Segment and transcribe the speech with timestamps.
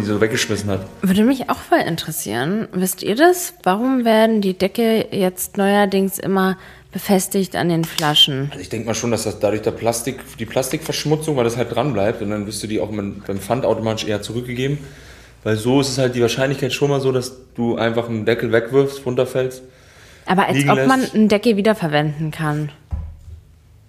[0.00, 0.86] die so weggeschmissen hat.
[1.02, 2.68] Würde mich auch voll interessieren.
[2.72, 3.54] Wisst ihr das?
[3.62, 6.56] Warum werden die Decke jetzt neuerdings immer
[6.92, 8.48] befestigt an den Flaschen?
[8.50, 11.74] Also ich denke mal schon, dass das dadurch der Plastik, die Plastikverschmutzung, weil das halt
[11.74, 14.78] dran bleibt und dann wirst du die auch beim Pfand automatisch eher zurückgegeben.
[15.44, 18.52] Weil so ist es halt die Wahrscheinlichkeit schon mal so, dass du einfach einen Deckel
[18.52, 19.62] wegwirfst, runterfällst.
[20.26, 21.14] Aber als ob man lässt.
[21.14, 22.70] einen Deckel wiederverwenden kann.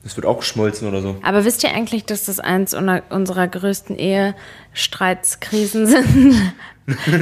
[0.04, 1.18] Es wird auch geschmolzen oder so.
[1.24, 6.36] Aber wisst ihr eigentlich, dass das eins unser- unserer größten Ehestreitskrisen sind?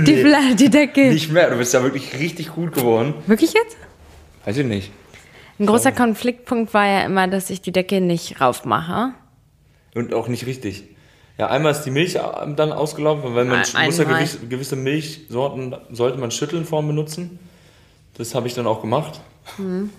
[0.05, 1.07] die, Fla- die Decke.
[1.11, 3.15] Nicht mehr, du bist ja wirklich richtig gut geworden.
[3.25, 3.75] Wirklich jetzt?
[4.45, 4.91] Weiß ich nicht.
[5.59, 9.09] Ein großer Konfliktpunkt war ja immer, dass ich die Decke nicht raufmache.
[9.95, 10.83] Und auch nicht richtig.
[11.39, 14.19] Ja, einmal ist die Milch dann ausgelaufen, weil man Ein- muss ja einmal.
[14.19, 17.39] gewisse, gewisse Milchsorten sollte man Schüttelnform benutzen.
[18.17, 19.19] Das habe ich dann auch gemacht.
[19.57, 19.89] Mhm.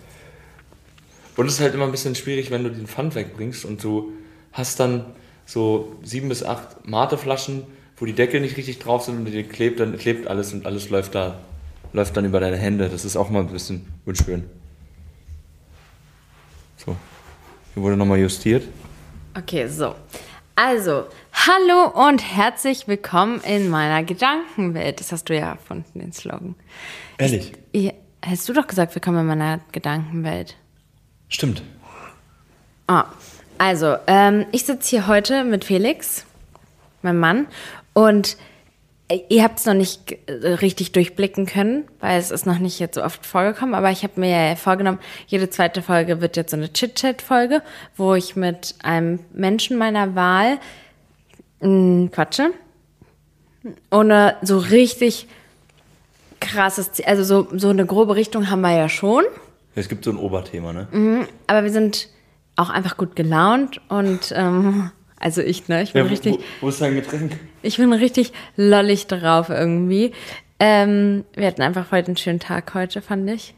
[1.38, 4.12] Und es ist halt immer ein bisschen schwierig, wenn du den Pfand wegbringst und du
[4.52, 5.06] hast dann
[5.46, 7.62] so sieben bis acht Mateflaschen,
[7.96, 10.90] wo die Deckel nicht richtig drauf sind und dir klebt, dann klebt alles und alles
[10.90, 11.38] läuft da,
[11.92, 12.88] läuft dann über deine Hände.
[12.88, 14.50] Das ist auch mal ein bisschen unschön.
[16.76, 16.96] So.
[17.72, 18.64] Hier wurde nochmal justiert.
[19.36, 19.94] Okay, so.
[20.56, 24.98] Also, hallo und herzlich willkommen in meiner Gedankenwelt.
[24.98, 26.56] Das hast du ja erfunden, den Slogan.
[27.16, 27.52] Ehrlich?
[27.72, 27.92] Ja,
[28.24, 30.56] Hast du doch gesagt, willkommen in meiner Gedankenwelt.
[31.28, 31.62] Stimmt.
[32.86, 33.06] Ah,
[33.58, 36.24] also, ähm, ich sitze hier heute mit Felix,
[37.02, 37.46] meinem Mann,
[37.92, 38.36] und
[39.08, 42.78] äh, ihr habt es noch nicht äh, richtig durchblicken können, weil es ist noch nicht
[42.78, 46.50] jetzt so oft vorgekommen, aber ich habe mir ja vorgenommen, jede zweite Folge wird jetzt
[46.50, 47.62] so eine Chit-Chat-Folge,
[47.96, 50.58] wo ich mit einem Menschen meiner Wahl
[51.60, 52.50] mh, quatsche.
[53.90, 55.26] Ohne so richtig
[56.40, 59.24] krasses Ziel, also so, so eine grobe Richtung haben wir ja schon.
[59.74, 61.26] Es gibt so ein Oberthema, ne?
[61.46, 62.08] Aber wir sind
[62.56, 65.82] auch einfach gut gelaunt und ähm, also ich, ne?
[65.82, 67.38] Ich bin Ja, wo, richtig, wo, wo ist dein Getränk?
[67.62, 70.12] ich bin richtig lollig drauf irgendwie.
[70.60, 73.54] Ähm, wir hatten einfach heute einen schönen Tag heute, fand ich.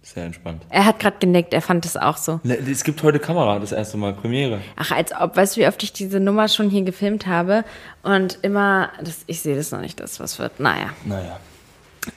[0.00, 0.62] Sehr entspannt.
[0.70, 2.40] Er hat gerade genickt, er fand es auch so.
[2.44, 4.60] Ne, Es gibt heute Kamera, das erste Mal, Premiere.
[4.76, 7.62] Ach, als ob, weißt du, wie oft ich diese Nummer schon hier gefilmt habe
[8.02, 10.60] und immer, das, ich sehe das noch nicht, das was wird.
[10.60, 10.90] Naja.
[11.04, 11.38] Naja.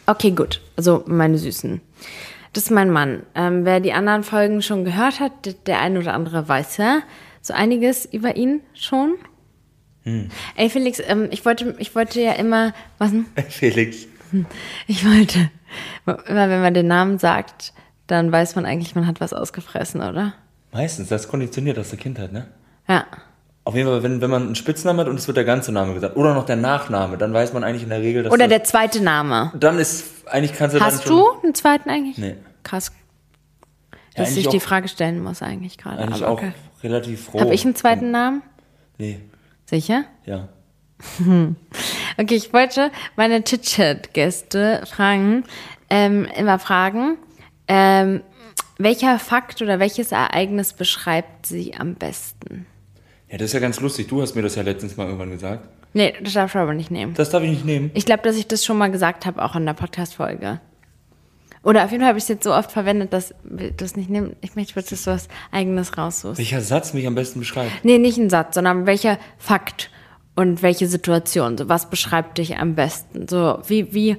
[0.06, 0.62] Okay, gut.
[0.78, 1.81] Also meine Süßen.
[2.54, 3.24] Das ist mein Mann.
[3.34, 7.02] Ähm, wer die anderen Folgen schon gehört hat, der, eine oder andere weiß ja
[7.42, 9.16] so einiges über ihn schon.
[10.56, 13.26] Ey, Felix, ähm, ich wollte, ich wollte ja immer, was denn?
[13.50, 14.08] Felix.
[14.88, 15.52] Ich wollte,
[16.06, 17.74] immer wenn man den Namen sagt,
[18.08, 20.34] dann weiß man eigentlich, man hat was ausgefressen, oder?
[20.72, 22.48] Meistens, das konditioniert aus der Kindheit, ne?
[22.88, 23.06] Ja.
[23.64, 25.94] Auf jeden Fall, wenn, wenn man einen Spitznamen hat und es wird der ganze Name
[25.94, 28.64] gesagt, oder noch der Nachname, dann weiß man eigentlich in der Regel, dass Oder der
[28.64, 29.52] zweite Name.
[29.56, 32.18] dann ist, eigentlich kannst du Hast dann schon, du einen zweiten eigentlich?
[32.18, 32.38] Nee.
[32.64, 32.92] Krass.
[33.92, 36.00] Ja, Dass ich eigentlich die auch- Frage stellen muss eigentlich gerade.
[36.00, 36.54] eigentlich aber auch okay.
[36.84, 37.40] relativ froh.
[37.40, 38.42] Habe ich einen zweiten Namen?
[38.98, 39.20] Nee,
[39.66, 40.04] Sicher?
[40.26, 40.48] ja.
[42.18, 45.46] Okay, ich wollte meine Chit-Chat-Gäste fragen,
[45.90, 47.18] ähm, immer fragen,
[47.68, 48.22] ähm,
[48.78, 52.66] welcher Fakt oder welches Ereignis beschreibt sie am besten?
[53.31, 54.08] Ja, das ist ja ganz lustig.
[54.08, 55.68] Du hast mir das ja letztens mal irgendwann gesagt.
[55.94, 57.14] Nee, das darfst du aber nicht nehmen.
[57.14, 57.92] Das darf ich nicht nehmen.
[57.94, 60.59] Ich glaube, dass ich das schon mal gesagt habe, auch in der Podcast-Folge.
[61.64, 64.09] Oder auf jeden Fall habe ich es jetzt so oft verwendet, dass wir das nicht
[64.09, 64.36] nehmen.
[64.41, 66.40] Ich möchte dass du was Eigenes raussuchst.
[66.40, 67.72] Welcher Satz mich am besten beschreibt?
[67.84, 69.91] Nee, nicht ein Satz, sondern welcher Fakt
[70.36, 71.58] und welche Situation.
[71.58, 73.28] So, was beschreibt dich am besten?
[73.28, 74.18] So, wie, wie,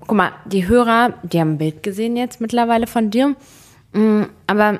[0.00, 3.34] guck mal, die Hörer, die haben ein Bild gesehen jetzt mittlerweile von dir.
[3.92, 4.78] Mm, Aber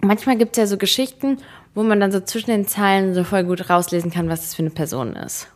[0.00, 1.38] manchmal gibt es ja so Geschichten,
[1.74, 4.62] wo man dann so zwischen den Zeilen so voll gut rauslesen kann, was das für
[4.62, 5.48] eine Person ist.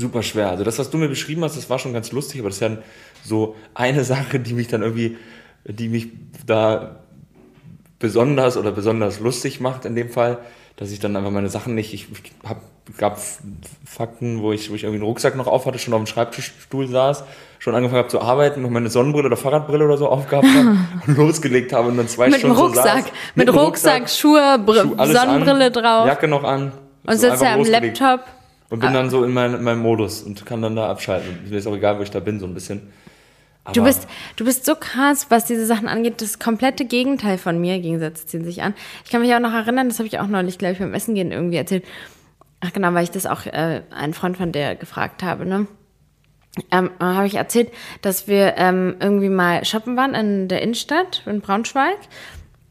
[0.00, 0.50] super schwer.
[0.50, 2.62] Also das, was du mir beschrieben hast, das war schon ganz lustig, aber das ist
[2.62, 2.78] ja
[3.22, 5.16] so eine Sache, die mich dann irgendwie,
[5.64, 6.08] die mich
[6.46, 7.04] da
[7.98, 10.38] besonders oder besonders lustig macht in dem Fall,
[10.80, 12.06] dass ich dann einfach meine Sachen nicht, ich
[12.42, 12.62] hab,
[12.96, 13.18] gab
[13.84, 16.88] Fakten, wo ich, wo ich irgendwie einen Rucksack noch auf hatte, schon auf dem Schreibtischstuhl
[16.88, 17.22] saß,
[17.58, 21.18] schon angefangen habe zu arbeiten, noch meine Sonnenbrille oder Fahrradbrille oder so aufgehabt habe und
[21.18, 23.12] losgelegt habe und dann zwei Mit Stunden so Rucksack, saß.
[23.34, 26.72] mit, dem Rucksack, Schuhe, Br Schuh, Sonnenbrille an, drauf Jacke noch an.
[27.04, 27.62] und so sitzt ja am.
[27.62, 28.20] Laptop.
[28.70, 31.40] Und bin dann so in, mein, in meinem Modus und kann dann da abschalten.
[31.50, 32.90] Mir ist auch egal, wo ich da bin, so ein bisschen.
[33.64, 36.22] Aber Du bist, du bist so krass, was diese Sachen angeht.
[36.22, 37.78] Das komplette Gegenteil von mir.
[37.78, 38.74] Gegensätze ziehen sich an.
[39.04, 41.14] Ich kann mich auch noch erinnern, das habe ich auch neulich, glaube ich, beim Essen
[41.14, 41.84] gehen irgendwie erzählt.
[42.60, 45.66] Ach genau, weil ich das auch äh, einen Freund von der gefragt habe, ne?
[46.72, 47.70] Ähm, habe ich erzählt,
[48.02, 51.98] dass wir ähm, irgendwie mal shoppen waren in der Innenstadt in Braunschweig.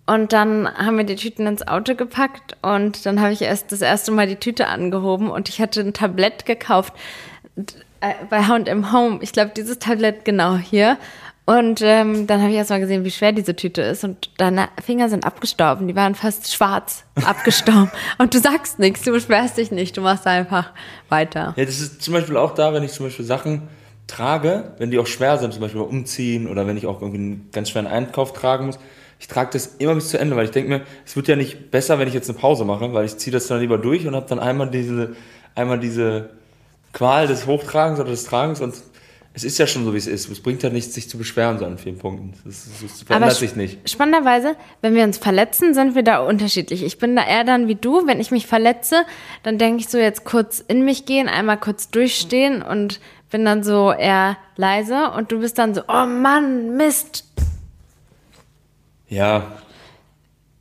[0.05, 3.81] Und dann haben wir die Tüten ins Auto gepackt und dann habe ich erst das
[3.81, 6.93] erste Mal die Tüte angehoben und ich hatte ein Tablett gekauft
[7.55, 7.61] äh,
[8.29, 9.19] bei H&M Home.
[9.21, 10.97] Ich glaube, dieses Tablett genau hier.
[11.45, 14.03] Und ähm, dann habe ich erst mal gesehen, wie schwer diese Tüte ist.
[14.03, 15.87] Und deine Finger sind abgestorben.
[15.87, 17.89] Die waren fast schwarz abgestorben.
[18.19, 19.97] und du sagst nichts, du beschwerst dich nicht.
[19.97, 20.71] Du machst einfach
[21.09, 21.55] weiter.
[21.57, 23.63] Ja, das ist zum Beispiel auch da, wenn ich zum Beispiel Sachen
[24.05, 27.49] trage, wenn die auch schwer sind, zum Beispiel umziehen oder wenn ich auch irgendwie einen
[27.51, 28.77] ganz schweren Einkauf tragen muss.
[29.19, 31.71] Ich trage das immer bis zu Ende, weil ich denke mir, es wird ja nicht
[31.71, 34.15] besser, wenn ich jetzt eine Pause mache, weil ich ziehe das dann lieber durch und
[34.15, 35.15] habe dann einmal diese,
[35.55, 36.29] einmal diese
[36.93, 38.73] Qual des Hochtragens oder des Tragens und
[39.33, 40.29] es ist ja schon so, wie es ist.
[40.29, 42.33] Es bringt ja nichts, sich zu beschweren, so an vielen Punkten.
[42.43, 43.89] Das, das verändert sich nicht.
[43.89, 46.83] Spannenderweise, wenn wir uns verletzen, sind wir da unterschiedlich.
[46.83, 48.07] Ich bin da eher dann wie du.
[48.07, 49.03] Wenn ich mich verletze,
[49.43, 52.99] dann denke ich so jetzt kurz in mich gehen, einmal kurz durchstehen und
[53.29, 55.11] bin dann so eher leise.
[55.15, 57.23] Und du bist dann so, oh Mann, Mist.
[59.07, 59.43] Ja.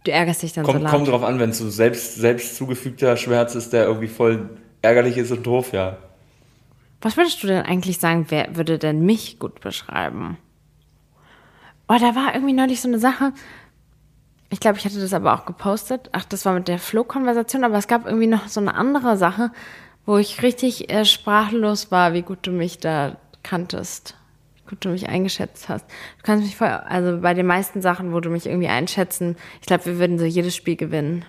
[0.05, 0.93] Du ärgerst dich dann kommt, so laut.
[0.93, 4.51] Kommt drauf an, wenn es so selbst, selbst zugefügter Schmerz ist, der irgendwie voll
[4.83, 5.97] ärgerlich ist und doof, ja.
[7.01, 10.37] Was würdest du denn eigentlich sagen, wer würde denn mich gut beschreiben?
[11.89, 13.33] Oh, da war irgendwie neulich so eine Sache.
[14.51, 16.11] Ich glaube, ich hatte das aber auch gepostet.
[16.13, 19.53] Ach, das war mit der Flo-Konversation, aber es gab irgendwie noch so eine andere Sache,
[20.07, 24.17] wo ich richtig äh, sprachlos war, wie gut du mich da kanntest.
[24.57, 25.87] Wie gut du mich eingeschätzt hast.
[26.19, 29.67] Du kannst mich voll, also bei den meisten Sachen, wo du mich irgendwie einschätzen, ich
[29.67, 31.25] glaube, wir würden so jedes Spiel gewinnen.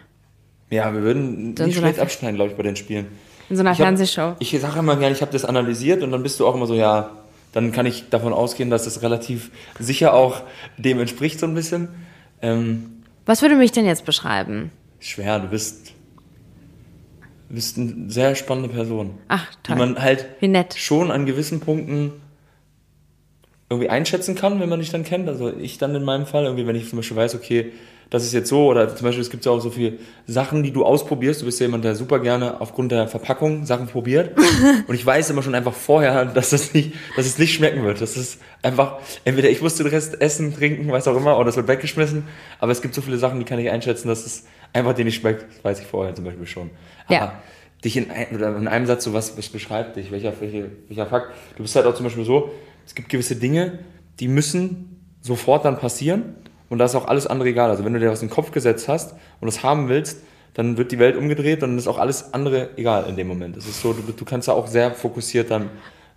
[0.70, 3.08] Ja, wir würden nicht so schlecht abschneiden, glaube ich, bei den Spielen.
[3.50, 4.36] In so einer Ich hab- Fernsehshow.
[4.40, 6.76] Ich sage immer gerne, ich habe das analysiert und dann bist du auch immer so,
[6.76, 7.12] ja,
[7.52, 9.50] dann kann ich davon ausgehen, dass das relativ
[9.80, 10.42] sicher auch
[10.78, 11.88] dem entspricht so ein bisschen.
[12.42, 14.72] Ähm, Was würde mich denn jetzt beschreiben?
[15.02, 15.94] schwer, du bist,
[17.48, 19.12] du bist eine sehr spannende Person.
[19.30, 19.78] Ach, Die toll.
[19.78, 20.76] man halt Wie nett.
[20.78, 22.12] schon an gewissen Punkten
[23.70, 25.28] irgendwie einschätzen kann, wenn man dich dann kennt.
[25.30, 27.72] Also ich dann in meinem Fall, irgendwie, wenn ich zum Beispiel weiß, okay,
[28.10, 30.72] das ist jetzt so, oder zum Beispiel, es gibt ja auch so viele Sachen, die
[30.72, 31.42] du ausprobierst.
[31.42, 34.36] Du bist ja jemand, der super gerne aufgrund der Verpackung Sachen probiert.
[34.88, 38.02] Und ich weiß immer schon einfach vorher, dass das nicht, dass es nicht schmecken wird.
[38.02, 41.56] Das ist einfach, entweder ich muss den Rest essen, trinken, was auch immer, oder es
[41.56, 42.24] wird weggeschmissen.
[42.58, 45.22] Aber es gibt so viele Sachen, die kann ich einschätzen, dass es einfach dir nicht
[45.22, 45.46] schmeckt.
[45.48, 46.72] Das weiß ich vorher zum Beispiel schon.
[47.10, 47.22] Ja.
[47.22, 47.34] Aber
[47.84, 51.06] dich in, ein, oder in einem Satz so was, was beschreibt dich, welcher, welcher, welcher
[51.06, 51.34] Fakt.
[51.58, 52.52] Du bist halt auch zum Beispiel so,
[52.88, 53.80] es gibt gewisse Dinge,
[54.20, 56.36] die müssen sofort dann passieren
[56.70, 57.70] und da ist auch alles andere egal.
[57.70, 60.22] Also wenn du dir was in den Kopf gesetzt hast und das haben willst,
[60.54, 63.58] dann wird die Welt umgedreht und dann ist auch alles andere egal in dem Moment.
[63.58, 65.70] Es ist so, du, du kannst da auch sehr fokussiert dann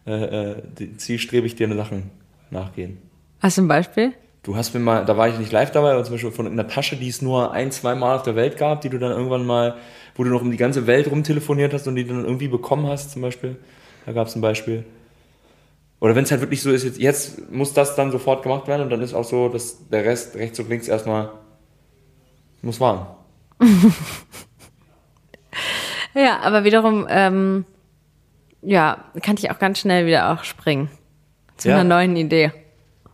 [0.07, 2.11] äh, äh, zielstrebig dir Sachen
[2.51, 2.99] nachgehen.
[3.41, 4.13] Hast du ein Beispiel?
[4.43, 6.67] Du hast mir mal, da war ich nicht live dabei, aber zum Beispiel von einer
[6.67, 9.47] Tasche, die es nur ein, zwei Mal auf der Welt gab, die du dann irgendwann
[9.47, 9.77] mal,
[10.17, 12.89] wo du noch um die ganze Welt rumtelefoniert hast und die du dann irgendwie bekommen
[12.89, 13.57] hast, zum Beispiel.
[14.05, 14.85] Da gab es ein Beispiel.
[16.03, 18.83] Oder wenn es halt wirklich so ist, jetzt, jetzt muss das dann sofort gemacht werden
[18.83, 21.31] und dann ist auch so, dass der Rest rechts und links erstmal
[22.61, 23.07] muss warten.
[26.15, 27.65] Ja, aber wiederum, ähm,
[28.61, 30.91] ja, kann ich auch ganz schnell wieder auch springen.
[31.57, 31.77] Zu Ja.
[31.77, 32.53] einer neuen Idee.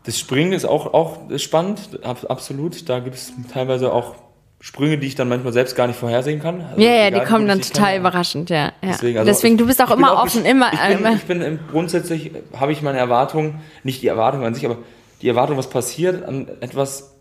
[0.04, 2.88] Das Springen ist auch, auch spannend, ab, absolut.
[2.88, 4.16] Da gibt es teilweise auch
[4.60, 6.60] Sprünge, die ich dann manchmal selbst gar nicht vorhersehen kann.
[6.62, 8.00] Also Ja, ja, die kommen ich dann total kenne.
[8.00, 8.56] überraschend, ja.
[8.56, 8.72] ja.
[8.82, 10.72] Deswegen, Deswegen, also du bist auch ich immer offen, ges- immer.
[10.72, 14.54] Ich bin, immer ich bin im, grundsätzlich, habe ich meine Erwartungen, nicht die Erwartung an
[14.54, 14.78] sich, aber
[15.22, 17.14] die Erwartung, was passiert, an etwas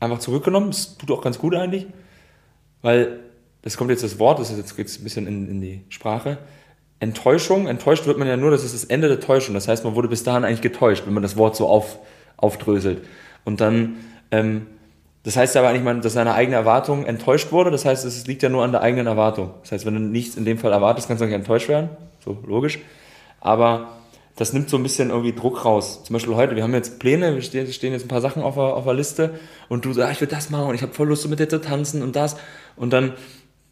[0.00, 0.70] einfach zurückgenommen.
[0.70, 1.86] Das tut auch ganz gut eigentlich,
[2.82, 3.20] weil
[3.62, 6.38] das kommt jetzt das Wort, das ist jetzt geht's ein bisschen in, in die Sprache.
[7.00, 9.54] Enttäuschung, enttäuscht wird man ja nur, das ist das Ende der Täuschung.
[9.54, 11.98] Das heißt, man wurde bis dahin eigentlich getäuscht, wenn man das Wort so auf,
[12.36, 13.02] aufdröselt.
[13.44, 13.96] Und dann,
[14.30, 14.66] ähm,
[15.24, 17.70] das heißt aber eigentlich, dass seine eigene Erwartung enttäuscht wurde.
[17.70, 19.54] Das heißt, es liegt ja nur an der eigenen Erwartung.
[19.62, 21.90] Das heißt, wenn du nichts in dem Fall erwartest, kannst du nicht enttäuscht werden.
[22.24, 22.80] So, logisch.
[23.40, 23.88] Aber
[24.36, 26.02] das nimmt so ein bisschen irgendwie Druck raus.
[26.04, 28.64] Zum Beispiel heute, wir haben jetzt Pläne, wir stehen, jetzt ein paar Sachen auf der,
[28.64, 29.38] auf der Liste
[29.68, 31.48] und du sagst, ah, ich will das machen und ich habe voll Lust, mit dir
[31.48, 32.36] zu tanzen und das.
[32.74, 33.12] Und dann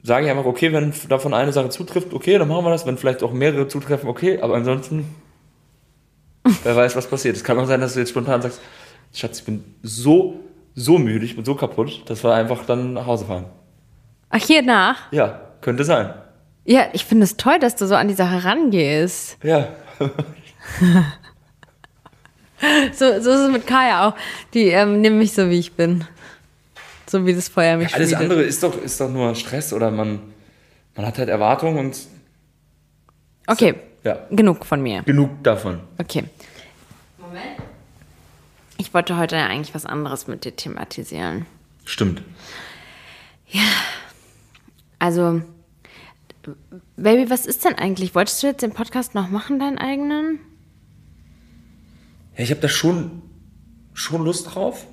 [0.03, 2.87] sage ich einfach, okay, wenn davon eine Sache zutrifft, okay, dann machen wir das.
[2.87, 5.07] Wenn vielleicht auch mehrere zutreffen, okay, aber ansonsten,
[6.63, 7.37] wer weiß, was passiert.
[7.37, 8.61] Es kann auch sein, dass du jetzt spontan sagst,
[9.13, 10.41] Schatz, ich bin so,
[10.75, 13.47] so müde, ich bin so kaputt, dass wir einfach dann nach Hause fahren.
[14.31, 15.11] Ach, hier nach?
[15.13, 16.15] Ja, könnte sein.
[16.65, 19.39] Ja, ich finde es toll, dass du so an die Sache rangehst.
[19.43, 19.69] Ja.
[22.93, 24.15] So, so ist es mit Kaya auch.
[24.53, 26.05] Die ähm, nimmt mich so, wie ich bin.
[27.07, 28.23] So wie das Feuer mich Alles schmiedet.
[28.23, 30.21] andere ist doch, ist doch nur Stress oder man,
[30.95, 31.99] man hat halt Erwartungen und
[33.47, 33.75] Okay,
[34.05, 35.03] ja, genug von mir.
[35.05, 35.81] genug davon.
[35.99, 36.25] Okay.
[38.81, 41.45] Ich wollte heute ja eigentlich was anderes mit dir thematisieren.
[41.85, 42.23] Stimmt.
[44.99, 45.43] Also,
[46.97, 48.15] Baby, was ist denn eigentlich?
[48.15, 50.41] Wolltest du jetzt den Podcast noch machen, deinen eigenen?
[52.39, 53.21] Ja, ich habe da schon,
[53.93, 54.87] schon Lust drauf.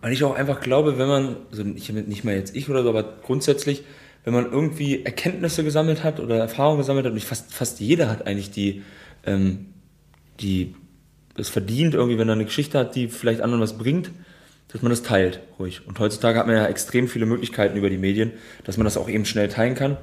[0.00, 2.88] Weil ich auch einfach glaube, wenn man, also nicht, nicht mal jetzt ich oder so,
[2.88, 3.84] aber grundsätzlich,
[4.24, 8.10] wenn man irgendwie Erkenntnisse gesammelt hat oder Erfahrungen gesammelt hat, und ich fast, fast jeder
[8.10, 8.82] hat eigentlich die,
[9.24, 9.66] ähm,
[10.40, 10.74] die
[11.38, 14.10] es verdient, irgendwie, wenn er eine Geschichte hat, die vielleicht anderen was bringt,
[14.72, 15.86] dass man das teilt, ruhig.
[15.86, 18.32] Und heutzutage hat man ja extrem viele Möglichkeiten über die Medien,
[18.64, 19.96] dass man das auch eben schnell teilen kann.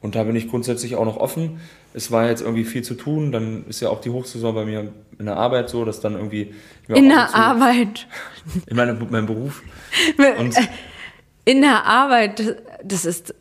[0.00, 1.60] Und da bin ich grundsätzlich auch noch offen.
[1.92, 3.32] Es war jetzt irgendwie viel zu tun.
[3.32, 6.54] Dann ist ja auch die Hochsaison bei mir in der Arbeit so, dass dann irgendwie.
[6.88, 8.06] In der Arbeit.
[8.66, 9.62] In meinem, meinem Beruf.
[10.38, 10.56] Und
[11.44, 13.34] in der Arbeit, das ist.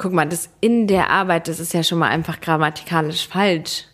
[0.00, 3.84] Guck mal, das in der Arbeit, das ist ja schon mal einfach grammatikalisch falsch.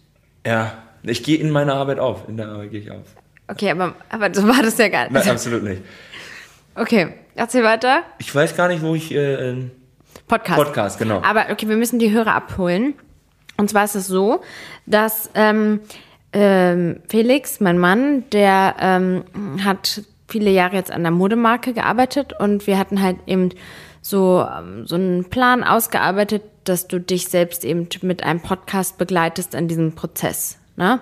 [0.47, 2.29] Ja, ich gehe in meiner Arbeit auf.
[2.29, 3.07] In der Arbeit gehe ich auf.
[3.49, 5.13] Okay, aber, aber so war das ja gar nicht.
[5.13, 5.83] Nein, absolut nicht.
[6.75, 8.03] Okay, erzähl weiter.
[8.19, 9.15] Ich weiß gar nicht, wo ich.
[9.15, 9.71] Äh,
[10.27, 10.59] Podcast.
[10.59, 11.23] Podcast, genau.
[11.23, 12.95] Aber okay, wir müssen die Hörer abholen.
[13.57, 14.41] Und zwar ist es so,
[14.87, 15.81] dass ähm,
[16.33, 19.25] ähm, Felix, mein Mann, der ähm,
[19.65, 23.51] hat viele Jahre jetzt an der Modemarke gearbeitet und wir hatten halt eben
[24.01, 29.55] so, ähm, so einen Plan ausgearbeitet, dass du dich selbst eben mit einem Podcast begleitest
[29.55, 30.59] in diesem Prozess.
[30.77, 31.01] Ne?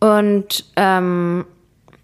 [0.00, 1.44] Und ähm,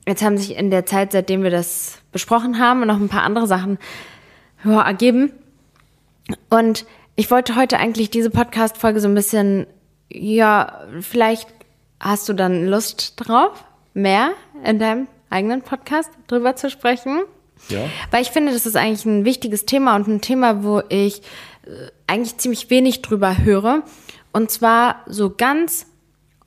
[0.07, 3.47] jetzt haben sich in der Zeit, seitdem wir das besprochen haben, noch ein paar andere
[3.47, 3.79] Sachen
[4.65, 5.33] ja, ergeben.
[6.51, 9.67] Und ich wollte heute eigentlich diese Podcast-Folge so ein bisschen,
[10.11, 11.49] ja, vielleicht
[12.01, 14.33] hast du dann Lust drauf, mehr
[14.65, 17.23] in deinem eigenen Podcast drüber zu sprechen.
[17.69, 17.81] Ja.
[18.11, 21.23] Weil ich finde, das ist eigentlich ein wichtiges Thema und ein Thema, wo ich
[21.65, 23.83] äh, eigentlich ziemlich wenig drüber höre.
[24.33, 25.87] Und zwar so ganz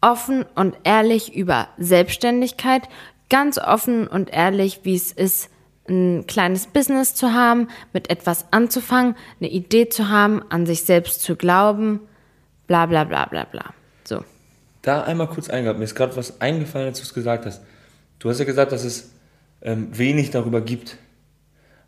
[0.02, 2.84] offen und ehrlich über Selbstständigkeit,
[3.30, 5.50] ganz offen und ehrlich, wie es ist,
[5.88, 11.22] ein kleines Business zu haben, mit etwas anzufangen, eine Idee zu haben, an sich selbst
[11.22, 12.02] zu glauben,
[12.68, 13.74] bla bla bla bla bla.
[14.04, 14.24] So.
[14.82, 17.62] Da einmal kurz eingehabt, mir ist gerade was eingefallen, als du es gesagt hast.
[18.20, 19.12] Du hast ja gesagt, dass es
[19.62, 20.98] ähm, wenig darüber gibt.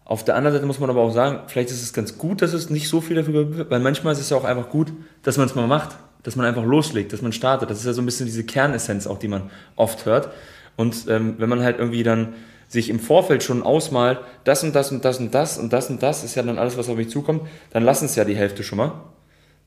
[0.04, 2.54] Auf der anderen Seite muss man aber auch sagen, vielleicht ist es ganz gut, dass
[2.54, 4.92] es nicht so viel darüber gibt, weil manchmal ist es ja auch einfach gut,
[5.24, 7.70] dass man es mal macht, dass man einfach loslegt, dass man startet.
[7.70, 10.30] Das ist ja so ein bisschen diese Kernessenz auch, die man oft hört.
[10.76, 12.34] Und ähm, wenn man halt irgendwie dann
[12.68, 16.02] sich im Vorfeld schon ausmalt, das und das und das und das und das und
[16.02, 18.64] das ist ja dann alles, was auf mich zukommt, dann lassen es ja die Hälfte
[18.64, 18.94] schon mal.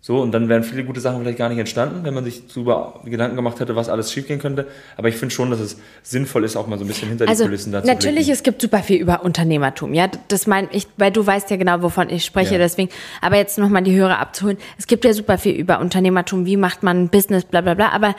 [0.07, 3.01] So, und dann wären viele gute Sachen vielleicht gar nicht entstanden, wenn man sich darüber
[3.07, 4.67] Gedanken gemacht hätte, was alles schiefgehen könnte.
[4.99, 7.45] Aber ich finde schon, dass es sinnvoll ist, auch mal so ein bisschen hinter also,
[7.45, 9.95] die Kulissen dazu Natürlich, es gibt super viel über Unternehmertum.
[9.95, 12.59] Ja, das meine ich, weil du weißt ja genau, wovon ich spreche, ja.
[12.59, 12.91] deswegen.
[13.23, 14.59] Aber jetzt nochmal die Hörer abzuholen.
[14.77, 16.45] Es gibt ja super viel über Unternehmertum.
[16.45, 17.89] Wie macht man ein Business, bla, bla, bla.
[17.89, 18.15] Aber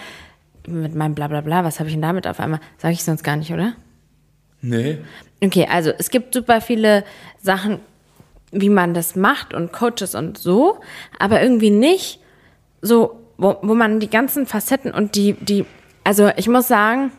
[0.67, 2.61] mit meinem bla, bla, bla, was habe ich denn damit auf einmal?
[2.79, 3.73] Sage ich sonst gar nicht, oder?
[4.59, 4.97] Nee.
[5.39, 7.03] Okay, also es gibt super viele
[7.43, 7.79] Sachen,
[8.55, 10.79] wie man das macht und Coaches und so,
[11.19, 12.19] aber irgendwie nicht
[12.81, 15.65] so, wo, wo man die ganzen Facetten und die, die,
[16.03, 17.11] also ich muss sagen,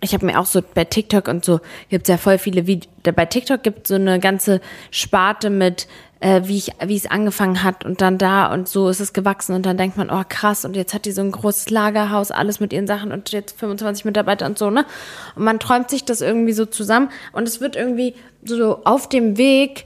[0.00, 2.92] ich habe mir auch so bei TikTok und so gibt es ja voll viele Videos.
[3.14, 5.86] Bei TikTok gibt es so eine ganze Sparte mit
[6.22, 9.54] äh, wie, ich, wie es angefangen hat und dann da und so ist es gewachsen
[9.54, 12.60] und dann denkt man, oh krass, und jetzt hat die so ein großes Lagerhaus, alles
[12.60, 14.86] mit ihren Sachen und jetzt 25 Mitarbeiter und so, ne?
[15.34, 18.14] Und man träumt sich das irgendwie so zusammen und es wird irgendwie
[18.44, 19.84] so auf dem Weg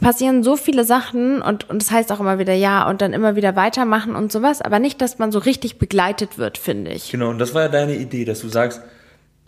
[0.00, 3.36] passieren so viele Sachen und, und das heißt auch immer wieder ja und dann immer
[3.36, 7.10] wieder weitermachen und sowas, aber nicht, dass man so richtig begleitet wird, finde ich.
[7.12, 8.82] Genau, und das war ja deine Idee, dass du sagst,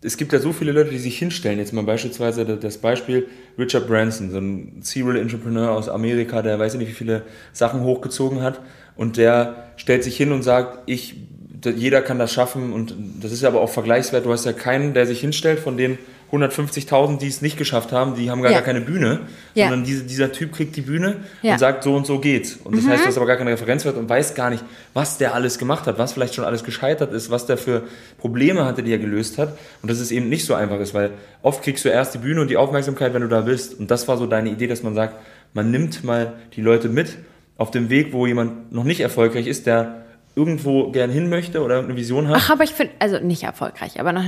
[0.01, 1.59] es gibt ja so viele Leute, die sich hinstellen.
[1.59, 3.27] Jetzt mal beispielsweise das Beispiel
[3.59, 8.43] Richard Branson, so ein Serial Entrepreneur aus Amerika, der weiß nicht, wie viele Sachen hochgezogen
[8.43, 8.61] hat.
[8.97, 11.17] Und der stellt sich hin und sagt, ich,
[11.65, 12.73] jeder kann das schaffen.
[12.73, 14.25] Und das ist ja aber auch vergleichswert.
[14.25, 15.99] Du hast ja keinen, der sich hinstellt von den
[16.33, 18.59] 150.000, die es nicht geschafft haben, die haben gar, ja.
[18.59, 19.21] gar keine Bühne,
[19.55, 19.69] ja.
[19.69, 21.53] sondern diese, dieser Typ kriegt die Bühne ja.
[21.53, 22.59] und sagt, so und so geht's.
[22.65, 22.91] Und das mhm.
[22.91, 25.87] heißt, du hast aber gar keine Referenzwert und weiß gar nicht, was der alles gemacht
[25.87, 27.85] hat, was vielleicht schon alles gescheitert ist, was der für
[28.19, 29.57] Probleme hatte, die er gelöst hat.
[29.81, 32.43] Und dass es eben nicht so einfach ist, weil oft kriegst du erst die Bühne
[32.43, 33.79] und die Aufmerksamkeit, wenn du da bist.
[33.79, 35.15] Und das war so deine Idee, dass man sagt,
[35.55, 37.17] man nimmt mal die Leute mit
[37.57, 40.05] auf dem Weg, wo jemand noch nicht erfolgreich ist, der
[40.39, 42.37] irgendwo gern hin möchte oder eine Vision hat.
[42.39, 44.23] Ach, aber ich finde, also nicht erfolgreich, aber noch,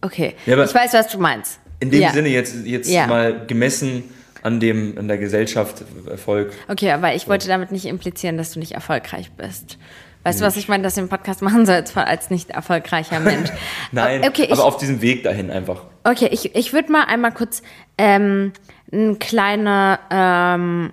[0.00, 0.34] okay.
[0.46, 1.60] Ja, aber ich weiß, was du meinst.
[1.80, 2.12] In dem ja.
[2.12, 3.06] Sinne jetzt, jetzt ja.
[3.06, 4.04] mal gemessen
[4.42, 6.52] an dem, an der Gesellschaft Erfolg.
[6.68, 9.76] Okay, aber ich wollte damit nicht implizieren, dass du nicht erfolgreich bist.
[10.22, 13.50] Weißt du, was ich meine, dass du den Podcast machen sollst als nicht erfolgreicher Mensch?
[13.92, 15.84] Nein, okay, aber ich, auf diesem Weg dahin einfach.
[16.04, 17.62] Okay, ich, ich würde mal einmal kurz
[17.98, 18.52] ähm,
[18.92, 20.92] eine kleine, ähm,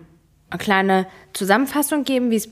[0.49, 2.49] eine kleine Zusammenfassung geben, wie es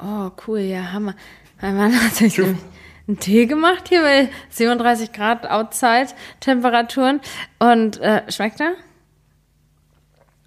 [0.00, 1.14] Oh, cool, ja, Hammer.
[1.60, 6.08] Mein Mann hat sich einen Tee gemacht hier bei 37 Grad Outside
[6.40, 7.20] Temperaturen.
[7.58, 8.74] Und äh, schmeckt er?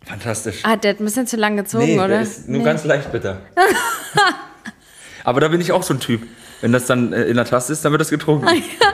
[0.05, 0.62] Fantastisch.
[0.63, 2.08] Ah, der hat ein bisschen zu lang gezogen, nee, oder?
[2.08, 2.65] Der ist nur nee.
[2.65, 3.41] ganz leicht bitter.
[5.24, 6.22] Aber da bin ich auch so ein Typ.
[6.62, 8.48] Wenn das dann äh, in der Tasse ist, dann wird das getrunken.
[8.48, 8.93] Ah, ja.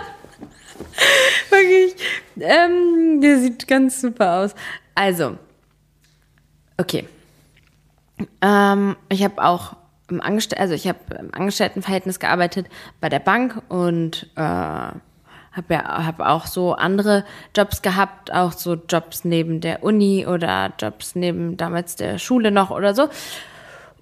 [1.49, 1.95] Wirklich.
[2.39, 4.55] Ähm, der sieht ganz super aus.
[4.95, 5.37] Also,
[6.77, 7.07] okay.
[8.41, 9.75] Ähm, ich habe auch
[10.09, 12.67] im Angestell also ich habe im Angestelltenverhältnis gearbeitet
[13.01, 14.41] bei der Bank und äh,
[15.57, 20.71] habe ja hab auch so andere Jobs gehabt, auch so Jobs neben der Uni oder
[20.79, 23.09] Jobs neben damals der Schule noch oder so.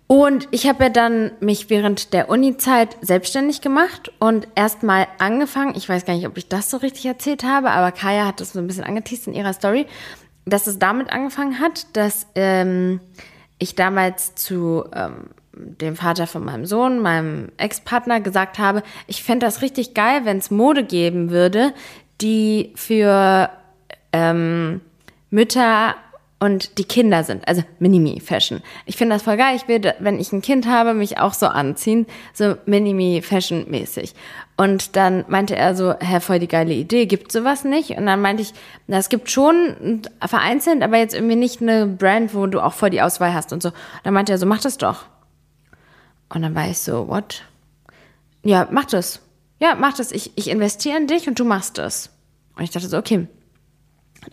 [0.07, 5.89] Und ich habe ja dann mich während der Uni-Zeit selbstständig gemacht und erstmal angefangen, ich
[5.89, 8.59] weiß gar nicht, ob ich das so richtig erzählt habe, aber Kaya hat das so
[8.59, 9.87] ein bisschen angeteased in ihrer Story,
[10.45, 12.99] dass es damit angefangen hat, dass ähm,
[13.57, 19.45] ich damals zu ähm, dem Vater von meinem Sohn, meinem Ex-Partner, gesagt habe, ich fände
[19.45, 21.73] das richtig geil, wenn es Mode geben würde,
[22.21, 23.49] die für
[24.13, 24.81] ähm,
[25.29, 25.95] Mütter
[26.39, 28.61] und die Kinder sind, also Minimi-Fashion.
[28.85, 29.55] Ich finde das voll geil.
[29.55, 34.13] Ich will, wenn ich ein Kind habe, mich auch so anziehen, so Minimi-Fashion-mäßig.
[34.57, 37.91] Und dann meinte er so, Herr, voll die geile Idee, gibt sowas nicht?
[37.91, 38.53] Und dann meinte ich,
[38.87, 42.89] na, es gibt schon vereinzelt, aber jetzt irgendwie nicht eine Brand, wo du auch voll
[42.89, 43.69] die Auswahl hast und so.
[43.69, 45.05] Und dann meinte er so, mach das doch.
[46.29, 47.43] Und dann war ich so, what?
[48.43, 49.21] Ja, mach das.
[49.59, 50.11] Ja, mach das.
[50.11, 52.09] Ich, ich investiere in dich und du machst das.
[52.55, 53.27] Und ich dachte so, okay,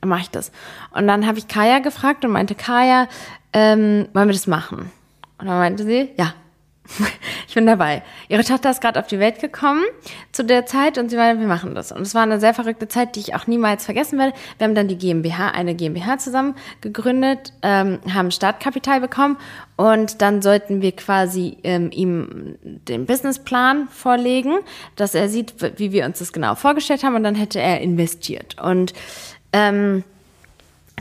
[0.00, 0.52] dann mache ich das.
[0.92, 3.08] Und dann habe ich Kaya gefragt und meinte, Kaya,
[3.52, 4.90] ähm, wollen wir das machen?
[5.38, 6.34] Und dann meinte sie, ja,
[7.48, 8.02] ich bin dabei.
[8.28, 9.84] Ihre Tochter ist gerade auf die Welt gekommen
[10.32, 11.92] zu der Zeit und sie meinte, wir machen das.
[11.92, 14.34] Und es war eine sehr verrückte Zeit, die ich auch niemals vergessen werde.
[14.58, 19.36] Wir haben dann die GmbH, eine GmbH zusammen gegründet, ähm, haben Startkapital bekommen
[19.76, 24.58] und dann sollten wir quasi ähm, ihm den Businessplan vorlegen,
[24.96, 28.60] dass er sieht, wie wir uns das genau vorgestellt haben und dann hätte er investiert.
[28.60, 28.92] Und
[29.52, 30.02] ähm,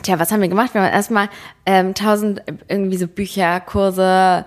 [0.04, 0.74] tja, was haben wir gemacht?
[0.74, 1.30] Wir haben erstmal
[1.66, 4.46] ähm, tausend irgendwie so Bücher, Kurse,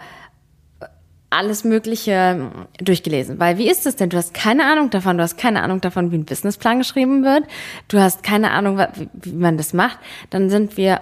[1.34, 3.38] alles Mögliche durchgelesen.
[3.38, 4.10] Weil wie ist es denn?
[4.10, 7.44] Du hast keine Ahnung davon, du hast keine Ahnung davon, wie ein Businessplan geschrieben wird,
[7.88, 9.98] du hast keine Ahnung, wie, wie man das macht.
[10.30, 11.00] Dann sind wir,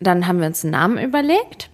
[0.00, 1.69] dann haben wir uns einen Namen überlegt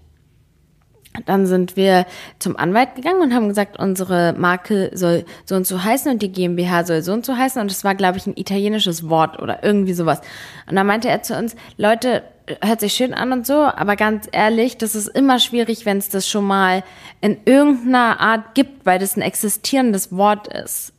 [1.25, 2.07] dann sind wir
[2.39, 6.31] zum Anwalt gegangen und haben gesagt, unsere Marke soll so und so heißen und die
[6.31, 7.61] GmbH soll so und so heißen.
[7.61, 10.21] Und das war, glaube ich, ein italienisches Wort oder irgendwie sowas.
[10.69, 12.23] Und dann meinte er zu uns, Leute,
[12.63, 16.09] hört sich schön an und so, aber ganz ehrlich, das ist immer schwierig, wenn es
[16.09, 16.85] das schon mal
[17.21, 20.93] in irgendeiner Art gibt, weil das ein existierendes Wort ist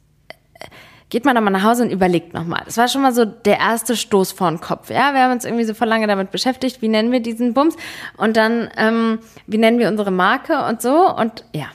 [1.09, 2.63] geht man dann mal nach Hause und überlegt nochmal.
[2.65, 4.89] Das war schon mal so der erste Stoß vor den Kopf.
[4.89, 7.75] Ja, wir haben uns irgendwie so vor lange damit beschäftigt, wie nennen wir diesen Bums
[8.17, 11.67] und dann, ähm, wie nennen wir unsere Marke und so und ja.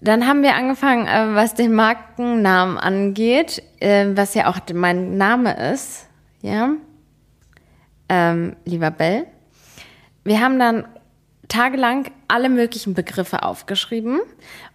[0.00, 5.72] Dann haben wir angefangen, äh, was den Markennamen angeht, äh, was ja auch mein Name
[5.72, 6.08] ist,
[6.40, 6.70] ja,
[8.08, 9.26] ähm, lieber Bell.
[10.24, 10.86] Wir haben dann
[11.48, 14.20] tagelang alle möglichen Begriffe aufgeschrieben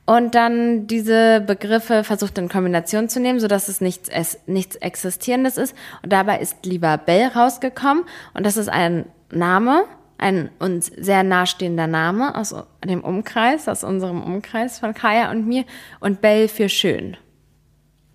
[0.07, 5.57] und dann diese Begriffe versucht in Kombination zu nehmen, sodass es nichts, es, nichts Existierendes
[5.57, 5.75] ist.
[6.01, 8.05] Und dabei ist lieber Bell rausgekommen.
[8.33, 9.83] Und das ist ein Name,
[10.17, 15.65] ein uns sehr nahestehender Name aus dem Umkreis, aus unserem Umkreis von Kaya und mir.
[15.99, 17.17] Und Bell für schön.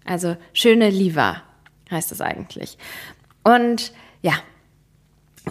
[0.07, 1.43] Also schöne Liva
[1.91, 2.79] heißt es eigentlich.
[3.45, 4.33] Und ja,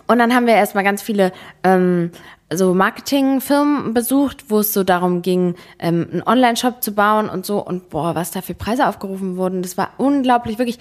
[0.08, 2.12] und dann haben wir erstmal ganz viele ähm,
[2.54, 7.64] so Marketingfirmen besucht, wo es so darum ging, ähm, einen Online-Shop zu bauen und so.
[7.64, 10.80] Und boah, was da für Preise aufgerufen wurden, das war unglaublich, wirklich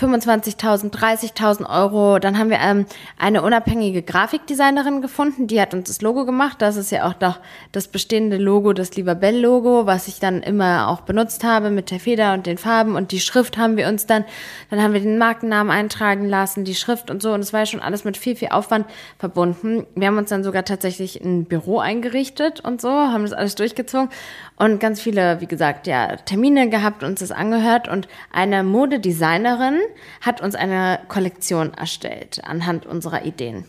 [0.00, 2.18] 25.000, 30.000 Euro.
[2.18, 2.86] Dann haben wir ähm,
[3.18, 6.60] eine unabhängige Grafikdesignerin gefunden, die hat uns das Logo gemacht.
[6.60, 7.38] Das ist ja auch doch
[7.70, 12.00] das bestehende Logo, das Lieber Bell-Logo, was ich dann immer auch benutzt habe mit der
[12.00, 12.96] Feder und den Farben.
[12.96, 14.24] Und die Schrift haben wir uns dann,
[14.70, 17.32] dann haben wir den Markennamen eintragen lassen, die Schrift und so.
[17.32, 18.86] Und es war ja schon alles mit viel, viel Aufwand
[19.18, 19.86] verbunden.
[19.94, 23.54] Wir haben uns dann sogar tatsächlich sich ein Büro eingerichtet und so, haben das alles
[23.54, 24.10] durchgezogen
[24.56, 29.78] und ganz viele, wie gesagt, ja, Termine gehabt, uns das angehört und eine Modedesignerin
[30.20, 33.64] hat uns eine Kollektion erstellt anhand unserer Ideen.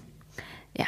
[0.77, 0.86] Ja.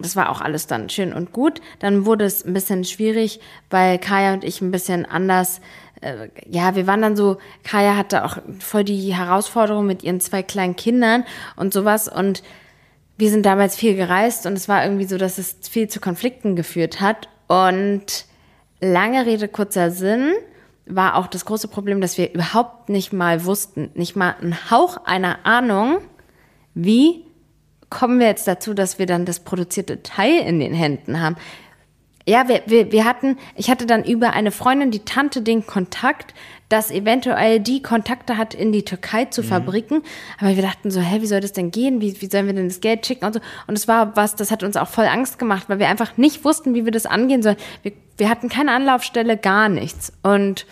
[0.00, 1.60] Das war auch alles dann schön und gut.
[1.80, 5.60] Dann wurde es ein bisschen schwierig, weil Kaya und ich ein bisschen anders
[6.00, 10.42] äh, ja, wir waren dann so, Kaya hatte auch voll die Herausforderung mit ihren zwei
[10.42, 11.24] kleinen Kindern
[11.56, 12.42] und sowas und
[13.18, 16.54] wir sind damals viel gereist und es war irgendwie so, dass es viel zu Konflikten
[16.54, 17.28] geführt hat.
[17.48, 18.26] Und
[18.80, 20.32] lange Rede, kurzer Sinn,
[20.86, 25.04] war auch das große Problem, dass wir überhaupt nicht mal wussten, nicht mal einen Hauch
[25.04, 25.98] einer Ahnung,
[26.74, 27.24] wie
[27.90, 31.36] kommen wir jetzt dazu, dass wir dann das produzierte Teil in den Händen haben.
[32.26, 36.34] Ja, wir, wir, wir hatten, ich hatte dann über eine Freundin, die Tante, den Kontakt,
[36.68, 39.46] dass eventuell die Kontakte hat in die Türkei zu mhm.
[39.46, 40.02] Fabriken.
[40.38, 42.00] Aber wir dachten so, hä, wie soll das denn gehen?
[42.00, 43.40] Wie, wie sollen wir denn das Geld schicken und so?
[43.66, 46.44] Und es war was, das hat uns auch voll Angst gemacht, weil wir einfach nicht
[46.44, 47.56] wussten, wie wir das angehen sollen.
[47.82, 50.12] Wir, wir hatten keine Anlaufstelle, gar nichts.
[50.22, 50.66] Und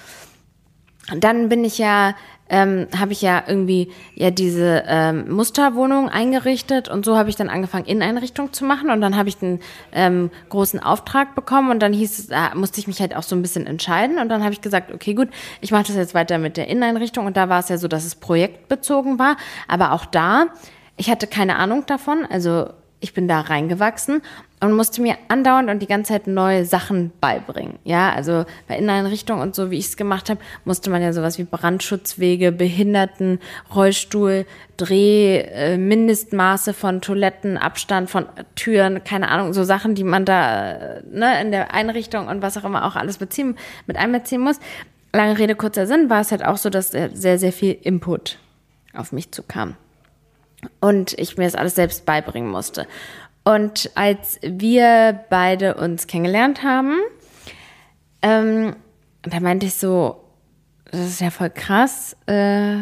[1.14, 2.14] dann bin ich ja
[2.48, 7.48] ähm, habe ich ja irgendwie ja diese ähm, Musterwohnung eingerichtet und so habe ich dann
[7.48, 9.60] angefangen, Inneneinrichtung zu machen und dann habe ich einen
[9.92, 13.34] ähm, großen Auftrag bekommen und dann hieß es, da musste ich mich halt auch so
[13.34, 15.28] ein bisschen entscheiden und dann habe ich gesagt, okay, gut,
[15.60, 18.04] ich mache das jetzt weiter mit der Inneneinrichtung und da war es ja so, dass
[18.04, 19.36] es projektbezogen war,
[19.68, 20.46] aber auch da,
[20.96, 24.22] ich hatte keine Ahnung davon, also ich bin da reingewachsen
[24.60, 27.78] und musste mir andauernd und die ganze Zeit neue Sachen beibringen.
[27.84, 31.38] Ja, also bei Inneneinrichtung und so, wie ich es gemacht habe, musste man ja sowas
[31.38, 33.38] wie Brandschutzwege, Behinderten,
[33.74, 34.46] Rollstuhl,
[34.78, 40.72] Dreh, äh, Mindestmaße von Toiletten, Abstand von Türen, keine Ahnung, so Sachen, die man da
[40.72, 44.58] äh, ne, in der Einrichtung und was auch immer auch alles beziehen, mit einbeziehen muss.
[45.12, 48.38] Lange Rede, kurzer Sinn, war es halt auch so, dass sehr, sehr viel Input
[48.94, 49.76] auf mich zukam
[50.80, 52.86] und ich mir das alles selbst beibringen musste.
[53.46, 56.98] Und als wir beide uns kennengelernt haben,
[58.20, 58.74] ähm,
[59.22, 60.24] da meinte ich so,
[60.90, 62.78] das ist ja voll krass, äh,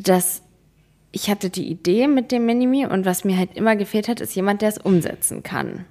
[0.00, 0.42] dass
[1.12, 4.34] ich hatte die Idee mit dem Minimi und was mir halt immer gefehlt hat, ist
[4.34, 5.84] jemand, der es umsetzen kann.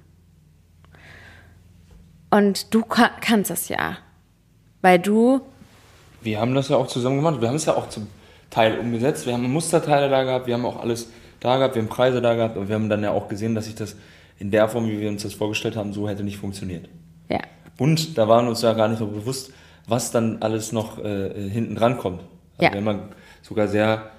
[2.28, 3.96] Und du kannst das ja,
[4.82, 5.40] weil du.
[6.20, 7.40] Wir haben das ja auch zusammen gemacht.
[7.40, 8.08] Wir haben es ja auch zum
[8.50, 9.24] Teil umgesetzt.
[9.24, 11.08] Wir haben Musterteile da gehabt, wir haben auch alles
[11.46, 13.66] da gehabt, wir haben Preise da gehabt und wir haben dann ja auch gesehen, dass
[13.66, 13.96] sich das
[14.38, 16.88] in der Form, wie wir uns das vorgestellt haben, so hätte nicht funktioniert.
[17.28, 17.40] Ja.
[17.78, 19.52] Und da waren uns ja gar nicht so bewusst,
[19.86, 22.20] was dann alles noch äh, hinten dran kommt.
[22.58, 22.72] Also ja.
[22.72, 23.00] Wir haben
[23.42, 24.10] sogar sehr,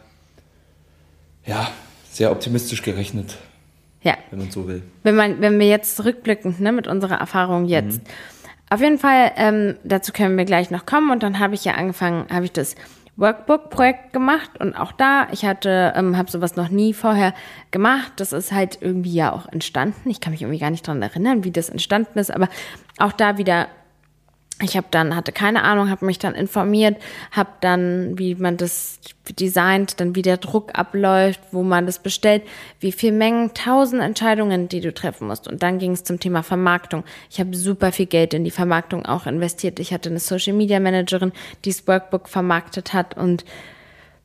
[1.45, 1.69] ja,
[2.09, 3.37] sehr optimistisch gerechnet.
[4.01, 4.17] Ja.
[4.29, 4.83] Wenn man so will.
[5.03, 8.03] Wenn, man, wenn wir jetzt zurückblicken, ne, mit unserer Erfahrung jetzt.
[8.03, 8.11] Mhm.
[8.69, 11.73] Auf jeden Fall, ähm, dazu können wir gleich noch kommen und dann habe ich ja
[11.73, 12.75] angefangen, habe ich das
[13.17, 17.33] Workbook-Projekt gemacht und auch da, ich hatte, ähm, habe sowas noch nie vorher
[17.71, 18.13] gemacht.
[18.17, 20.09] Das ist halt irgendwie ja auch entstanden.
[20.09, 22.47] Ich kann mich irgendwie gar nicht dran erinnern, wie das entstanden ist, aber
[22.99, 23.67] auch da wieder
[24.61, 26.97] ich habe dann hatte keine Ahnung, habe mich dann informiert,
[27.31, 28.99] habe dann, wie man das
[29.39, 32.43] designt, dann wie der Druck abläuft, wo man das bestellt,
[32.79, 35.47] wie viel Mengen, tausend Entscheidungen, die du treffen musst.
[35.47, 37.03] Und dann ging es zum Thema Vermarktung.
[37.29, 39.79] Ich habe super viel Geld in die Vermarktung auch investiert.
[39.79, 43.45] Ich hatte eine Social Media Managerin, die das Workbook vermarktet hat und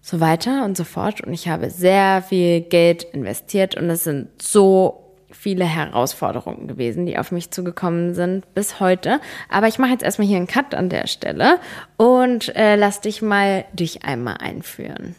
[0.00, 1.20] so weiter und so fort.
[1.20, 5.01] Und ich habe sehr viel Geld investiert und es sind so
[5.32, 9.20] viele Herausforderungen gewesen, die auf mich zugekommen sind bis heute.
[9.48, 11.58] Aber ich mache jetzt erstmal hier einen Cut an der Stelle
[11.96, 15.14] und äh, lass dich mal dich einmal einführen.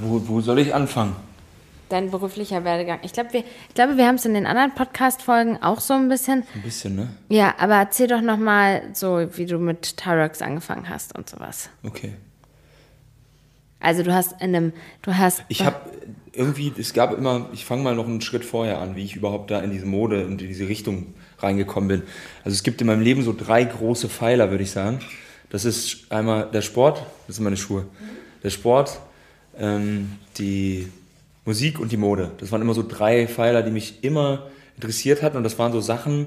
[0.00, 1.16] Wo, wo soll ich anfangen?
[1.88, 3.00] Dein beruflicher Werdegang.
[3.02, 6.08] Ich, glaub, wir, ich glaube, wir haben es in den anderen Podcast-Folgen auch so ein
[6.08, 6.44] bisschen.
[6.54, 7.08] Ein bisschen, ne?
[7.28, 11.68] Ja, aber erzähl doch nochmal so, wie du mit Tyrex angefangen hast und sowas.
[11.84, 12.14] Okay.
[13.80, 15.44] Also du hast in einem, du hast.
[15.48, 15.76] Ich habe
[16.36, 19.50] irgendwie, es gab immer, ich fange mal noch einen Schritt vorher an, wie ich überhaupt
[19.50, 22.02] da in diese Mode und in diese Richtung reingekommen bin.
[22.44, 25.00] Also es gibt in meinem Leben so drei große Pfeiler, würde ich sagen.
[25.50, 27.86] Das ist einmal der Sport, das sind meine Schuhe.
[28.42, 28.98] Der Sport,
[29.58, 30.88] ähm, die
[31.44, 32.32] Musik und die Mode.
[32.38, 35.80] Das waren immer so drei Pfeiler, die mich immer interessiert hatten und das waren so
[35.80, 36.26] Sachen,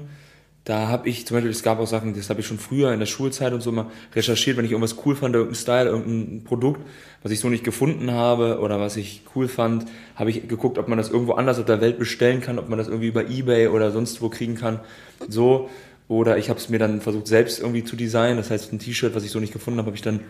[0.68, 2.98] da habe ich zum Beispiel, es gab auch Sachen, das habe ich schon früher in
[2.98, 6.82] der Schulzeit und so mal recherchiert, wenn ich irgendwas cool fand, irgendein Style, irgendein Produkt,
[7.22, 10.86] was ich so nicht gefunden habe oder was ich cool fand, habe ich geguckt, ob
[10.86, 13.68] man das irgendwo anders auf der Welt bestellen kann, ob man das irgendwie über Ebay
[13.68, 14.80] oder sonst wo kriegen kann.
[15.26, 15.70] So.
[16.06, 18.36] Oder ich habe es mir dann versucht, selbst irgendwie zu designen.
[18.36, 20.20] Das heißt, ein T-Shirt, was ich so nicht gefunden habe, habe ich dann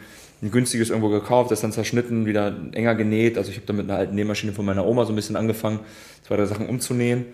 [0.40, 3.38] ein günstiges irgendwo gekauft, das dann zerschnitten, wieder enger genäht.
[3.38, 5.80] Also ich habe dann mit einer alten Nähmaschine von meiner Oma so ein bisschen angefangen,
[6.26, 7.26] zwei, drei Sachen umzunähen.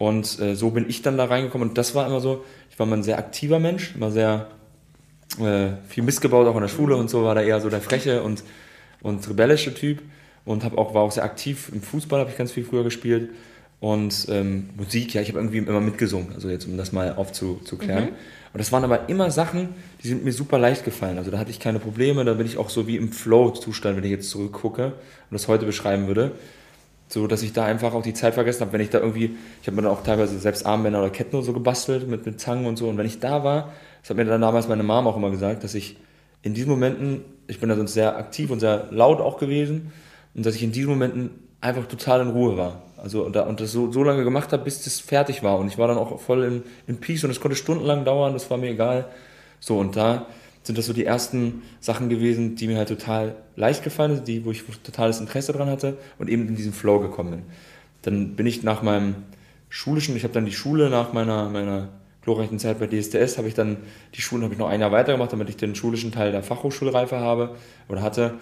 [0.00, 1.68] Und äh, so bin ich dann da reingekommen.
[1.68, 4.46] Und das war immer so, ich war mal ein sehr aktiver Mensch, immer sehr
[5.38, 8.22] äh, viel missgebaut, auch in der Schule und so, war da eher so der freche
[8.22, 8.42] und,
[9.02, 10.00] und rebellische Typ.
[10.46, 13.28] Und hab auch, war auch sehr aktiv im Fußball, habe ich ganz viel früher gespielt.
[13.78, 18.04] Und ähm, Musik, ja, ich habe irgendwie immer mitgesungen, also jetzt um das mal aufzuklären.
[18.04, 18.10] Mhm.
[18.54, 19.68] Und das waren aber immer Sachen,
[20.02, 21.18] die sind mir super leicht gefallen.
[21.18, 24.04] Also da hatte ich keine Probleme, da bin ich auch so wie im Flow-Zustand, wenn
[24.04, 24.92] ich jetzt zurückgucke und
[25.32, 26.32] das heute beschreiben würde
[27.12, 29.66] so dass ich da einfach auch die Zeit vergessen habe, wenn ich da irgendwie, ich
[29.66, 32.76] habe mir dann auch teilweise selbst Armbänder oder Ketten so gebastelt mit, mit Zangen und
[32.76, 35.30] so und wenn ich da war, das hat mir dann damals meine Mom auch immer
[35.30, 35.96] gesagt, dass ich
[36.42, 39.92] in diesen Momenten, ich bin da sonst sehr aktiv und sehr laut auch gewesen
[40.34, 42.82] und dass ich in diesen Momenten einfach total in Ruhe war.
[42.96, 45.66] Also und, da, und das so, so lange gemacht habe, bis das fertig war und
[45.66, 48.56] ich war dann auch voll in, in Peace und es konnte stundenlang dauern, das war
[48.56, 49.06] mir egal.
[49.58, 50.26] So und da
[50.62, 54.44] sind das so die ersten Sachen gewesen, die mir halt total leicht gefallen sind, die,
[54.44, 57.42] wo ich totales Interesse dran hatte und eben in diesen Flow gekommen bin.
[58.02, 59.16] Dann bin ich nach meinem
[59.68, 61.88] schulischen, ich habe dann die Schule nach meiner, meiner
[62.22, 63.78] glorreichen Zeit bei DSDS, habe ich dann
[64.14, 67.18] die Schulen habe ich noch ein Jahr weitergemacht, damit ich den schulischen Teil der Fachhochschulreife
[67.18, 67.56] habe
[67.88, 68.34] oder hatte.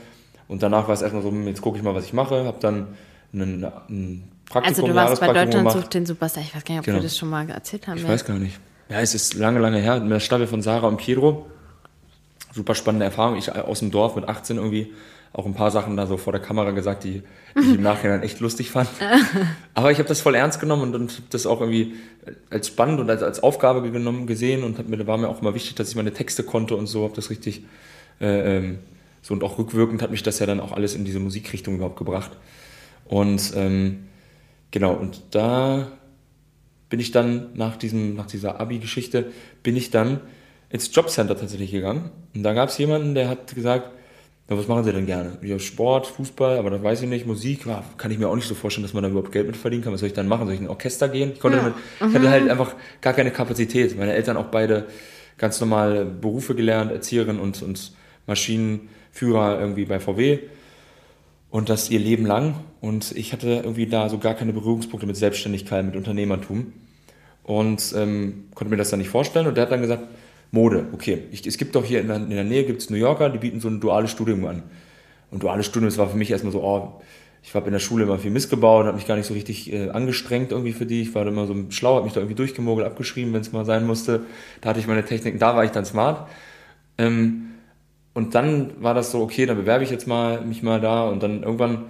[0.48, 2.88] Und danach war es erstmal so, jetzt gucke ich mal, was ich mache, habe dann
[3.32, 6.80] einen, einen Praktikum, Also du warst bei Deutschland sucht den Superstar, ich weiß gar nicht,
[6.80, 6.98] ob genau.
[6.98, 7.98] wir das schon mal erzählt haben.
[7.98, 8.08] Ich ja.
[8.08, 8.58] weiß gar nicht.
[8.88, 11.46] Ja, es ist lange, lange her, mit der Staffel von Sarah und Pietro
[12.52, 13.36] super spannende Erfahrung.
[13.36, 14.92] Ich aus dem Dorf mit 18 irgendwie
[15.32, 17.22] auch ein paar Sachen da so vor der Kamera gesagt, die,
[17.54, 18.88] die ich im Nachhinein echt lustig fand.
[19.74, 21.94] Aber ich habe das voll ernst genommen und, und das auch irgendwie
[22.50, 25.54] als spannend und als, als Aufgabe genommen, gesehen und hab mir, war mir auch immer
[25.54, 27.64] wichtig, dass ich meine Texte konnte und so, habe das richtig
[28.20, 28.78] äh, ähm,
[29.20, 31.98] so und auch rückwirkend hat mich das ja dann auch alles in diese Musikrichtung überhaupt
[31.98, 32.30] gebracht.
[33.04, 34.06] Und ähm,
[34.70, 35.88] genau, und da
[36.88, 39.30] bin ich dann nach, diesem, nach dieser Abi-Geschichte,
[39.62, 40.20] bin ich dann
[40.70, 42.10] ins Jobcenter tatsächlich gegangen.
[42.34, 43.90] Und da gab es jemanden, der hat gesagt,
[44.48, 45.38] na, was machen Sie denn gerne?
[45.42, 48.48] Ja, Sport, Fußball, aber das weiß ich nicht, Musik, ja, kann ich mir auch nicht
[48.48, 49.92] so vorstellen, dass man da überhaupt Geld mit verdienen kann.
[49.92, 50.46] Was soll ich dann machen?
[50.46, 51.32] Soll ich in ein Orchester gehen?
[51.34, 51.64] Ich konnte ja.
[51.64, 53.96] damit, ich hatte halt einfach gar keine Kapazität.
[53.98, 54.86] Meine Eltern auch beide
[55.36, 57.92] ganz normale Berufe gelernt, Erzieherin und, und
[58.26, 60.38] Maschinenführer irgendwie bei VW.
[61.50, 62.54] Und das ihr Leben lang.
[62.80, 66.72] Und ich hatte irgendwie da so gar keine Berührungspunkte mit Selbstständigkeit, mit Unternehmertum.
[67.42, 69.46] Und ähm, konnte mir das dann nicht vorstellen.
[69.46, 70.04] Und der hat dann gesagt,
[70.50, 71.24] Mode, okay.
[71.30, 73.60] Ich, es gibt doch hier in der, in der Nähe gibt's New Yorker, die bieten
[73.60, 74.62] so ein duales Studium an.
[75.30, 77.00] Und duales Studium, das war für mich erstmal so, oh,
[77.42, 79.72] ich habe in der Schule immer viel Mist gebaut, habe mich gar nicht so richtig
[79.72, 81.02] äh, angestrengt irgendwie für die.
[81.02, 83.64] Ich war da immer so schlau, habe mich da irgendwie durchgemogelt, abgeschrieben, wenn es mal
[83.64, 84.22] sein musste.
[84.60, 86.28] Da hatte ich meine Techniken, da war ich dann smart.
[86.96, 87.50] Ähm,
[88.14, 91.22] und dann war das so, okay, dann bewerbe ich jetzt mal mich mal da und
[91.22, 91.84] dann irgendwann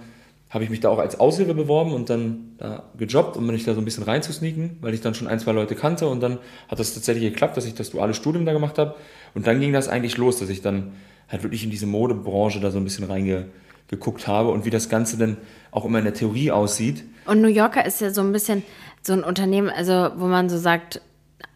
[0.49, 3.73] habe ich mich da auch als Aushilfe beworben und dann da gejobbt, um mich da
[3.73, 6.79] so ein bisschen reinzusneaken, weil ich dann schon ein, zwei Leute kannte und dann hat
[6.79, 8.95] das tatsächlich geklappt, dass ich das duale Studium da gemacht habe
[9.35, 10.93] und dann ging das eigentlich los, dass ich dann
[11.29, 15.17] halt wirklich in diese Modebranche da so ein bisschen reingeguckt habe und wie das Ganze
[15.17, 15.37] dann
[15.71, 17.03] auch immer in der Theorie aussieht.
[17.25, 18.63] Und New Yorker ist ja so ein bisschen
[19.03, 21.01] so ein Unternehmen, also wo man so sagt,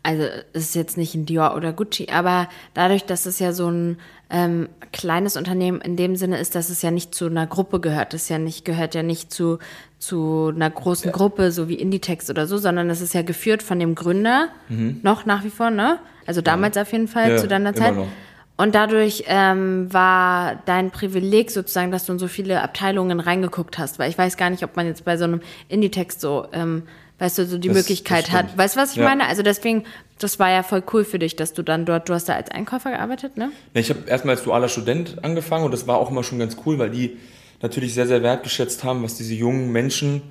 [0.04, 3.70] also es ist jetzt nicht ein Dior oder Gucci, aber dadurch, dass es ja so
[3.70, 3.98] ein
[4.34, 8.16] ähm, kleines Unternehmen in dem Sinne ist, dass es ja nicht zu einer Gruppe gehört.
[8.16, 9.60] Es ja nicht, gehört ja nicht zu,
[10.00, 11.12] zu einer großen ja.
[11.12, 15.00] Gruppe, so wie Inditex oder so, sondern es ist ja geführt von dem Gründer, mhm.
[15.04, 16.00] noch nach wie vor, ne?
[16.26, 16.82] Also damals ja.
[16.82, 17.94] auf jeden Fall, ja, zu deiner Zeit.
[18.56, 24.00] Und dadurch ähm, war dein Privileg sozusagen, dass du in so viele Abteilungen reingeguckt hast,
[24.00, 26.84] weil ich weiß gar nicht, ob man jetzt bei so einem Inditex so ähm,
[27.20, 28.58] weißt du, so die das, Möglichkeit das hat.
[28.58, 29.04] Weißt du, was ich ja.
[29.04, 29.28] meine?
[29.28, 29.84] Also deswegen,
[30.20, 32.52] das war ja voll cool für dich, dass du dann dort, du hast da als
[32.52, 33.52] Einkäufer gearbeitet, ne?
[33.74, 36.58] Ja, ich habe erstmal als dualer Student angefangen und das war auch immer schon ganz
[36.66, 37.18] cool, weil die
[37.62, 40.22] natürlich sehr, sehr wertgeschätzt haben, was diese jungen Menschen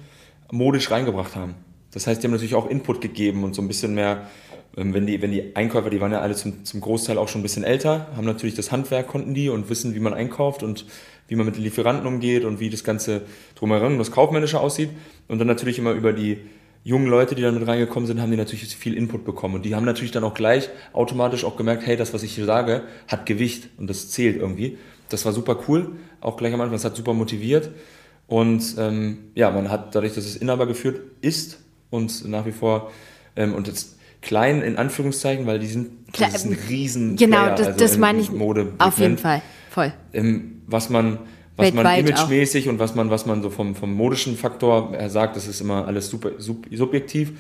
[0.51, 1.55] modisch reingebracht haben.
[1.92, 4.29] Das heißt, die haben natürlich auch Input gegeben und so ein bisschen mehr,
[4.77, 7.40] ähm, wenn die, wenn die Einkäufer, die waren ja alle zum, zum Großteil auch schon
[7.40, 10.87] ein bisschen älter, haben natürlich das Handwerk, konnten die und wissen, wie man einkauft und
[11.29, 13.23] wie man mit den Lieferanten umgeht und wie das Ganze
[13.55, 14.90] drumherum, das Kaufmännische aussieht.
[15.29, 16.38] Und dann natürlich immer über die
[16.85, 19.57] jungen Leute, die dann mit reingekommen sind, haben die natürlich viel Input bekommen.
[19.57, 22.45] Und die haben natürlich dann auch gleich automatisch auch gemerkt, hey, das, was ich hier
[22.45, 24.79] sage, hat Gewicht und das zählt irgendwie.
[25.09, 27.71] Das war super cool, auch gleich am Anfang, das hat super motiviert.
[28.27, 31.59] Und ähm, ja, man hat dadurch, dass es Inhaber geführt ist
[31.90, 32.90] und nach wie vor
[33.37, 37.55] ähm, und jetzt klein in Anführungszeichen, weil die sind, das ist ein riesen Genau, Player,
[37.57, 39.92] das, also das meine ich Mode auf jeden Fall, voll.
[40.14, 41.18] Ähm, was man
[41.62, 45.37] was man imagemäßig und was man, was man so vom, vom modischen Faktor her sagt,
[45.37, 47.33] das ist immer alles super sub, subjektiv.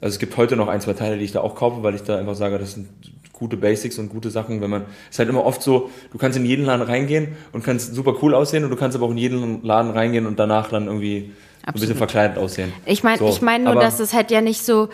[0.00, 2.02] Also es gibt heute noch ein, zwei Teile, die ich da auch kaufe, weil ich
[2.02, 2.88] da einfach sage, das sind
[3.32, 6.38] gute Basics und gute Sachen, wenn man, es ist halt immer oft so, du kannst
[6.38, 9.18] in jeden Laden reingehen und kannst super cool aussehen und du kannst aber auch in
[9.18, 11.66] jeden Laden reingehen und danach dann irgendwie Absolut.
[11.66, 12.72] ein bisschen verkleidet aussehen.
[12.84, 14.90] Ich meine, so, ich meine nur, dass es halt ja nicht so,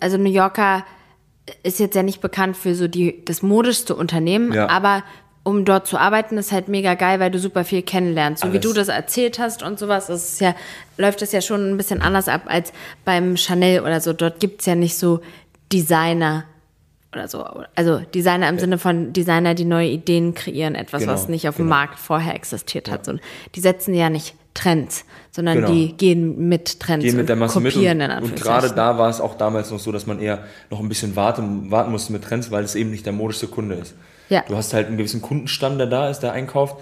[0.00, 0.84] also New Yorker
[1.62, 4.68] ist jetzt ja nicht bekannt für so die, das modischste Unternehmen, ja.
[4.68, 5.04] aber
[5.46, 8.42] um dort zu arbeiten, ist halt mega geil, weil du super viel kennenlernst.
[8.42, 8.56] So Alles.
[8.56, 10.56] wie du das erzählt hast und sowas, ist ja,
[10.98, 12.72] läuft das ja schon ein bisschen anders ab als
[13.04, 14.12] beim Chanel oder so.
[14.12, 15.20] Dort gibt es ja nicht so
[15.72, 16.46] Designer
[17.12, 17.46] oder so.
[17.76, 18.60] Also Designer im ja.
[18.60, 21.76] Sinne von Designer, die neue Ideen kreieren, etwas, genau, was nicht auf dem genau.
[21.76, 23.06] Markt vorher existiert hat.
[23.06, 23.12] Ja.
[23.12, 23.20] So,
[23.54, 25.70] die setzen ja nicht Trends, sondern genau.
[25.70, 29.10] die gehen mit Trends gehen mit der Masse kopieren mit und, und gerade da war
[29.10, 32.24] es auch damals noch so, dass man eher noch ein bisschen warten, warten musste mit
[32.24, 33.94] Trends, weil es eben nicht der modischste Kunde ist.
[34.28, 34.44] Ja.
[34.48, 36.76] Du hast halt einen gewissen Kundenstamm, der da ist, der einkauft.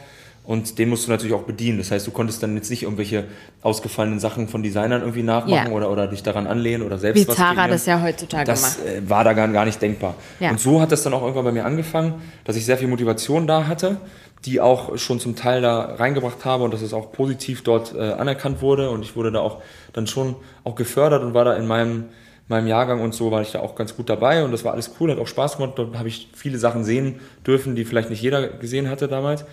[0.46, 1.78] Und den musst du natürlich auch bedienen.
[1.78, 3.24] Das heißt, du konntest dann jetzt nicht irgendwelche
[3.62, 5.74] ausgefallenen Sachen von Designern irgendwie nachmachen ja.
[5.74, 8.87] oder, oder dich daran anlehnen oder selbst Wie was Zara das ja heutzutage das, macht.
[8.87, 10.16] Das äh, war da gar, gar nicht denkbar.
[10.40, 10.50] Ja.
[10.50, 13.46] Und so hat das dann auch irgendwann bei mir angefangen, dass ich sehr viel Motivation
[13.46, 13.96] da hatte,
[14.44, 18.12] die auch schon zum Teil da reingebracht habe und dass es auch positiv dort äh,
[18.12, 18.90] anerkannt wurde.
[18.90, 19.62] Und ich wurde da auch
[19.94, 22.04] dann schon auch gefördert und war da in meinem
[22.48, 24.92] meinem Jahrgang und so war ich da auch ganz gut dabei und das war alles
[25.00, 25.74] cool, hat auch Spaß gemacht.
[25.76, 29.44] Dort habe ich viele Sachen sehen dürfen, die vielleicht nicht jeder gesehen hatte damals.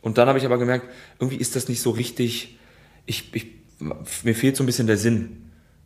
[0.00, 0.86] Und dann habe ich aber gemerkt,
[1.20, 2.58] irgendwie ist das nicht so richtig,
[3.06, 3.46] ich, ich,
[4.24, 5.38] mir fehlt so ein bisschen der Sinn.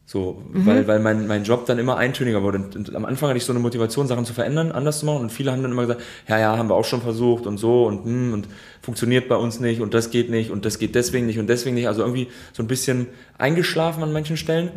[0.09, 0.67] So, mhm.
[0.67, 2.59] weil, weil mein, mein Job dann immer eintöniger wurde.
[2.59, 5.23] Und, und, am Anfang hatte ich so eine Motivation, Sachen zu verändern, anders zu machen.
[5.23, 7.87] Und viele haben dann immer gesagt, ja, ja, haben wir auch schon versucht und so
[7.87, 8.47] und, hm, und
[8.81, 11.75] funktioniert bei uns nicht und das geht nicht und das geht deswegen nicht und deswegen
[11.75, 11.89] nicht.
[11.89, 14.71] Also irgendwie so ein bisschen eingeschlafen an manchen Stellen.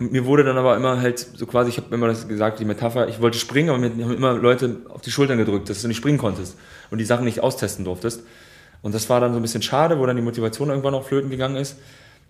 [0.00, 3.08] Mir wurde dann aber immer halt so quasi, ich habe immer das gesagt, die Metapher,
[3.08, 5.98] ich wollte springen, aber mir haben immer Leute auf die Schultern gedrückt, dass du nicht
[5.98, 6.56] springen konntest
[6.90, 8.22] und die Sachen nicht austesten durftest.
[8.82, 11.28] Und das war dann so ein bisschen schade, wo dann die Motivation irgendwann auch flöten
[11.28, 11.76] gegangen ist.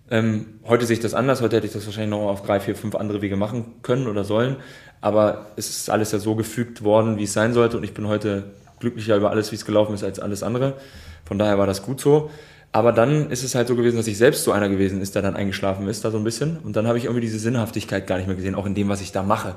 [0.09, 2.75] Ähm, heute sehe ich das anders, heute hätte ich das wahrscheinlich noch auf drei, vier,
[2.75, 4.57] fünf andere Wege machen können oder sollen.
[4.99, 8.07] Aber es ist alles ja so gefügt worden, wie es sein sollte und ich bin
[8.09, 8.43] heute
[8.81, 10.73] glücklicher über alles, wie es gelaufen ist, als alles andere.
[11.23, 12.29] Von daher war das gut so.
[12.73, 15.21] Aber dann ist es halt so gewesen, dass ich selbst so einer gewesen ist, der
[15.21, 16.57] dann eingeschlafen ist, da so ein bisschen.
[16.63, 19.01] Und dann habe ich irgendwie diese Sinnhaftigkeit gar nicht mehr gesehen, auch in dem, was
[19.01, 19.55] ich da mache.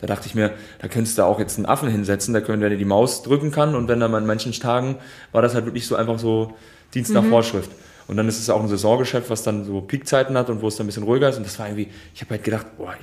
[0.00, 2.72] Da dachte ich mir, da könntest du auch jetzt einen Affen hinsetzen, da können, wenn
[2.72, 4.96] er die Maus drücken kann und wenn dann an manchen Tagen
[5.32, 6.54] war das halt wirklich so einfach so
[6.92, 7.30] Dienst nach mhm.
[7.30, 7.70] Vorschrift.
[8.08, 10.76] Und dann ist es auch ein Saisongeschäft, was dann so Peakzeiten hat und wo es
[10.76, 11.38] dann ein bisschen ruhiger ist.
[11.38, 12.94] Und das war irgendwie, ich habe halt gedacht, boah,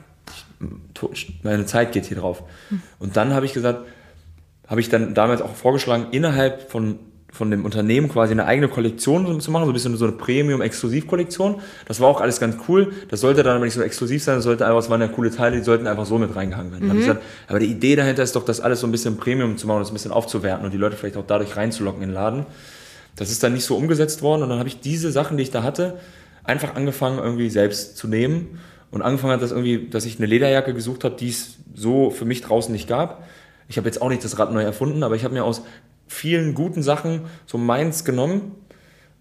[1.12, 2.44] ich, meine Zeit geht hier drauf.
[2.70, 2.82] Mhm.
[3.00, 3.86] Und dann habe ich gesagt,
[4.68, 7.00] habe ich dann damals auch vorgeschlagen, innerhalb von
[7.34, 11.56] von dem Unternehmen quasi eine eigene Kollektion zu machen, so ein bisschen so eine Premium-Exklusiv-Kollektion.
[11.88, 12.94] Das war auch alles ganz cool.
[13.10, 15.32] Das sollte dann aber nicht so exklusiv sein, das sollte einfach, es waren ja coole
[15.32, 16.88] Teile, die sollten einfach so mit reingehangen werden.
[16.88, 17.00] Mhm.
[17.00, 19.80] Gesagt, aber die Idee dahinter ist doch, das alles so ein bisschen Premium zu machen,
[19.80, 22.46] das ein bisschen aufzuwerten und die Leute vielleicht auch dadurch reinzulocken in den Laden.
[23.16, 25.52] Das ist dann nicht so umgesetzt worden und dann habe ich diese Sachen, die ich
[25.52, 25.98] da hatte,
[26.44, 28.60] einfach angefangen irgendwie selbst zu nehmen
[28.92, 32.26] und angefangen hat das irgendwie, dass ich eine Lederjacke gesucht habe, die es so für
[32.26, 33.24] mich draußen nicht gab.
[33.68, 35.64] Ich habe jetzt auch nicht das Rad neu erfunden, aber ich habe mir aus
[36.14, 38.56] vielen guten Sachen so meins genommen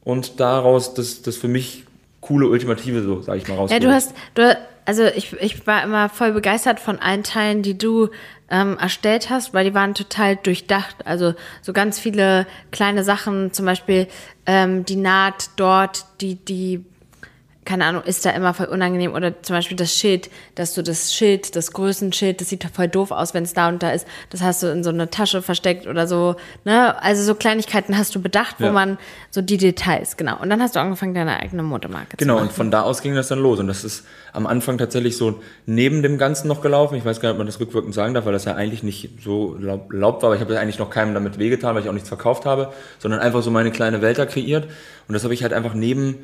[0.04, 1.84] und daraus das, das für mich
[2.20, 3.70] coole Ultimative, so sage ich mal, raus.
[3.70, 7.76] Ja, du hast, du, also ich, ich war immer voll begeistert von allen Teilen, die
[7.76, 8.10] du
[8.50, 10.96] ähm, erstellt hast, weil die waren total durchdacht.
[11.04, 14.06] Also so ganz viele kleine Sachen, zum Beispiel
[14.46, 16.84] ähm, die Naht dort, die, die
[17.64, 19.14] keine Ahnung, ist da immer voll unangenehm.
[19.14, 23.12] Oder zum Beispiel das Schild, dass du das Schild, das Größenschild, das sieht voll doof
[23.12, 24.06] aus, wenn es da und da ist.
[24.30, 26.34] Das hast du in so eine Tasche versteckt oder so.
[26.64, 27.00] Ne?
[27.02, 28.72] Also so Kleinigkeiten hast du bedacht, wo ja.
[28.72, 28.98] man
[29.30, 30.40] so die Details, genau.
[30.40, 32.48] Und dann hast du angefangen, deine eigene Modemarke genau, zu machen.
[32.48, 33.60] Genau, und von da aus ging das dann los.
[33.60, 36.96] Und das ist am Anfang tatsächlich so neben dem Ganzen noch gelaufen.
[36.96, 39.10] Ich weiß gar nicht, ob man das rückwirkend sagen darf, weil das ja eigentlich nicht
[39.22, 40.30] so erlaubt war.
[40.30, 43.20] Aber ich habe eigentlich noch keinem damit wehgetan, weil ich auch nichts verkauft habe, sondern
[43.20, 44.64] einfach so meine kleine Welt da kreiert.
[45.06, 46.18] Und das habe ich halt einfach neben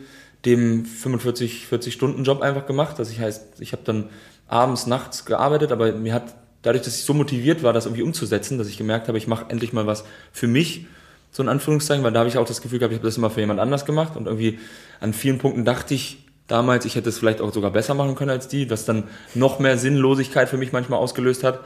[0.44, 2.98] dem 45, 40 Stunden Job einfach gemacht.
[2.98, 4.08] Das heißt, ich habe dann
[4.46, 8.58] abends, nachts gearbeitet, aber mir hat dadurch, dass ich so motiviert war, das irgendwie umzusetzen,
[8.58, 10.86] dass ich gemerkt habe, ich mache endlich mal was für mich,
[11.30, 13.30] so in Anführungszeichen, weil da habe ich auch das Gefühl gehabt, ich habe das immer
[13.30, 14.58] für jemand anders gemacht und irgendwie
[15.00, 18.30] an vielen Punkten dachte ich damals, ich hätte es vielleicht auch sogar besser machen können
[18.30, 21.60] als die, was dann noch mehr Sinnlosigkeit für mich manchmal ausgelöst hat.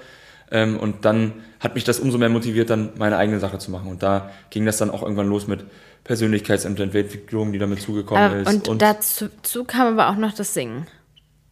[0.50, 3.88] Ähm, und dann hat mich das umso mehr motiviert, dann meine eigene Sache zu machen.
[3.88, 5.64] Und da ging das dann auch irgendwann los mit
[6.04, 8.48] Persönlichkeitsentwicklung, die damit zugekommen äh, ist.
[8.48, 10.86] Und, und dazu, dazu kam aber auch noch das Singen.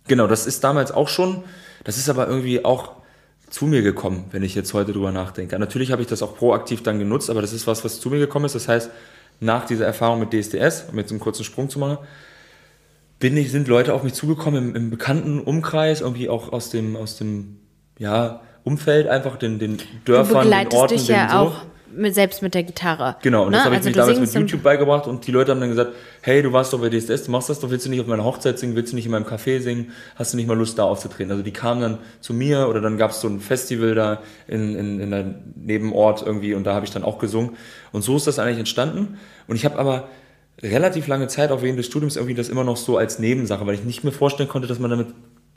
[0.08, 1.44] Genau, das ist damals auch schon,
[1.84, 2.92] das ist aber irgendwie auch
[3.48, 5.58] zu mir gekommen, wenn ich jetzt heute drüber nachdenke.
[5.58, 8.18] Natürlich habe ich das auch proaktiv dann genutzt, aber das ist was, was zu mir
[8.18, 8.54] gekommen ist.
[8.54, 8.90] Das heißt,
[9.40, 11.98] nach dieser Erfahrung mit DSDS, um jetzt einen kurzen Sprung zu machen,
[13.18, 16.96] bin ich, sind Leute auf mich zugekommen im, im bekannten Umkreis, irgendwie auch aus dem,
[16.96, 17.58] aus dem,
[17.98, 21.36] ja, Umfeld, einfach den, den Dörfern, den Orten, dich ja so.
[21.36, 21.62] auch
[21.94, 23.16] mit, selbst mit der Gitarre.
[23.22, 23.57] Genau, und ne?
[23.57, 25.92] das habe ich also mir damals mit YouTube beigebracht und die Leute haben dann gesagt,
[26.22, 28.24] hey, du warst doch bei DSS, du machst das doch, willst du nicht auf meiner
[28.24, 30.85] Hochzeit singen, willst du nicht in meinem Café singen, hast du nicht mal Lust da
[30.85, 31.31] aufzutreten?
[31.31, 34.74] Also die kamen dann zu mir oder dann gab es so ein Festival da in,
[34.76, 37.57] in, in einem Nebenort irgendwie und da habe ich dann auch gesungen
[37.92, 40.09] und so ist das eigentlich entstanden und ich habe aber
[40.62, 43.74] relativ lange Zeit auch während des Studiums irgendwie das immer noch so als Nebensache, weil
[43.74, 45.09] ich nicht mehr vorstellen konnte, dass man damit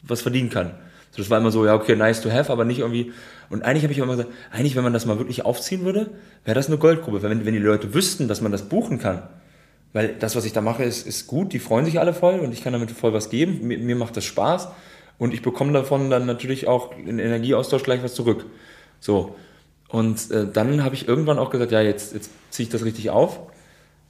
[0.01, 0.71] was verdienen kann.
[1.13, 3.13] So, das war immer so, ja, okay, nice to have, aber nicht irgendwie.
[3.51, 6.09] Und eigentlich habe ich immer gesagt, eigentlich, wenn man das mal wirklich aufziehen würde,
[6.43, 7.21] wäre das eine Goldgrube.
[7.21, 9.21] Wenn, wenn die Leute wüssten, dass man das buchen kann,
[9.93, 12.51] weil das, was ich da mache, ist, ist gut, die freuen sich alle voll und
[12.51, 13.59] ich kann damit voll was geben.
[13.67, 14.69] Mir, mir macht das Spaß
[15.19, 18.47] und ich bekomme davon dann natürlich auch in Energieaustausch gleich was zurück.
[18.99, 19.35] So.
[19.89, 23.11] Und äh, dann habe ich irgendwann auch gesagt, ja, jetzt, jetzt ziehe ich das richtig
[23.11, 23.39] auf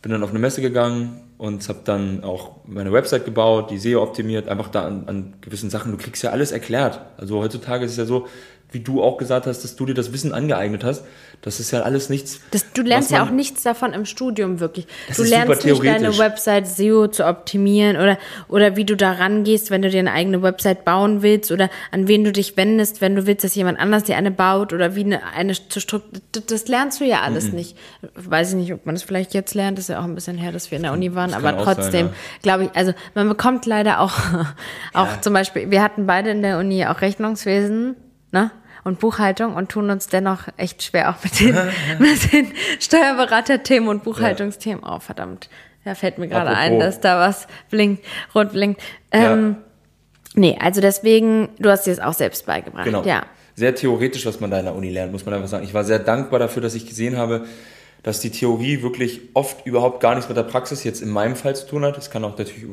[0.04, 4.04] bin dann auf eine Messe gegangen und habe dann auch meine Website gebaut, die SEO
[4.04, 5.94] optimiert, einfach da an, an gewissen Sachen.
[5.94, 7.00] Du kriegst ja alles erklärt.
[7.18, 8.28] Also heutzutage ist es ja so,
[8.74, 11.04] wie du auch gesagt hast, dass du dir das Wissen angeeignet hast.
[11.44, 12.40] Das ist ja alles nichts.
[12.52, 14.88] Das, du lernst ja auch nichts davon im Studium wirklich.
[15.14, 19.82] du lernst nicht deine Website SEO zu optimieren oder, oder wie du da rangehst, wenn
[19.82, 23.28] du dir eine eigene Website bauen willst oder an wen du dich wendest, wenn du
[23.28, 26.24] willst, dass jemand anders dir eine baut oder wie eine, eine zu strukturieren.
[26.48, 27.56] Das lernst du ja alles mhm.
[27.56, 27.78] nicht.
[28.16, 29.78] Weiß ich nicht, ob man das vielleicht jetzt lernt.
[29.78, 32.08] Das ist ja auch ein bisschen her, dass wir in der Uni waren, aber trotzdem,
[32.08, 32.14] ja.
[32.42, 34.14] glaube ich, also man bekommt leider auch,
[34.94, 35.22] auch ja.
[35.22, 37.98] zum Beispiel, wir hatten beide in der Uni auch Rechnungswesen,
[38.32, 38.52] ne?
[38.84, 41.56] Und Buchhaltung und tun uns dennoch echt schwer auch mit den,
[42.00, 44.84] mit den Steuerberaterthemen und Buchhaltungsthemen.
[44.84, 45.50] Oh, verdammt.
[45.86, 48.82] Da fällt mir gerade ein, dass da was blinkt, rot blinkt.
[49.12, 49.64] Ähm, ja.
[50.36, 52.86] Nee, also deswegen, du hast dir das auch selbst beigebracht.
[52.86, 53.04] Genau.
[53.04, 53.24] Ja.
[53.56, 55.64] Sehr theoretisch, was man da in der Uni lernt, muss man einfach sagen.
[55.64, 57.46] Ich war sehr dankbar dafür, dass ich gesehen habe,
[58.02, 61.56] dass die Theorie wirklich oft überhaupt gar nichts mit der Praxis jetzt in meinem Fall
[61.56, 61.98] zu tun hat.
[61.98, 62.66] Das kann auch natürlich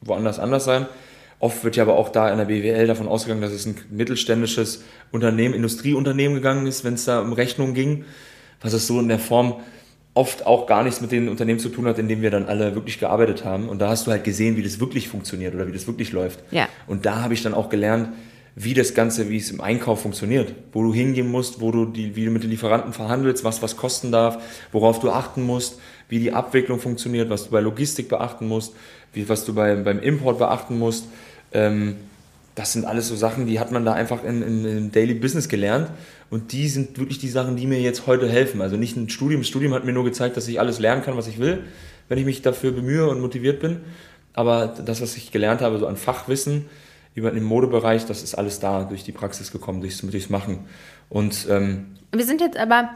[0.00, 0.86] woanders anders sein
[1.44, 4.82] Oft wird ja aber auch da in der BWL davon ausgegangen, dass es ein mittelständisches
[5.12, 8.06] Unternehmen, Industrieunternehmen gegangen ist, wenn es da um Rechnung ging,
[8.62, 9.56] was es so in der Form
[10.14, 12.74] oft auch gar nichts mit den Unternehmen zu tun hat, in denen wir dann alle
[12.74, 13.68] wirklich gearbeitet haben.
[13.68, 16.40] Und da hast du halt gesehen, wie das wirklich funktioniert oder wie das wirklich läuft.
[16.50, 16.66] Ja.
[16.86, 18.14] Und da habe ich dann auch gelernt,
[18.56, 22.16] wie das Ganze, wie es im Einkauf funktioniert, wo du hingehen musst, wo du die,
[22.16, 24.38] wie du mit den Lieferanten verhandelst, was was kosten darf,
[24.72, 25.78] worauf du achten musst,
[26.08, 28.74] wie die Abwicklung funktioniert, was du bei Logistik beachten musst,
[29.12, 31.06] wie, was du bei, beim Import beachten musst.
[31.54, 31.96] Ähm,
[32.54, 35.48] das sind alles so Sachen, die hat man da einfach in, in, im Daily Business
[35.48, 35.90] gelernt.
[36.30, 38.60] Und die sind wirklich die Sachen, die mir jetzt heute helfen.
[38.60, 39.40] Also nicht ein Studium.
[39.40, 41.64] Das Studium hat mir nur gezeigt, dass ich alles lernen kann, was ich will,
[42.08, 43.80] wenn ich mich dafür bemühe und motiviert bin.
[44.34, 46.66] Aber das, was ich gelernt habe, so an Fachwissen
[47.14, 50.66] über den Modebereich, das ist alles da durch die Praxis gekommen, durchs, durchs Machen.
[51.08, 52.90] Und ähm, Wir sind jetzt aber.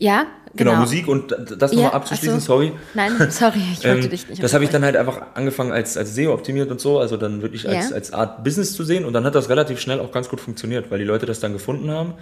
[0.00, 0.26] Ja,
[0.56, 0.80] Genau, genau.
[0.82, 2.46] Musik und das Ja, nochmal abzuschließen, ach so.
[2.54, 2.72] sorry.
[2.94, 5.96] Nein, sorry, ich wollte Ähm, dich nicht das habe ich dann halt einfach angefangen als,
[5.96, 7.94] als SEO optimiert und so, also dann wirklich als, Ja.
[7.94, 10.90] als Art Business zu sehen und dann hat das relativ schnell auch ganz gut funktioniert,
[10.90, 12.14] weil die Leute das dann gefunden haben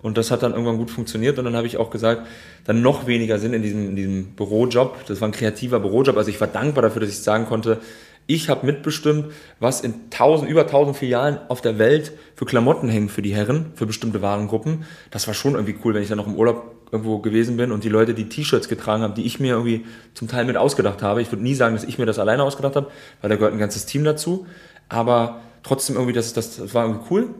[0.00, 2.26] und das hat dann irgendwann gut funktioniert und dann habe ich auch gesagt,
[2.64, 6.30] dann noch weniger Sinn in diesem, in diesem Bürojob, das war ein kreativer Bürojob, also
[6.30, 7.78] ich war dankbar dafür, dass ich sagen konnte,
[8.26, 9.26] ich habe mitbestimmt,
[9.60, 13.66] was in tausend, über tausend Filialen auf der Welt für Klamotten hängen für die Herren,
[13.74, 14.84] für bestimmte Warengruppen.
[15.10, 17.84] Das war schon irgendwie cool, wenn ich dann noch im Urlaub irgendwo gewesen bin und
[17.84, 19.84] die Leute die T-Shirts getragen haben, die ich mir irgendwie
[20.14, 21.20] zum Teil mit ausgedacht habe.
[21.20, 23.58] Ich würde nie sagen, dass ich mir das alleine ausgedacht habe, weil da gehört ein
[23.58, 24.46] ganzes Team dazu.
[24.88, 27.34] Aber trotzdem irgendwie, das, das, das war irgendwie cool.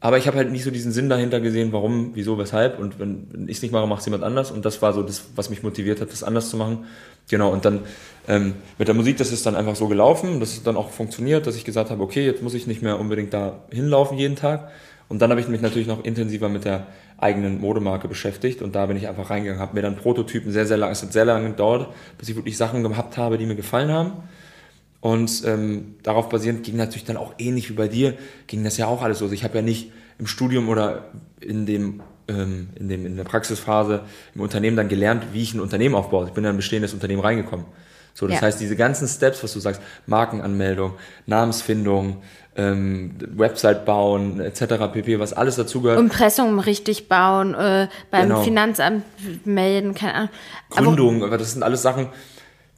[0.00, 2.78] Aber ich habe halt nicht so diesen Sinn dahinter gesehen, warum, wieso, weshalb.
[2.78, 4.50] Und wenn, wenn ich es nicht mache, macht es jemand anders.
[4.50, 6.84] Und das war so das, was mich motiviert hat, das anders zu machen.
[7.30, 7.80] Genau, und dann
[8.28, 10.40] ähm, mit der Musik, das ist dann einfach so gelaufen.
[10.40, 13.00] Das ist dann auch funktioniert, dass ich gesagt habe, okay, jetzt muss ich nicht mehr
[13.00, 14.70] unbedingt da hinlaufen jeden Tag.
[15.08, 16.86] Und dann habe ich mich natürlich noch intensiver mit der
[17.24, 18.62] eigenen Modemarke beschäftigt.
[18.62, 21.12] Und da bin ich einfach reingegangen, habe mir dann Prototypen sehr, sehr lange, es hat
[21.12, 24.12] sehr lange gedauert, bis ich wirklich Sachen gehabt habe, die mir gefallen haben.
[25.00, 28.14] Und ähm, darauf basierend ging natürlich dann auch ähnlich wie bei dir,
[28.46, 29.24] ging das ja auch alles so.
[29.24, 31.06] Also ich habe ja nicht im Studium oder
[31.40, 34.02] in dem, ähm, in dem in der Praxisphase
[34.34, 36.26] im Unternehmen dann gelernt, wie ich ein Unternehmen aufbaue.
[36.26, 37.66] Ich bin in ein bestehendes Unternehmen reingekommen.
[38.14, 38.42] So, das Ja.
[38.42, 40.92] heißt, diese ganzen Steps, was du sagst, Markenanmeldung,
[41.26, 42.22] Namensfindung,
[42.56, 44.62] ähm, Website bauen, etc.
[44.92, 48.42] pp, was alles dazugehört, Impressum richtig bauen, äh, beim Genau.
[48.42, 49.04] Finanzamt
[49.44, 50.28] melden, keine Ahnung.
[50.70, 52.08] Gründung, aber das sind alles Sachen,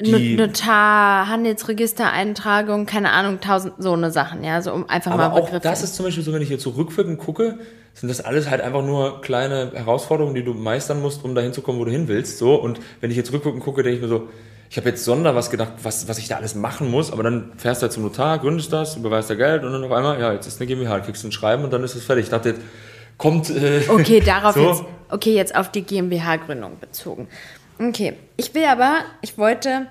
[0.00, 5.34] die Notar, Handelsregistereintragung, keine Ahnung, tausend so eine Sachen, ja, so um einfach Aber mal
[5.34, 5.60] auch Begriffe.
[5.62, 7.58] das ist zum Beispiel so, wenn ich jetzt so rückwirkend gucke,
[7.94, 11.62] sind das alles halt einfach nur kleine Herausforderungen, die du meistern musst, um dahin zu
[11.62, 12.36] kommen, wo du hin willst.
[12.38, 14.28] So und wenn ich jetzt rückwirkend gucke, denke ich mir so,
[14.70, 17.52] ich habe jetzt Sonder was gedacht, was, was ich da alles machen muss, aber dann
[17.56, 20.32] fährst du halt zum Notar, gründest das, überweist da Geld und dann auf einmal, ja,
[20.32, 22.24] jetzt ist eine GmbH, kriegst du ein Schreiben und dann ist es fertig.
[22.24, 22.60] Ich dachte jetzt,
[23.18, 23.50] kommt.
[23.50, 24.68] Äh, Okay, darauf so.
[24.68, 27.28] jetzt, okay, jetzt auf die GmbH-Gründung bezogen.
[27.78, 29.86] Okay, ich will aber, ich wollte,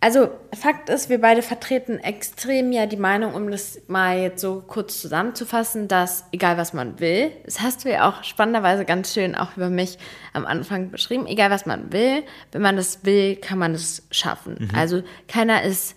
[0.00, 4.62] also Fakt ist, wir beide vertreten extrem ja die Meinung, um das mal jetzt so
[4.66, 9.34] kurz zusammenzufassen, dass egal was man will, das hast du ja auch spannenderweise ganz schön
[9.34, 9.98] auch über mich
[10.32, 12.22] am Anfang beschrieben, egal was man will,
[12.52, 14.70] wenn man das will, kann man es schaffen.
[14.74, 15.96] Also keiner ist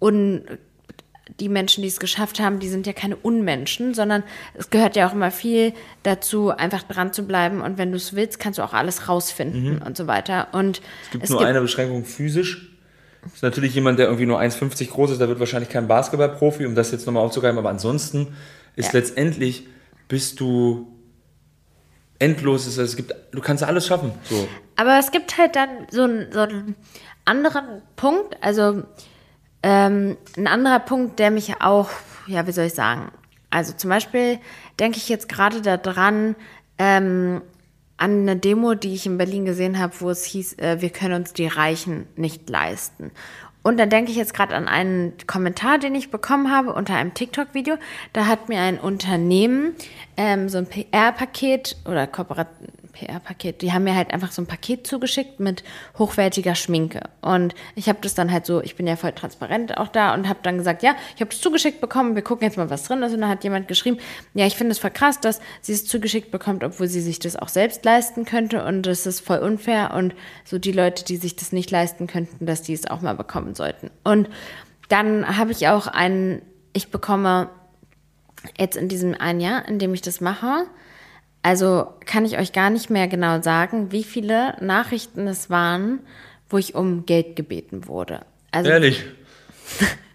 [0.00, 0.44] un
[1.40, 4.24] die Menschen, die es geschafft haben, die sind ja keine Unmenschen, sondern
[4.54, 5.72] es gehört ja auch immer viel
[6.02, 7.60] dazu, einfach dran zu bleiben.
[7.60, 10.48] Und wenn du es willst, kannst du auch alles rausfinden und so weiter.
[10.52, 12.77] Und Es gibt nur eine Beschränkung physisch.
[13.34, 16.74] Ist natürlich jemand, der irgendwie nur 1,50 groß ist, der wird wahrscheinlich kein Basketballprofi, um
[16.74, 18.34] das jetzt nochmal aufzugreifen, aber ansonsten
[18.76, 18.98] ist Ja.
[19.00, 19.66] letztendlich
[20.08, 20.86] bist du
[22.18, 24.12] endlos, es es gibt, du kannst alles schaffen.
[24.28, 24.48] So.
[24.76, 26.74] Aber es gibt halt dann so, einen- so einen
[27.24, 28.82] anderen Punkt, also
[29.62, 31.88] ähm, ein anderer Punkt, der mich auch,
[32.26, 33.10] ja, wie soll ich sagen,
[33.50, 34.38] also zum Beispiel
[34.78, 36.36] denke ich jetzt gerade daran,
[36.78, 37.42] ähm,
[37.98, 41.14] an eine Demo, die ich in Berlin gesehen habe, wo es hieß, äh, wir können
[41.14, 43.10] uns die Reichen nicht leisten.
[43.62, 47.12] Und dann denke ich jetzt gerade an einen Kommentar, den ich bekommen habe unter einem
[47.12, 47.76] TikTok-Video.
[48.12, 49.74] Da hat mir ein Unternehmen
[50.16, 52.48] ähm, so ein PR-Paket oder Kooperat
[52.98, 55.62] PR-Paket, die haben mir halt einfach so ein Paket zugeschickt mit
[55.98, 57.02] hochwertiger Schminke.
[57.20, 60.28] Und ich habe das dann halt so, ich bin ja voll transparent auch da und
[60.28, 63.02] habe dann gesagt, ja, ich habe das zugeschickt bekommen, wir gucken jetzt mal, was drin
[63.02, 63.14] ist.
[63.14, 63.98] Und dann hat jemand geschrieben,
[64.34, 67.36] ja, ich finde es voll krass, dass sie es zugeschickt bekommt, obwohl sie sich das
[67.36, 68.64] auch selbst leisten könnte.
[68.64, 69.94] Und das ist voll unfair.
[69.94, 73.14] Und so die Leute, die sich das nicht leisten könnten, dass die es auch mal
[73.14, 73.90] bekommen sollten.
[74.04, 74.28] Und
[74.88, 76.42] dann habe ich auch einen,
[76.72, 77.50] ich bekomme
[78.58, 80.66] jetzt in diesem einen Jahr, in dem ich das mache,
[81.42, 86.00] also kann ich euch gar nicht mehr genau sagen, wie viele Nachrichten es waren,
[86.48, 88.22] wo ich um Geld gebeten wurde.
[88.50, 89.04] Also Ehrlich.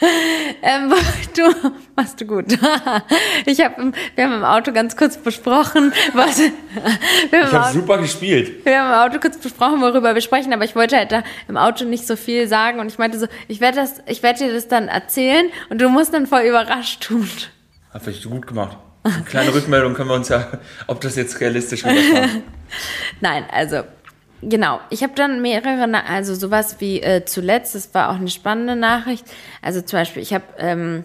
[0.00, 0.92] Ähm,
[1.36, 2.46] du machst du gut.
[3.46, 6.38] Ich hab, wir haben im Auto ganz kurz besprochen, was.
[6.38, 6.52] Wir
[7.42, 8.64] ich habe super gespielt.
[8.64, 11.56] Wir haben im Auto kurz besprochen, worüber wir sprechen, aber ich wollte halt da im
[11.56, 14.52] Auto nicht so viel sagen und ich meinte so, ich werde das, ich werde dir
[14.52, 17.28] das dann erzählen und du musst dann voll überrascht tun.
[17.92, 18.76] Hat vielleicht gut gemacht.
[19.14, 20.48] Eine kleine Rückmeldung können wir uns ja,
[20.86, 22.42] ob das jetzt realistisch rüberkommt.
[23.20, 23.82] Nein, also
[24.40, 28.76] Genau, ich habe dann mehrere, also sowas wie äh, zuletzt, das war auch eine spannende
[28.76, 29.24] Nachricht.
[29.62, 31.02] Also zum Beispiel, ich habe ähm,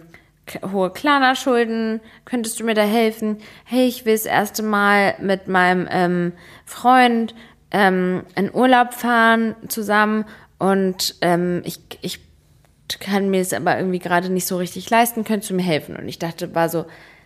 [0.72, 3.38] hohe Klarna-Schulden, könntest du mir da helfen?
[3.64, 6.34] Hey, ich will das erste Mal mit meinem ähm,
[6.66, 7.34] Freund
[7.72, 10.26] ähm, in Urlaub fahren zusammen
[10.60, 12.20] und ähm, ich, ich
[13.00, 15.96] kann mir das aber irgendwie gerade nicht so richtig leisten, könntest du mir helfen?
[15.96, 16.86] Und ich dachte, war so,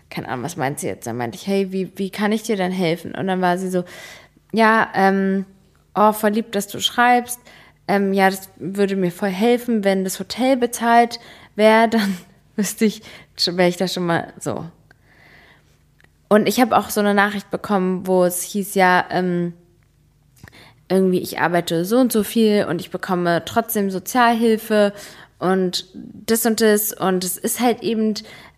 [0.09, 1.07] keine Ahnung, was meint sie jetzt?
[1.07, 3.13] Dann meinte ich, hey, wie, wie kann ich dir denn helfen?
[3.13, 3.83] Und dann war sie so,
[4.53, 5.45] ja, ähm,
[5.95, 7.39] oh, voll lieb, dass du schreibst.
[7.87, 11.19] Ähm, ja, das würde mir voll helfen, wenn das Hotel bezahlt
[11.55, 12.17] wäre, dann
[12.55, 13.01] wüsste ich,
[13.45, 14.65] wäre ich da schon mal so.
[16.29, 19.53] Und ich habe auch so eine Nachricht bekommen, wo es hieß ja, ähm,
[20.89, 24.93] irgendwie, ich arbeite so und so viel und ich bekomme trotzdem Sozialhilfe
[25.39, 26.93] und das und das.
[26.93, 28.13] Und es ist halt eben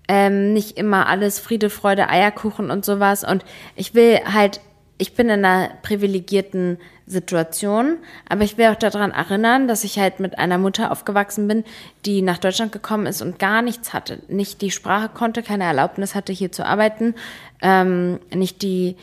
[0.09, 3.23] ähm, nicht immer alles Friede, Freude, Eierkuchen und sowas.
[3.23, 3.45] Und
[3.75, 4.59] ich will halt,
[4.97, 7.97] ich bin in einer privilegierten Situation.
[8.27, 11.63] Aber ich will auch daran erinnern, dass ich halt mit einer Mutter aufgewachsen bin,
[12.05, 14.19] die nach Deutschland gekommen ist und gar nichts hatte.
[14.27, 17.13] Nicht die Sprache konnte, keine Erlaubnis hatte, hier zu arbeiten,
[17.61, 18.95] ähm, nicht die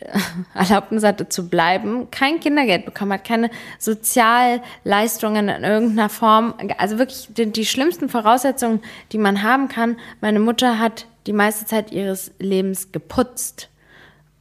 [0.54, 6.54] Erlaubnis hatte zu bleiben, kein Kindergeld bekommen hat, keine Sozialleistungen in irgendeiner Form.
[6.78, 8.80] Also wirklich die, die schlimmsten Voraussetzungen,
[9.12, 9.96] die man haben kann.
[10.20, 13.68] Meine Mutter hat die meiste Zeit ihres Lebens geputzt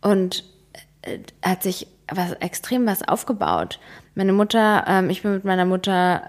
[0.02, 0.44] und
[1.02, 3.80] äh, hat sich was extrem was aufgebaut.
[4.16, 6.24] Meine Mutter, ähm, ich bin mit meiner Mutter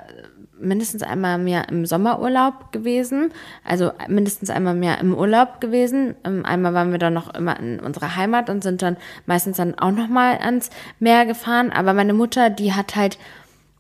[0.61, 3.33] mindestens einmal mehr im Sommerurlaub gewesen,
[3.65, 6.15] also mindestens einmal mehr im Urlaub gewesen.
[6.25, 8.97] Ähm, einmal waren wir dann noch immer in unserer Heimat und sind dann
[9.27, 11.73] meistens dann auch noch mal ans Meer gefahren.
[11.73, 13.19] Aber meine Mutter, die hat halt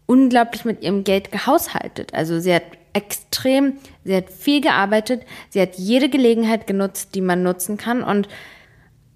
[0.06, 2.14] unglaublich mit ihrem Geld gehaushaltet.
[2.14, 3.74] Also sie hat extrem,
[4.04, 8.28] sie hat viel gearbeitet, sie hat jede Gelegenheit genutzt, die man nutzen kann und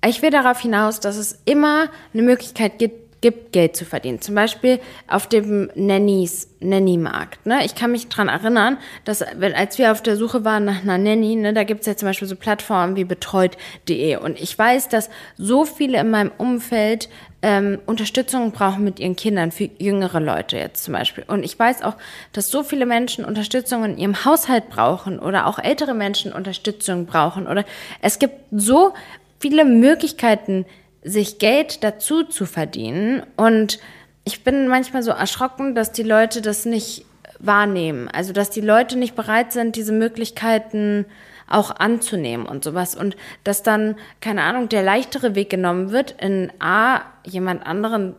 [0.06, 4.20] ich will darauf hinaus, dass es immer eine Möglichkeit gibt, gibt Geld zu verdienen.
[4.20, 7.46] Zum Beispiel auf dem Nannies, Nanny-Markt.
[7.46, 7.64] Ne?
[7.64, 11.34] Ich kann mich daran erinnern, dass als wir auf der Suche waren nach einer Nanny,
[11.34, 14.16] ne, da gibt es ja zum Beispiel so Plattformen wie betreut.de.
[14.16, 15.08] Und ich weiß, dass
[15.38, 17.08] so viele in meinem Umfeld
[17.40, 21.24] ähm, Unterstützung brauchen mit ihren Kindern, für jüngere Leute jetzt zum Beispiel.
[21.26, 21.96] Und ich weiß auch,
[22.34, 27.46] dass so viele Menschen Unterstützung in ihrem Haushalt brauchen oder auch ältere Menschen Unterstützung brauchen.
[27.46, 27.64] Oder
[28.02, 28.92] es gibt so
[29.40, 30.66] viele Möglichkeiten,
[31.04, 33.22] sich Geld dazu zu verdienen.
[33.36, 33.78] Und
[34.24, 37.04] ich bin manchmal so erschrocken, dass die Leute das nicht
[37.38, 38.08] wahrnehmen.
[38.08, 41.04] Also, dass die Leute nicht bereit sind, diese Möglichkeiten
[41.48, 42.94] auch anzunehmen und sowas.
[42.94, 48.16] Und dass dann, keine Ahnung, der leichtere Weg genommen wird, in A, jemand anderen,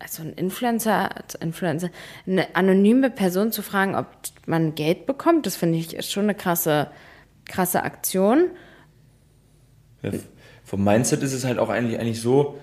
[0.00, 1.10] also ein Influencer,
[1.40, 1.90] Influencer,
[2.26, 4.06] eine anonyme Person zu fragen, ob
[4.46, 5.46] man Geld bekommt.
[5.46, 6.88] Das finde ich schon eine krasse,
[7.44, 8.50] krasse Aktion.
[10.02, 10.10] Ja,
[10.74, 12.58] vom Mindset ist es halt auch eigentlich, eigentlich so,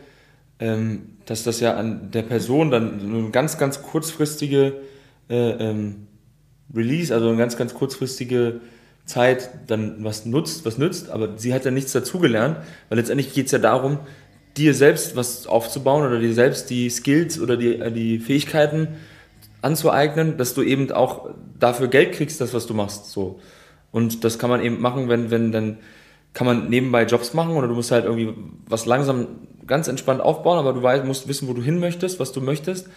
[0.59, 4.81] ähm, dass das ja an der Person dann eine ganz, ganz kurzfristige
[5.29, 6.07] äh, ähm,
[6.75, 8.59] Release, also eine ganz, ganz kurzfristige
[9.05, 12.57] Zeit dann was nutzt, was nützt, aber sie hat ja nichts dazugelernt,
[12.89, 13.99] weil letztendlich geht es ja darum,
[14.57, 18.89] dir selbst was aufzubauen oder dir selbst die Skills oder die, äh, die Fähigkeiten
[19.61, 23.05] anzueignen, dass du eben auch dafür Geld kriegst, das, was du machst.
[23.05, 23.39] So.
[23.93, 25.77] Und das kann man eben machen, wenn, wenn dann
[26.33, 28.33] kann man nebenbei Jobs machen oder du musst halt irgendwie
[28.67, 29.27] was langsam
[29.67, 32.87] ganz entspannt aufbauen, aber du weißt, musst wissen, wo du hin möchtest, was du möchtest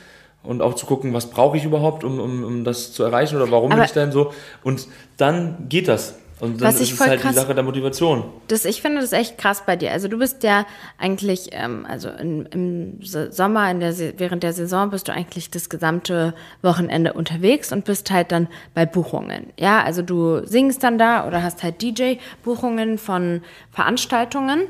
[0.43, 3.51] und auch zu gucken, was brauche ich überhaupt, um, um, um das zu erreichen oder
[3.51, 4.33] warum aber bin ich denn so
[4.63, 6.19] und dann geht das.
[6.41, 8.25] Und dann Was ist es halt krass, die Sache der Motivation.
[8.49, 9.93] Das, ich finde das echt krass bei dir.
[9.93, 10.67] Also du bist ja
[10.99, 15.69] eigentlich, ähm, also in, im Sommer, in der, während der Saison bist du eigentlich das
[15.69, 19.53] gesamte Wochenende unterwegs und bist halt dann bei Buchungen.
[19.59, 24.63] Ja, also du singst dann da oder hast halt DJ-Buchungen von Veranstaltungen.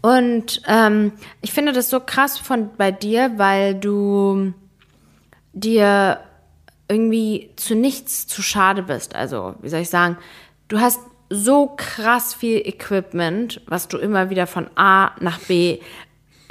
[0.00, 4.52] Und ähm, ich finde das so krass von bei dir, weil du
[5.52, 6.18] dir
[6.88, 9.14] irgendwie zu nichts zu schade bist.
[9.14, 10.18] Also, wie soll ich sagen,
[10.68, 10.98] du hast
[11.32, 15.80] so krass viel Equipment, was du immer wieder von A nach B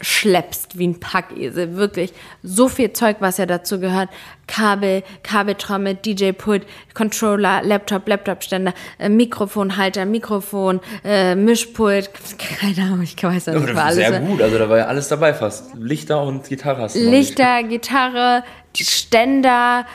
[0.02, 1.76] schleppst wie ein Packesel.
[1.76, 2.12] Wirklich
[2.44, 4.10] so viel Zeug, was ja dazu gehört.
[4.48, 12.10] Kabel, Kabeltrommel, DJ-Pult, Controller, Laptop, Laptopständer, äh, Mikrofonhalter, Mikrofon, äh, Mischpult.
[12.60, 13.96] Keine Ahnung, ich weiß nicht, was war alles.
[13.96, 15.76] Sehr gut, also da war ja alles dabei fast.
[15.76, 18.44] Lichter und Gitarre hast du Lichter, Gitarre,
[18.76, 19.86] Ständer,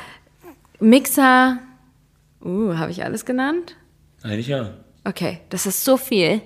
[0.79, 1.59] Mixer.
[2.45, 3.75] Uh, habe ich alles genannt?
[4.27, 4.75] Eigentlich ja.
[5.05, 6.43] Okay, das ist so viel.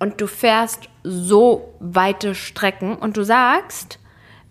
[0.00, 4.00] Und du fährst so weite Strecken und du sagst,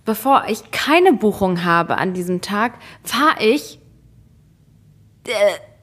[0.06, 3.80] bevor ich keine Buchung habe an diesem Tag, fahre ich.
[5.28, 5.32] Äh,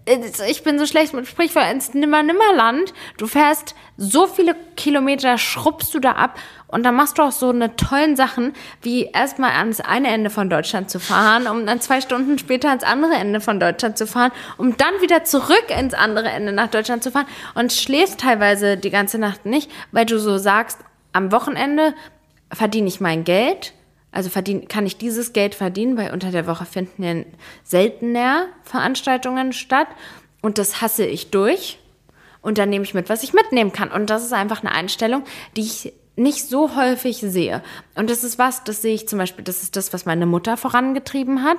[0.08, 2.94] ich bin so schlecht mit Sprichwort ins Nimmer-Nimmerland.
[3.18, 6.38] Du fährst so viele Kilometer, schrubbst du da ab
[6.68, 10.48] und dann machst du auch so eine tollen Sachen, wie erstmal ans eine Ende von
[10.48, 14.32] Deutschland zu fahren, um dann zwei Stunden später ans andere Ende von Deutschland zu fahren,
[14.56, 18.90] um dann wieder zurück ins andere Ende nach Deutschland zu fahren und schläfst teilweise die
[18.90, 20.78] ganze Nacht nicht, weil du so sagst,
[21.12, 21.94] am Wochenende
[22.52, 23.72] verdiene ich mein Geld
[24.18, 27.22] also verdien, kann ich dieses Geld verdienen, weil unter der Woche finden ja
[27.62, 29.86] seltener Veranstaltungen statt.
[30.42, 31.78] Und das hasse ich durch.
[32.42, 33.92] Und dann nehme ich mit, was ich mitnehmen kann.
[33.92, 35.22] Und das ist einfach eine Einstellung,
[35.56, 37.62] die ich nicht so häufig sehe.
[37.94, 40.56] Und das ist was, das sehe ich zum Beispiel, das ist das, was meine Mutter
[40.56, 41.58] vorangetrieben hat.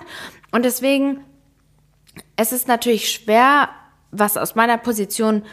[0.52, 1.24] Und deswegen,
[2.36, 3.70] es ist natürlich schwer,
[4.12, 5.44] was aus meiner Position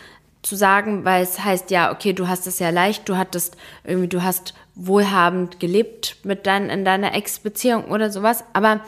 [0.43, 4.09] zu sagen, weil es heißt, ja, okay, du hast es ja leicht, du hattest irgendwie,
[4.09, 8.45] du hast wohlhabend gelebt mit dein, in deiner Ex-Beziehung oder sowas.
[8.53, 8.81] Aber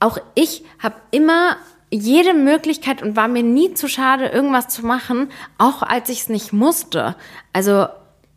[0.00, 1.56] auch ich habe immer
[1.90, 6.28] jede Möglichkeit und war mir nie zu schade, irgendwas zu machen, auch als ich es
[6.28, 7.16] nicht musste.
[7.52, 7.86] Also,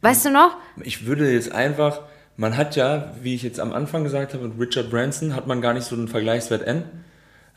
[0.01, 0.57] weißt du noch?
[0.83, 2.01] Ich würde jetzt einfach,
[2.37, 5.61] man hat ja, wie ich jetzt am Anfang gesagt habe, mit Richard Branson hat man
[5.61, 6.83] gar nicht so einen Vergleichswert N.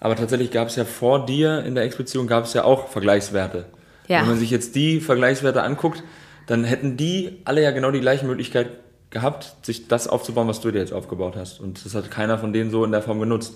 [0.01, 3.67] Aber tatsächlich gab es ja vor dir in der Ex-Beziehung gab es ja auch Vergleichswerte.
[4.09, 4.21] Ja.
[4.21, 6.03] Wenn man sich jetzt die Vergleichswerte anguckt,
[6.47, 8.69] dann hätten die alle ja genau die gleiche Möglichkeit
[9.11, 11.61] gehabt, sich das aufzubauen, was du dir jetzt aufgebaut hast.
[11.61, 13.55] Und das hat keiner von denen so in der Form genutzt.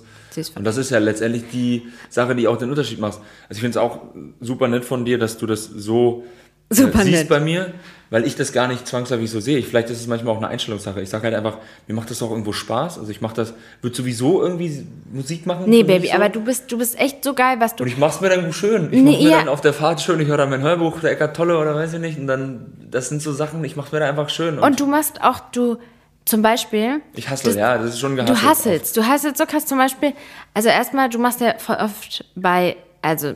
[0.56, 3.18] Und das ist ja letztendlich die Sache, die auch den Unterschied macht.
[3.48, 4.00] Also ich finde es auch
[4.40, 6.24] super nett von dir, dass du das so
[6.70, 7.28] Super äh, siehst nett.
[7.28, 7.72] bei mir,
[8.10, 9.58] weil ich das gar nicht zwangsläufig so sehe.
[9.58, 11.00] Ich, vielleicht ist es manchmal auch eine Einstellungssache.
[11.00, 12.98] Ich sage halt einfach, mir macht das auch irgendwo Spaß.
[12.98, 15.64] Also ich mache das, würde sowieso irgendwie Musik machen.
[15.66, 16.14] Nee, Baby, so.
[16.14, 17.84] aber du bist, du bist echt so geil, was du.
[17.84, 18.88] Und ich mach's mir dann schön.
[18.92, 19.38] Ich nee, mach mir ja.
[19.38, 21.94] dann auf der Fahrt schön, ich höre dann mein Hörbuch, der Eckart Tolle oder weiß
[21.94, 22.18] ich nicht.
[22.18, 24.58] Und dann, das sind so Sachen, ich mach's mir dann einfach schön.
[24.58, 25.78] Und, und du machst auch, du,
[26.28, 27.00] zum Beispiel.
[27.14, 28.38] Ich hasse, ja, das ist schon gehasselt.
[28.38, 30.12] Du hasselst, du hasselst so krass zum Beispiel.
[30.52, 33.34] Also erstmal, du machst ja voll oft bei, also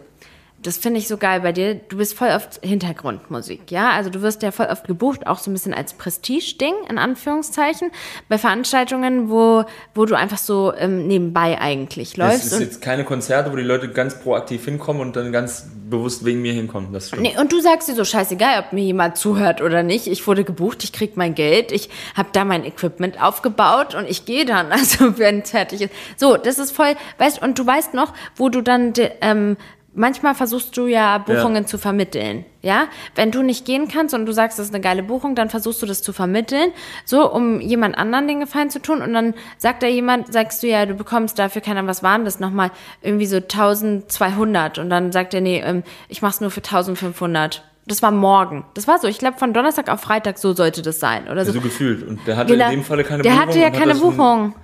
[0.62, 1.74] das finde ich so geil bei dir.
[1.74, 3.90] Du bist voll oft Hintergrundmusik, ja?
[3.90, 7.90] Also du wirst ja voll oft gebucht, auch so ein bisschen als Prestige-Ding, in Anführungszeichen,
[8.28, 12.46] bei Veranstaltungen, wo, wo du einfach so ähm, nebenbei eigentlich läufst.
[12.46, 16.24] Es ist jetzt keine Konzerte, wo die Leute ganz proaktiv hinkommen und dann ganz bewusst
[16.24, 16.92] wegen mir hinkommen.
[16.92, 20.06] Das nee, und du sagst dir so, scheißegal, ob mir jemand zuhört oder nicht.
[20.06, 24.24] Ich wurde gebucht, ich krieg mein Geld, ich habe da mein Equipment aufgebaut und ich
[24.24, 25.92] gehe dann, also wenn es fertig ist.
[26.16, 29.56] So, das ist voll, weißt und du weißt noch, wo du dann ähm,
[29.94, 31.66] manchmal versuchst du ja Buchungen ja.
[31.66, 32.44] zu vermitteln.
[32.62, 32.86] Ja,
[33.16, 35.82] wenn du nicht gehen kannst und du sagst, das ist eine geile Buchung, dann versuchst
[35.82, 36.70] du das zu vermitteln,
[37.04, 39.02] so um jemand anderen den Gefallen zu tun.
[39.02, 42.38] Und dann sagt da jemand, sagst du ja, du bekommst dafür, keine was waren das
[42.38, 42.70] nochmal
[43.02, 44.78] irgendwie so 1200.
[44.78, 47.64] Und dann sagt er, nee, ähm, ich mach's nur für 1500.
[47.84, 48.64] Das war morgen.
[48.74, 49.08] Das war so.
[49.08, 51.28] Ich glaube, von Donnerstag auf Freitag so sollte das sein.
[51.28, 51.50] Oder so.
[51.50, 52.06] Ja, so gefühlt.
[52.06, 52.66] Und der hatte genau.
[52.66, 53.46] in dem Falle keine der Buchung.
[53.46, 54.54] Der hatte ja keine Buchung.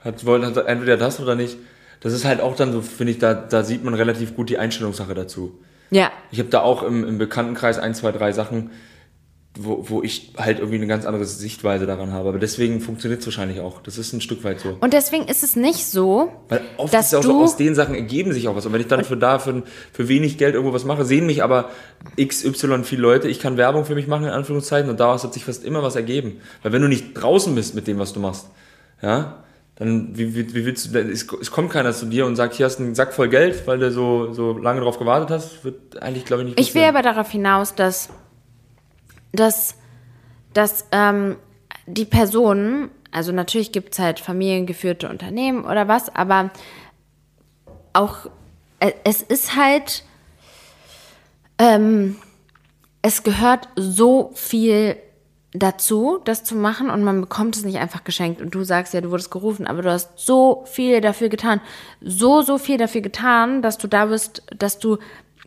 [0.00, 1.58] Hat, wollte, hat entweder das oder nicht
[2.00, 4.58] das ist halt auch dann so, finde ich, da, da sieht man relativ gut die
[4.58, 5.58] Einstellungssache dazu.
[5.90, 6.10] Ja.
[6.30, 8.70] Ich habe da auch im, im Bekanntenkreis ein, zwei, drei Sachen,
[9.58, 12.28] wo, wo ich halt irgendwie eine ganz andere Sichtweise daran habe.
[12.28, 13.80] Aber deswegen funktioniert es wahrscheinlich auch.
[13.82, 14.76] Das ist ein Stück weit so.
[14.80, 17.74] Und deswegen ist es nicht so, Weil oft dass ist es auch so, aus den
[17.74, 18.66] Sachen ergeben sich auch was.
[18.66, 21.42] Und wenn ich dann für da für, für wenig Geld irgendwo was mache, sehen mich
[21.42, 21.70] aber
[22.20, 23.28] XY viele Leute.
[23.28, 24.90] Ich kann Werbung für mich machen, in Anführungszeichen.
[24.90, 26.40] Und daraus hat sich fast immer was ergeben.
[26.62, 28.48] Weil wenn du nicht draußen bist mit dem, was du machst,
[29.00, 29.44] ja,
[29.76, 32.64] dann wie, wie, wie willst du, es, es kommt keiner zu dir und sagt, hier
[32.64, 36.02] hast du einen Sack voll Geld, weil du so, so lange drauf gewartet hast, wird
[36.02, 36.76] eigentlich, glaube ich, nicht passieren.
[36.76, 38.08] Ich will aber darauf hinaus, dass,
[39.32, 39.74] dass,
[40.54, 41.36] dass ähm,
[41.86, 46.50] die Personen, also natürlich gibt es halt familiengeführte Unternehmen oder was, aber
[47.92, 48.30] auch,
[48.80, 50.04] äh, es ist halt,
[51.58, 52.16] ähm,
[53.02, 54.96] es gehört so viel
[55.52, 58.40] dazu, das zu machen und man bekommt es nicht einfach geschenkt.
[58.40, 61.60] Und du sagst ja, du wurdest gerufen, aber du hast so viel dafür getan,
[62.00, 64.98] so, so viel dafür getan, dass du da bist, dass du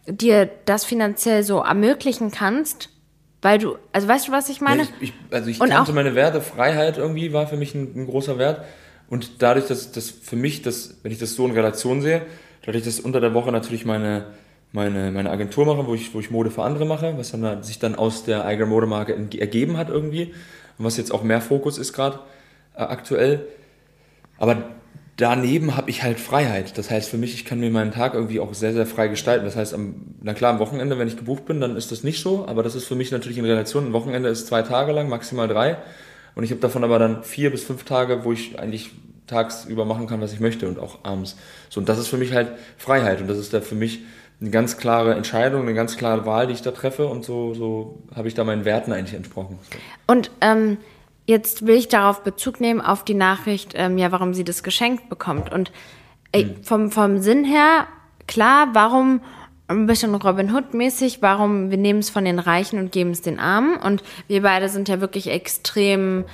[0.07, 2.89] dir das finanziell so ermöglichen kannst,
[3.41, 4.83] weil du, also weißt du, was ich meine?
[4.83, 7.93] Ja, ich, ich, also ich und kannte meine Werte, Freiheit irgendwie war für mich ein,
[7.95, 8.65] ein großer Wert.
[9.09, 12.23] Und dadurch, dass das für mich, das, wenn ich das so in Relation sehe,
[12.65, 14.25] dadurch, dass unter der Woche natürlich meine
[14.71, 17.79] meine, meine Agentur mache, wo ich, wo ich Mode für andere mache, was dann sich
[17.79, 20.33] dann aus der eigenen Modemarke ergeben hat irgendwie
[20.77, 22.19] und was jetzt auch mehr Fokus ist gerade
[22.75, 23.47] äh, aktuell.
[24.37, 24.63] Aber
[25.17, 26.77] daneben habe ich halt Freiheit.
[26.77, 29.43] Das heißt für mich, ich kann mir meinen Tag irgendwie auch sehr, sehr frei gestalten.
[29.43, 32.21] Das heißt, am, na klar, am Wochenende, wenn ich gebucht bin, dann ist das nicht
[32.21, 33.87] so, aber das ist für mich natürlich in Relation.
[33.87, 35.77] Ein Wochenende ist zwei Tage lang, maximal drei.
[36.35, 38.91] Und ich habe davon aber dann vier bis fünf Tage, wo ich eigentlich
[39.27, 41.35] tagsüber machen kann, was ich möchte und auch abends.
[41.69, 43.99] So, und das ist für mich halt Freiheit und das ist da für mich
[44.41, 47.99] eine ganz klare Entscheidung, eine ganz klare Wahl, die ich da treffe und so, so
[48.15, 49.59] habe ich da meinen Werten eigentlich entsprochen.
[50.07, 50.77] Und ähm,
[51.25, 55.09] jetzt will ich darauf Bezug nehmen, auf die Nachricht, ähm, ja, warum sie das geschenkt
[55.09, 55.51] bekommt.
[55.51, 55.71] Und
[56.31, 56.63] äh, hm.
[56.63, 57.87] vom, vom Sinn her,
[58.27, 59.21] klar, warum
[59.67, 63.39] ein bisschen Robin Hood-mäßig, warum wir nehmen es von den Reichen und geben es den
[63.39, 63.77] Armen.
[63.77, 66.25] Und wir beide sind ja wirklich extrem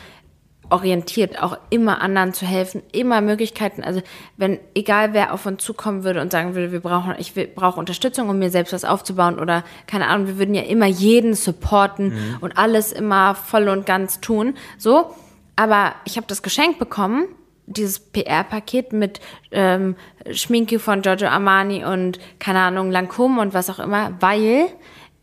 [0.70, 3.84] orientiert, auch immer anderen zu helfen, immer Möglichkeiten.
[3.84, 4.01] Also
[4.38, 8.30] wenn, egal wer auf uns zukommen würde und sagen würde, wir brauchen, ich brauche Unterstützung,
[8.30, 12.38] um mir selbst was aufzubauen oder keine Ahnung, wir würden ja immer jeden supporten mhm.
[12.41, 14.55] und alles immer voll und ganz tun.
[14.78, 15.16] So,
[15.55, 17.26] aber ich habe das Geschenk bekommen,
[17.68, 19.20] dieses PR-Paket mit
[19.51, 19.95] ähm,
[20.32, 24.68] Schminke von Giorgio Armani und keine Ahnung Lancôme und was auch immer, weil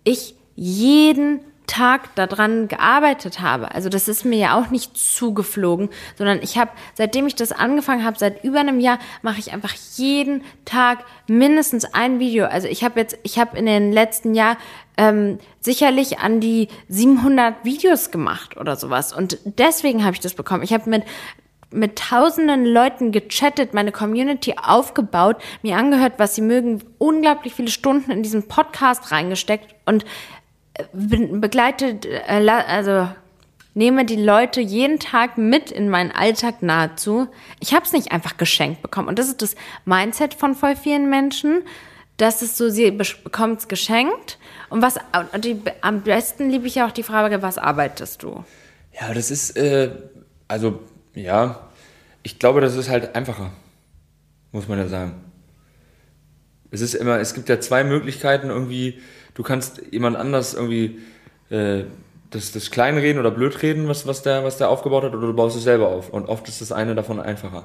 [0.04, 3.74] ich jeden Tag daran gearbeitet habe.
[3.74, 8.04] Also das ist mir ja auch nicht zugeflogen, sondern ich habe, seitdem ich das angefangen
[8.04, 12.46] habe, seit über einem Jahr, mache ich einfach jeden Tag mindestens ein Video.
[12.46, 14.56] Also ich habe jetzt, ich habe in den letzten Jahr
[14.96, 19.12] ähm, sicherlich an die 700 Videos gemacht oder sowas.
[19.12, 20.62] Und deswegen habe ich das bekommen.
[20.62, 21.04] Ich habe mit
[21.72, 28.10] mit tausenden Leuten gechattet, meine Community aufgebaut, mir angehört, was sie mögen, unglaublich viele Stunden
[28.10, 30.04] in diesen Podcast reingesteckt und
[30.92, 33.08] begleitet, äh, also
[33.74, 37.28] nehme die Leute jeden Tag mit in meinen Alltag nahezu.
[37.60, 39.08] Ich habe es nicht einfach geschenkt bekommen.
[39.08, 39.54] Und das ist das
[39.84, 41.62] Mindset von voll vielen Menschen.
[42.18, 44.38] Das ist so, sie bekommt es geschenkt.
[44.68, 44.96] Und was,
[45.32, 48.44] und die, am besten liebe ich ja auch die Frage, was arbeitest du?
[49.00, 49.90] Ja, das ist, äh,
[50.48, 50.80] also,
[51.14, 51.68] ja,
[52.22, 53.52] ich glaube, das ist halt einfacher,
[54.52, 55.14] muss man ja sagen.
[56.70, 59.00] Es ist immer, es gibt ja zwei Möglichkeiten irgendwie,
[59.34, 61.00] du kannst jemand anders irgendwie
[61.50, 61.84] äh,
[62.30, 65.56] das, das kleinreden oder blödreden, was, was, der, was der aufgebaut hat, oder du baust
[65.56, 66.10] es selber auf.
[66.10, 67.64] Und oft ist das eine davon einfacher.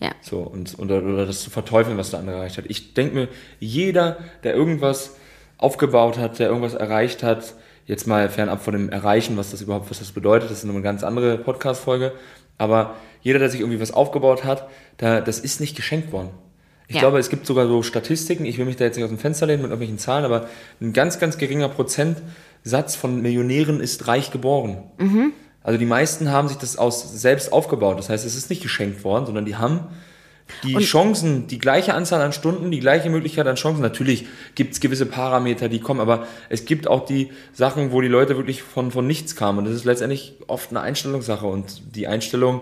[0.00, 0.10] Ja.
[0.20, 2.66] So, und, oder, oder das zu verteufeln, was der andere erreicht hat.
[2.68, 3.28] Ich denke mir,
[3.58, 5.16] jeder, der irgendwas
[5.58, 7.54] aufgebaut hat, der irgendwas erreicht hat,
[7.86, 10.82] jetzt mal fernab von dem Erreichen, was das überhaupt, was das bedeutet, das ist eine
[10.82, 12.12] ganz andere Podcast-Folge,
[12.58, 14.68] aber jeder, der sich irgendwie was aufgebaut hat,
[14.98, 16.30] da, das ist nicht geschenkt worden.
[16.88, 17.00] Ich ja.
[17.00, 19.46] glaube, es gibt sogar so Statistiken, ich will mich da jetzt nicht aus dem Fenster
[19.46, 20.48] lehnen mit irgendwelchen Zahlen, aber
[20.80, 24.84] ein ganz, ganz geringer Prozentsatz von Millionären ist reich geboren.
[24.98, 25.32] Mhm.
[25.62, 27.98] Also die meisten haben sich das aus selbst aufgebaut.
[27.98, 29.80] Das heißt, es ist nicht geschenkt worden, sondern die haben
[30.62, 33.82] die und Chancen, die gleiche Anzahl an Stunden, die gleiche Möglichkeit an Chancen.
[33.82, 38.08] Natürlich gibt es gewisse Parameter, die kommen, aber es gibt auch die Sachen, wo die
[38.08, 39.58] Leute wirklich von, von nichts kamen.
[39.58, 41.46] Und das ist letztendlich oft eine Einstellungssache.
[41.46, 42.60] Und die Einstellung,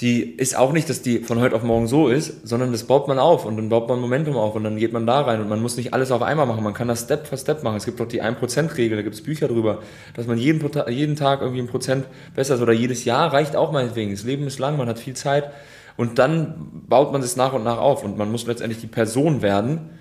[0.00, 3.08] die ist auch nicht, dass die von heute auf morgen so ist, sondern das baut
[3.08, 5.48] man auf und dann baut man Momentum auf und dann geht man da rein und
[5.48, 7.76] man muss nicht alles auf einmal machen, man kann das Step für Step machen.
[7.76, 9.82] Es gibt doch die 1%-Regel, da gibt es Bücher drüber,
[10.14, 13.72] dass man jeden, jeden Tag irgendwie ein Prozent besser ist oder jedes Jahr reicht auch
[13.72, 14.12] meinetwegen.
[14.12, 15.50] Das Leben ist lang, man hat viel Zeit
[15.96, 19.42] und dann baut man es nach und nach auf und man muss letztendlich die Person
[19.42, 19.98] werden,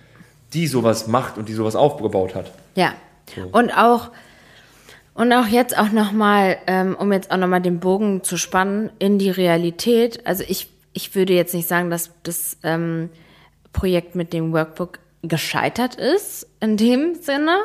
[0.53, 2.51] die sowas macht und die sowas aufgebaut hat.
[2.75, 2.93] Ja.
[3.35, 3.49] So.
[3.51, 4.11] Und auch
[5.17, 9.17] und auch jetzt auch nochmal, ähm, um jetzt auch nochmal den Bogen zu spannen in
[9.17, 10.25] die Realität.
[10.27, 13.09] Also ich, ich würde jetzt nicht sagen, dass das ähm,
[13.73, 17.57] Projekt mit dem Workbook gescheitert ist in dem Sinne,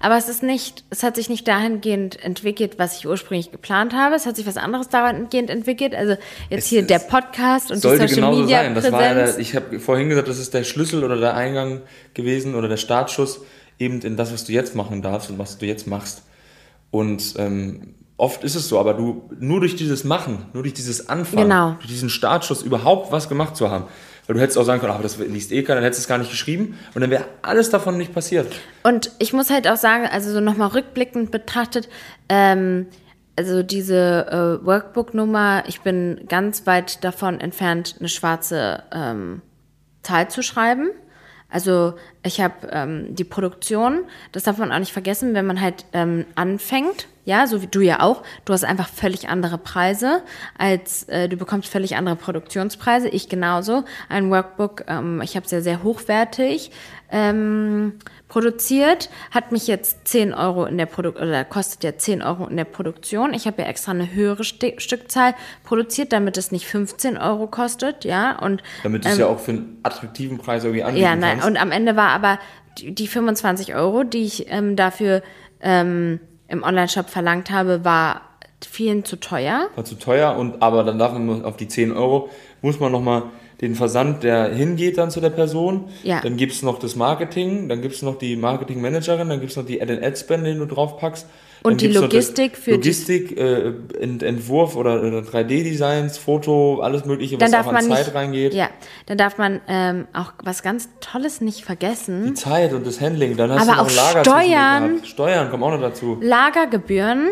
[0.00, 4.16] aber es ist nicht, es hat sich nicht dahingehend entwickelt, was ich ursprünglich geplant habe.
[4.16, 5.94] Es hat sich was anderes dahingehend entwickelt.
[5.94, 6.16] Also
[6.50, 8.74] jetzt es, hier der Podcast und die Social genauso Media sein.
[8.74, 11.82] Das war ja der, ich habe vorhin gesagt, das ist der Schlüssel oder der Eingang
[12.14, 13.42] gewesen oder der Startschuss
[13.78, 16.24] eben in das, was du jetzt machen darfst und was du jetzt machst.
[16.90, 21.08] Und ähm, oft ist es so, aber du nur durch dieses Machen, nur durch dieses
[21.08, 21.72] Anfangen, genau.
[21.72, 23.84] durch diesen Startschuss überhaupt was gemacht zu haben.
[24.26, 26.08] Weil du hättest auch sagen können, aber das liest eh keiner, dann hättest du es
[26.08, 28.52] gar nicht geschrieben und dann wäre alles davon nicht passiert.
[28.82, 31.88] Und ich muss halt auch sagen, also so nochmal rückblickend betrachtet,
[32.28, 32.86] ähm,
[33.36, 34.26] also diese
[34.62, 39.42] äh, Workbook-Nummer, ich bin ganz weit davon entfernt, eine schwarze ähm,
[40.02, 40.90] Zahl zu schreiben.
[41.56, 45.86] Also ich habe ähm, die Produktion, das darf man auch nicht vergessen, wenn man halt
[45.94, 50.22] ähm, anfängt, ja, so wie du ja auch, du hast einfach völlig andere Preise,
[50.56, 53.84] als äh, du bekommst völlig andere Produktionspreise, ich genauso.
[54.08, 56.70] Ein Workbook, ähm, ich habe es ja sehr hochwertig,
[57.10, 57.94] ähm,
[58.28, 62.56] produziert, hat mich jetzt 10 Euro in der Produktion, oder kostet ja 10 Euro in
[62.56, 63.34] der Produktion.
[63.34, 68.04] Ich habe ja extra eine höhere St Stückzahl produziert, damit es nicht 15 Euro kostet,
[68.04, 68.38] ja.
[68.38, 71.48] Und, damit es ähm, ja auch für einen attraktiven Preis irgendwie anbieten Ja, nein, kannst.
[71.48, 72.38] und am Ende war aber
[72.78, 75.22] die, die 25 Euro, die ich ähm, dafür
[75.60, 78.22] ähm, im Onlineshop verlangt habe, war
[78.64, 79.68] vielen zu teuer.
[79.74, 82.30] War zu teuer und aber dann darf man auf die 10 Euro
[82.62, 83.24] muss man nochmal
[83.60, 85.84] den Versand, der hingeht dann zu der Person.
[86.02, 86.20] Ja.
[86.20, 90.02] Dann gibt's noch das Marketing, dann gibt's noch die Marketingmanagerin, dann gibt's noch die den
[90.04, 91.26] Ad-Spend, den du draufpackst.
[91.62, 97.40] Und die Logistik für die- Logistik, äh, Ent Entwurf oder, oder 3D-Designs, Foto, alles mögliche,
[97.40, 98.54] was auch an man Zeit nicht, reingeht.
[98.54, 98.68] ja,
[99.06, 102.26] dann darf man ähm, auch was ganz Tolles nicht vergessen.
[102.26, 105.00] Die Zeit und das Handling, dann hast Aber du noch auch Lager Steuern.
[105.04, 106.18] Steuern kommen auch noch dazu.
[106.20, 107.30] Lagergebühren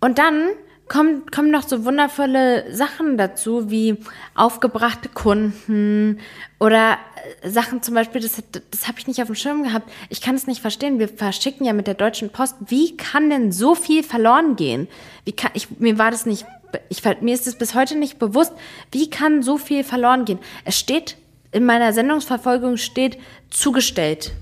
[0.00, 0.48] und dann
[0.88, 3.96] kommen, kommen noch so wundervolle Sachen dazu, wie
[4.34, 6.20] aufgebrachte Kunden
[6.58, 6.98] oder
[7.42, 9.90] äh, Sachen zum Beispiel, das, das habe ich nicht auf dem Schirm gehabt.
[10.10, 10.98] Ich kann es nicht verstehen.
[10.98, 12.56] Wir verschicken ja mit der Deutschen Post.
[12.66, 14.88] Wie kann denn so viel verloren gehen?
[15.24, 16.44] Wie kann, ich, mir war das nicht,
[16.88, 18.52] ich, mir ist es bis heute nicht bewusst.
[18.92, 20.38] Wie kann so viel verloren gehen?
[20.64, 21.16] Es steht,
[21.50, 23.18] in meiner Sendungsverfolgung steht
[23.48, 24.32] zugestellt.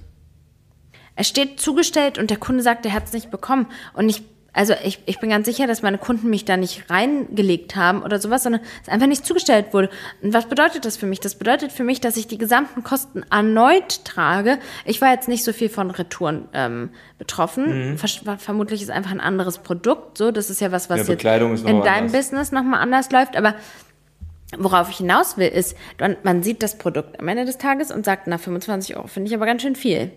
[1.14, 3.66] Es steht zugestellt und der Kunde sagt, er hat es nicht bekommen.
[3.92, 4.22] Und ich,
[4.54, 8.18] also ich, ich bin ganz sicher, dass meine Kunden mich da nicht reingelegt haben oder
[8.18, 9.88] sowas, sondern es einfach nicht zugestellt wurde.
[10.20, 11.20] Und was bedeutet das für mich?
[11.20, 14.58] Das bedeutet für mich, dass ich die gesamten Kosten erneut trage.
[14.84, 17.96] Ich war jetzt nicht so viel von Retouren ähm, betroffen.
[17.96, 20.18] Ver vermutlich ist einfach ein anderes Produkt.
[20.18, 21.22] So, das ist ja was, was Ja, jetzt
[21.70, 22.12] in deinem anders.
[22.12, 23.36] Business nochmal anders läuft.
[23.36, 23.54] Aber
[24.58, 28.04] Worauf ich hinaus will, ist, man- man sieht das Produkt am Ende des Tages und
[28.04, 30.10] sagt, na, 25 Euro finde ich aber ganz schön viel.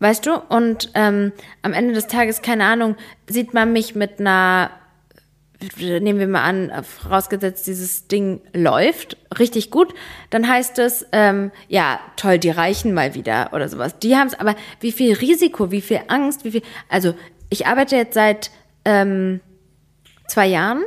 [0.00, 0.34] Weißt du?
[0.34, 1.32] Und ähm,
[1.62, 2.96] am Ende des Tages, keine Ahnung,
[3.28, 4.70] sieht man mich mit einer,
[5.78, 9.94] nehmen wir mal an, vorausgesetzt, dieses Ding läuft richtig gut,
[10.30, 13.98] dann heißt es, ähm, ja, toll, die reichen mal wieder oder sowas.
[13.98, 17.14] Die haben es, aber wie viel Risiko, wie viel Angst, wie viel, also
[17.50, 18.50] ich arbeite jetzt seit
[18.84, 19.40] ähm,
[20.26, 20.82] zwei Jahren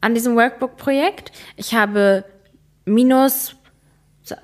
[0.00, 1.32] an diesem Workbook-Projekt.
[1.56, 2.24] Ich habe
[2.84, 3.56] minus,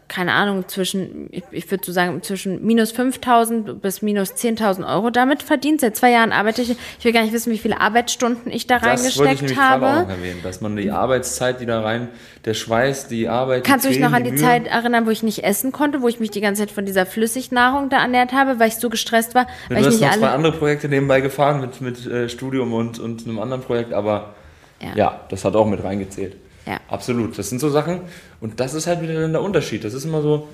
[0.09, 5.11] keine Ahnung, zwischen, ich, ich würde so sagen, zwischen minus 5.000 bis minus 10.000 Euro
[5.11, 5.81] damit verdient.
[5.81, 6.77] Seit zwei Jahren arbeite ich.
[6.99, 9.87] Ich will gar nicht wissen, wie viele Arbeitsstunden ich da Das ich reingesteckt auch habe.
[10.03, 12.09] noch erwähnen, dass man die Arbeitszeit, die da rein,
[12.45, 15.11] der Schweiß, die Arbeit, Kannst du die dich noch an die Mühe, Zeit erinnern, wo
[15.11, 18.33] ich nicht essen konnte, wo ich mich die ganze Zeit von dieser Flüssignahrung da ernährt
[18.33, 21.21] habe, weil ich so gestresst war, weil Du ich hast noch zwei andere Projekte nebenbei
[21.21, 24.35] gefahren mit, mit äh, Studium und, und einem anderen Projekt, aber
[24.81, 24.89] Ja.
[24.95, 25.21] ja.
[25.31, 26.37] das hat auch mit reingezählt.
[26.67, 26.81] Ja.
[26.89, 27.39] Absolut.
[27.39, 28.01] Das sind so Sachen
[28.41, 29.85] und das ist halt wieder dann der Unterschied.
[29.85, 30.49] Das ist immer so.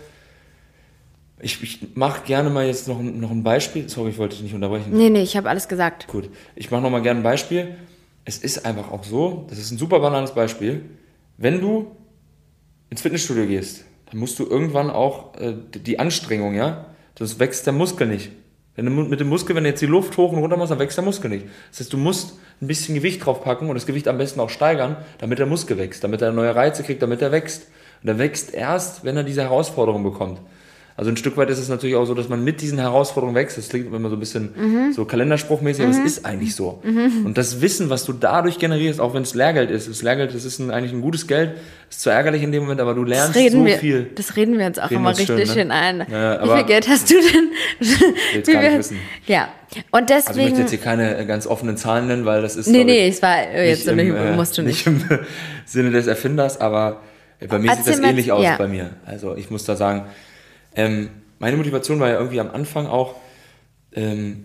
[1.40, 3.88] Ich, ich mache gerne mal jetzt noch, ein- noch ein Beispiel.
[3.88, 4.96] Sorry, ich wollte dich nicht unterbrechen.
[4.96, 6.06] Nee, nee, ich habe alles gesagt.
[6.06, 6.28] Gut.
[6.54, 7.74] Ich mache noch mal gerne ein Beispiel.
[8.24, 10.82] Es ist einfach auch so, das ist ein super banales Beispiel.
[11.38, 11.90] Wenn du
[12.90, 16.86] ins Fitnessstudio gehst, dann musst du irgendwann auch äh, die Anstrengung, ja,
[17.16, 18.30] das wächst der Muskel nicht.
[18.74, 20.78] Wenn du mit dem Muskel, wenn du jetzt die Luft hoch und runter machst, dann
[20.78, 21.46] wächst der Muskel nicht.
[21.70, 24.96] Das heißt, du musst ein bisschen Gewicht draufpacken und das Gewicht am besten auch steigern,
[25.18, 27.66] damit der Muskel wächst, damit er neue Reize kriegt, damit er wächst.
[28.02, 30.40] Und er wächst erst, wenn er diese Herausforderung bekommt.
[30.96, 33.56] Also ein Stück weit ist es natürlich auch so, dass man mit diesen Herausforderungen wächst.
[33.56, 36.82] Das klingt immer so ein bisschen so kalenderspruchmäßig, aber es ist eigentlich so.
[36.84, 40.44] Und das Wissen, was du dadurch generierst, auch wenn es Lehrgeld ist, das Lehrgeld, das
[40.44, 41.52] ist ein, eigentlich ein gutes Geld,
[41.88, 44.10] ist zwar ärgerlich in dem Moment, aber du lernst reden, so wir, viel.
[44.14, 45.62] das reden wir uns auch Reden immer wir uns schön, richtig ne?
[45.62, 46.06] schön ein.
[46.10, 47.50] Ja, Wie viel Geld hast du denn?
[47.78, 48.00] Will's
[48.48, 48.96] Wie gar nicht viel- wissen.
[49.26, 49.48] Ja,
[49.92, 50.56] und Also ich möchte deswegen.
[50.58, 52.66] jetzt hier keine äh, ganz offenen Zahlen nennen, weil das ist.
[52.66, 54.86] nee, nee, ich, es war äh, jetzt so im, äh, musst du nicht.
[54.86, 55.18] Nicht im
[55.66, 57.00] Sinne des Erfinders, aber
[57.48, 58.56] bei mir Erzähl sieht das ähnlich aus ja.
[58.56, 58.90] bei mir.
[59.06, 60.04] Also ich muss da sagen,
[60.76, 63.14] ähm, meine Motivation war ja irgendwie am Anfang auch,
[63.94, 64.44] ähm,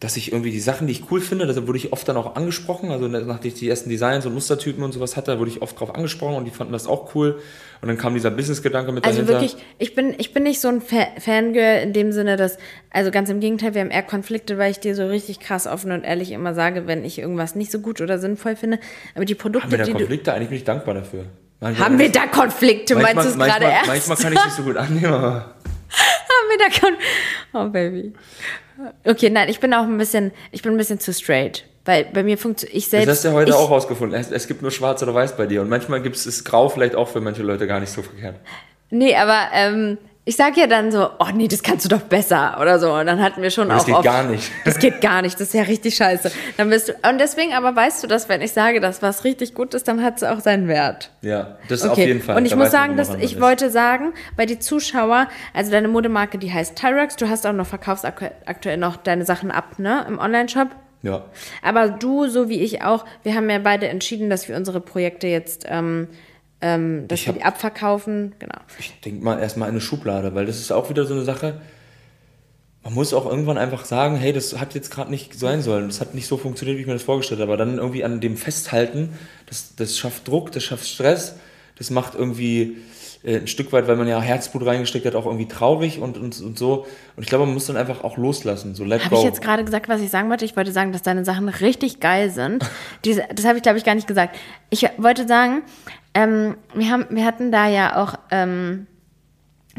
[0.00, 2.34] dass ich irgendwie die Sachen, die ich cool finde, da wurde ich oft dann auch
[2.34, 5.78] angesprochen, also nachdem ich die ersten Designs und Mustertypen und sowas hatte, wurde ich oft
[5.78, 7.38] drauf angesprochen und die fanden das auch cool.
[7.80, 9.40] Und dann kam dieser Business-Gedanke mit Also dahinter.
[9.40, 12.58] wirklich, ich bin, ich bin nicht so ein Fa Fangirl in dem Sinne, dass,
[12.90, 15.92] also ganz im Gegenteil, wir haben eher Konflikte, weil ich dir so richtig krass offen
[15.92, 18.80] und ehrlich immer sage, wenn ich irgendwas nicht so gut oder sinnvoll finde.
[19.14, 19.92] Aber die Produkte, haben wir da die.
[19.92, 20.32] Konflikte?
[20.32, 21.26] Eigentlich bin ich dankbar dafür.
[21.60, 22.94] Manchmal- Haben wir da Konflikte?
[22.96, 23.86] manchmal, Meinst du es gerade ernst?
[23.86, 25.54] manchmal kann ich es nicht so gut annehmen, aber
[25.92, 26.96] haben wir da Kon
[27.52, 28.12] Oh, Baby.
[29.04, 31.64] Okay, nein, ich bin auch ein bisschen, ich bin ein bisschen zu straight.
[31.84, 33.08] Weil bei mir funktioniert, ich selbst.
[33.08, 34.18] Das hast du ja heute ich, auch rausgefunden.
[34.18, 35.62] Es, es gibt nur schwarz oder weiß bei dir.
[35.62, 38.36] Und manchmal gibt es Grau vielleicht auch für manche Leute gar nicht so verkehrt.
[38.90, 42.58] Nee, aber ähm, ich sag ja dann so, oh nee, das kannst du doch besser
[42.60, 42.92] oder so.
[42.94, 44.52] Und dann hatten wir schon Das auch geht oft, gar nicht.
[44.64, 46.30] Das geht gar nicht, das ist ja richtig scheiße.
[46.56, 49.52] Dann bist du, und deswegen aber weißt du, dass wenn ich sage, dass was richtig
[49.54, 51.10] gut ist, dann hat es auch seinen Wert.
[51.22, 51.90] Ja, das Okay.
[51.90, 52.36] auf jeden Fall.
[52.36, 53.40] Und ich Da muss sagen, dass ich ist.
[53.40, 57.66] wollte sagen, bei die Zuschauer, also deine Modemarke, die heißt Tyrex, du hast auch noch
[57.66, 60.68] verkaufst aktu- aktuell noch deine Sachen ab, ne, im Online-Shop.
[61.02, 61.24] Ja.
[61.64, 65.26] Aber du, so wie ich auch, wir haben ja beide entschieden, dass wir unsere Projekte
[65.26, 66.06] jetzt, ähm,
[66.62, 68.34] ähm, dass Ich wir die abverkaufen.
[68.38, 68.58] Genau.
[68.78, 71.60] Ich denke mal erstmal eine Schublade, weil das ist auch wieder so eine Sache.
[72.84, 75.88] Man muss auch irgendwann einfach sagen, hey, das hat jetzt gerade nicht sein sollen.
[75.88, 77.52] Das hat nicht so funktioniert, wie ich mir das vorgestellt habe.
[77.52, 79.10] Aber dann irgendwie an dem festhalten,
[79.46, 81.36] das, das schafft Druck, das schafft Stress,
[81.76, 82.76] das macht irgendwie
[83.24, 86.40] äh, ein Stück weit, weil man ja Herzblut reingesteckt hat, auch irgendwie traurig und, und,
[86.40, 86.86] und so.
[87.16, 89.64] Und ich glaube, man muss dann einfach auch loslassen, so let Habe ich jetzt gerade
[89.64, 90.44] gesagt, was ich sagen wollte?
[90.44, 92.64] Ich wollte sagen, dass deine Sachen richtig geil sind.
[93.04, 94.36] Diese, das habe ich, glaube ich, gar nicht gesagt.
[94.70, 95.62] Ich wollte sagen,
[96.14, 98.86] Ähm, wir, haben, wir hatten da ja auch ähm,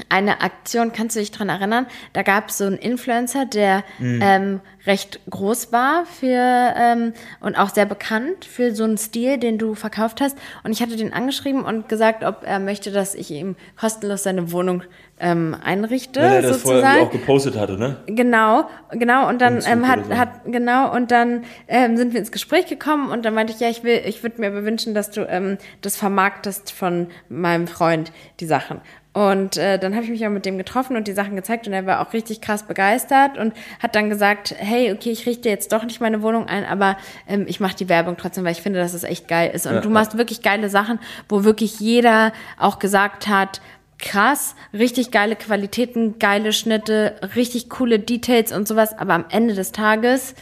[0.10, 1.86] eine Aktion, kannst du dich dran erinnern?
[2.14, 4.20] Da gab es so einen Influencer, der Mhm.
[4.24, 9.58] ähm, recht groß war für ähm, und auch sehr bekannt für so einen Stil, den
[9.58, 10.38] du verkauft hast.
[10.64, 14.52] Und ich hatte den angeschrieben und gesagt, ob er möchte, dass ich ihm kostenlos seine
[14.52, 14.84] Wohnung
[15.20, 16.98] ähm, einrichte, Weil er das vorher sozusagen.
[16.98, 17.98] irgendwie auch gepostet hatte, ne?
[18.08, 19.30] Genau, genau.
[19.30, 20.18] Und dann ähm, hat, so.
[20.18, 23.70] hat genau und dann ähm, sind wir ins Gespräch gekommen und dann meinte ich, ja,
[23.70, 28.12] ich will, ich würde mir aber wünschen, dass du ähm, das vermarktest von meinem Freund
[28.40, 28.82] die Sachen.
[29.14, 31.74] Und äh, dann habe ich mich auch mit dem getroffen und die Sachen gezeigt und
[31.74, 35.72] er war auch richtig krass begeistert und hat dann gesagt, hey, okay, ich richte jetzt
[35.72, 36.98] doch nicht meine Wohnung ein, aber
[37.28, 39.68] ähm, ich mache die Werbung trotzdem, weil ich finde, dass es echt geil ist.
[39.68, 39.94] Und Ja, du ja.
[39.94, 40.98] machst wirklich geile Sachen,
[41.30, 43.62] wo wirklich jeder auch gesagt hat,
[44.00, 49.72] krass, richtig geile Qualitäten, geile Schnitte, richtig coole Details und sowas, aber am Ende des
[49.72, 50.34] Tages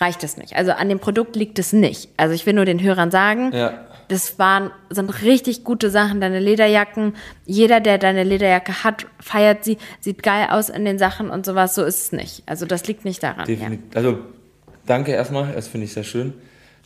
[0.00, 0.56] reicht es nicht.
[0.56, 2.08] Also an dem Produkt liegt es nicht.
[2.16, 3.86] Also ich will nur den Hörern sagen, Ja.
[4.10, 7.14] Das waren, sind richtig gute Sachen, deine Lederjacken.
[7.46, 11.76] Jeder, der deine Lederjacke hat, feiert sie, sieht geil aus in den Sachen und sowas.
[11.76, 12.42] So ist es nicht.
[12.46, 13.40] Also das liegt nicht daran.
[13.40, 13.44] Ja.
[13.44, 13.96] Definitiv.
[13.96, 14.18] Also,
[14.84, 16.34] danke erstmal, das finde ich sehr schön.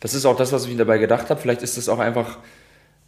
[0.01, 1.41] Das ist auch das, was ich mir dabei gedacht habe.
[1.41, 2.37] Vielleicht ist das auch einfach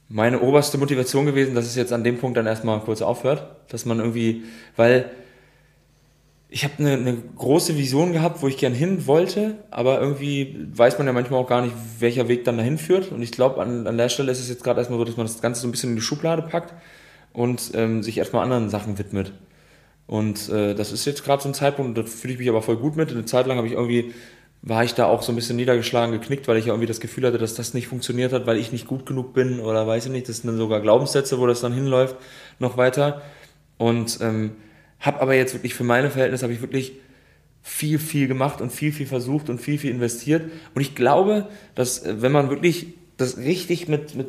[0.09, 3.45] meine oberste Motivation gewesen, dass es jetzt an dem Punkt dann erstmal kurz aufhört.
[3.69, 4.45] Dass man irgendwie,
[4.77, 5.11] weil
[6.49, 10.97] ich habe eine, eine große Vision gehabt, wo ich gern hin wollte, aber irgendwie weiß
[10.97, 13.11] man ja manchmal auch gar nicht, welcher Weg dann dahin führt.
[13.11, 15.25] Und ich glaube, an, an der Stelle ist es jetzt gerade erstmal so, dass man
[15.25, 16.73] das Ganze so ein bisschen in die Schublade packt
[17.33, 19.33] und ähm, sich erstmal anderen Sachen widmet.
[20.07, 22.77] Und äh, das ist jetzt gerade so ein Zeitpunkt, da fühle ich mich aber voll
[22.77, 23.11] gut mit.
[23.11, 24.13] Eine Zeit lang habe ich irgendwie,
[24.61, 27.25] war ich da auch so ein bisschen niedergeschlagen, geknickt, weil ich ja irgendwie das Gefühl
[27.27, 30.11] hatte, dass das nicht funktioniert hat, weil ich nicht gut genug bin oder weiß ich
[30.13, 30.29] nicht.
[30.29, 32.15] Das sind dann sogar Glaubenssätze, wo das dann hinläuft,
[32.59, 33.21] noch weiter.
[33.77, 34.53] Und ähm,
[34.99, 36.93] habe aber jetzt wirklich für meine Verhältnisse habe ich wirklich
[37.61, 40.49] viel, viel gemacht und viel, viel versucht und viel, viel investiert.
[40.73, 42.87] Und ich glaube, dass äh, wenn man wirklich
[43.17, 44.27] das richtig mit, mit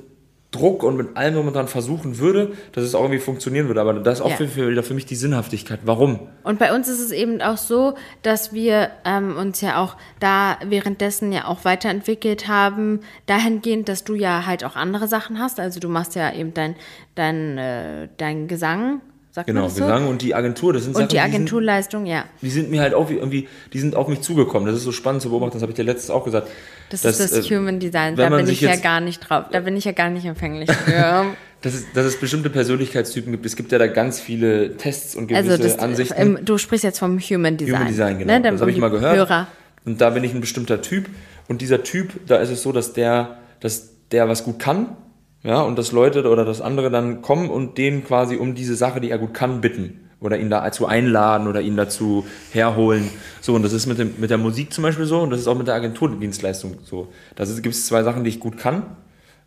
[0.51, 3.83] Druck und mit allem, was man dann versuchen würde, dass es auch irgendwie funktionieren würde.
[3.83, 4.37] Aber das ist auch Ja.
[4.37, 5.81] für, für, für mich die Sinnhaftigkeit.
[5.85, 6.21] Warum?
[6.43, 10.57] Und bei uns ist es eben auch so, dass wir ähm, uns ja auch da
[10.65, 15.61] währenddessen ja auch weiterentwickelt haben, dahingehend, dass du ja halt auch andere Sachen hast.
[15.61, 16.77] Also du machst ja eben dein,
[17.15, 19.03] dein, äh, dein Gesang,
[19.39, 19.85] sagt man Genau, das so?
[19.85, 22.25] Gesang und die Agentur, das sind Sachen, Und die die sind, Agenturleistung, ja.
[22.43, 24.67] die sind mir halt auch irgendwie, die sind auf mich zugekommen.
[24.67, 26.49] Das ist so spannend zu beobachten, das habe ich dir letztes auch gesagt.
[26.91, 28.17] Das dass, ist das äh, Human Design.
[28.17, 29.47] Da man bin ich ja gar nicht drauf.
[29.51, 31.27] Da bin ich ja gar nicht empfänglich für.
[31.61, 33.45] dass es, dass es bestimmte Persönlichkeitstypen gibt.
[33.45, 36.21] Es gibt ja da ganz viele Tests und gewisse also das, Ansichten.
[36.21, 37.75] im, du sprichst jetzt vom Human Design.
[37.75, 38.33] Human Design, genau.
[38.33, 38.43] Ne?
[38.43, 39.17] Das habe ich mal gehört.
[39.17, 39.49] Hörer.
[39.85, 41.09] Und da bin ich ein bestimmter Typ.
[41.49, 44.97] Und dieser Typ, da ist es so, dass der, dass der was gut kann.
[45.43, 49.01] Ja, und dass Leute oder dass andere dann kommen und den quasi um diese Sache,
[49.01, 50.01] die er gut kann, bitten.
[50.21, 53.09] Oder ihn dazu einladen oder ihn dazu herholen.
[53.41, 55.47] So, und das ist mit, dem, mit der Musik zum Beispiel so und das ist
[55.47, 57.07] auch mit der Agenturdienstleistung so.
[57.37, 58.97] Da gibt es zwei Sachen, die ich gut kann.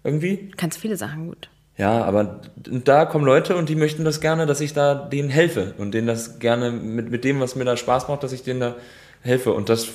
[0.03, 0.47] Irgendwie.
[0.49, 1.49] Du kannst viele Sachen gut.
[1.77, 5.73] Ja, aber da kommen Leute und die möchten das gerne, dass ich da denen helfe
[5.77, 8.59] und denen das gerne mit, mit dem, was mir da Spaß macht, dass ich denen
[8.59, 8.75] da
[9.21, 9.51] helfe.
[9.51, 9.87] Und das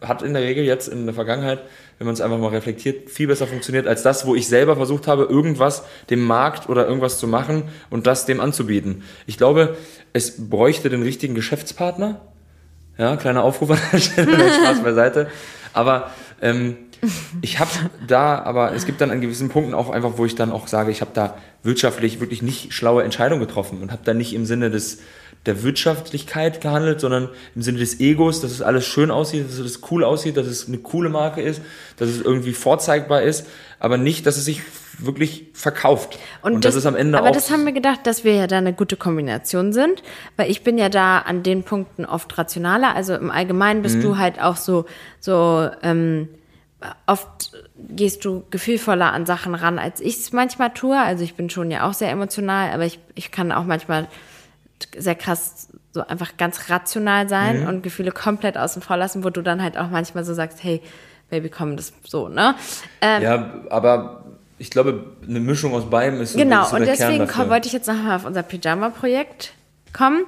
[0.00, 1.60] hat in der Regel jetzt in der Vergangenheit,
[1.98, 5.06] wenn man es einfach mal reflektiert, viel besser funktioniert als das, wo ich selber versucht
[5.06, 9.02] habe, irgendwas dem Markt oder irgendwas zu machen und das dem anzubieten.
[9.26, 9.76] Ich glaube,
[10.12, 12.20] es bräuchte den richtigen Geschäftspartner.
[12.96, 15.28] Ja, kleiner Aufruf an der Stelle, Spaß beiseite.
[15.72, 16.10] Aber
[16.42, 16.76] ähm,
[17.40, 17.70] ich habe
[18.06, 20.90] da, aber es gibt dann an gewissen Punkten auch einfach, wo ich dann auch sage,
[20.90, 24.70] ich habe da wirtschaftlich wirklich nicht schlaue Entscheidungen getroffen und habe da nicht im Sinne
[24.70, 25.00] des
[25.46, 29.80] der Wirtschaftlichkeit gehandelt, sondern im Sinne des Egos, dass es alles schön aussieht, dass es
[29.90, 31.62] cool aussieht, dass es eine coole Marke ist,
[31.96, 33.46] dass es irgendwie vorzeigbar ist,
[33.78, 34.60] aber nicht, dass es sich
[34.98, 36.18] wirklich verkauft.
[36.42, 37.32] Und, das, ist am Ende aber auch.
[37.32, 40.02] das haben wir gedacht, dass wir ja da eine gute Kombination sind,
[40.36, 42.94] weil ich bin ja da an den Punkten oft rationaler.
[42.94, 43.82] Also im Allgemeinen Mhm.
[43.82, 44.84] bist du halt auch so
[45.18, 46.28] so ähm,
[47.06, 47.52] oft
[47.88, 50.98] gehst du gefühlvoller an Sachen ran, als ich es manchmal tue.
[50.98, 54.06] Also ich bin schon ja auch sehr emotional, aber ich, ich kann auch manchmal
[54.96, 57.68] sehr krass so einfach ganz rational sein Mhm.
[57.68, 60.80] und Gefühle komplett außen vor lassen, wo du dann halt auch manchmal so sagst, hey,
[61.30, 62.54] Baby, komm, das so, ne?
[63.00, 64.24] Ähm, ja, aber
[64.58, 67.66] ich glaube, eine Mischung aus beidem ist Genau, so und der Kern deswegen komm, wollte
[67.68, 69.52] ich jetzt nochmal auf unser Pyjama-Projekt
[69.92, 70.24] kommen.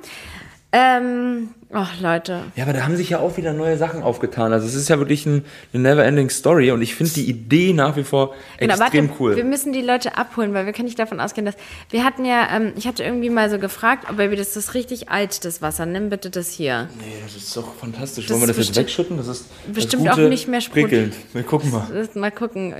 [0.72, 2.40] Ähm, oh, Leute.
[2.56, 4.52] Ja, aber da haben sich ja auch wieder neue Sachen aufgetan.
[4.52, 7.96] Also es ist ja wirklich ein, eine never-ending Story und ich finde die Idee nach
[7.96, 9.36] wie vor Genau, extrem warte, cool.
[9.36, 11.54] wir müssen die Leute abholen, weil wir können nicht davon ausgehen, dass
[11.90, 15.08] wir hatten ja, ähm, ich hatte irgendwie mal so gefragt, ob Baby, das ist richtig
[15.10, 16.88] alt, das Wasser, nimm bitte das hier.
[16.98, 18.26] Nee, das ist doch fantastisch.
[18.26, 19.16] Das Wollen wir das jetzt wegschütten?
[19.16, 20.88] Das ist das bestimmt Gute auch nicht mehr sprudelt.
[20.90, 21.14] prickelnd.
[21.32, 21.86] Wir gucken mal.
[21.92, 22.70] Das- Mal gucken.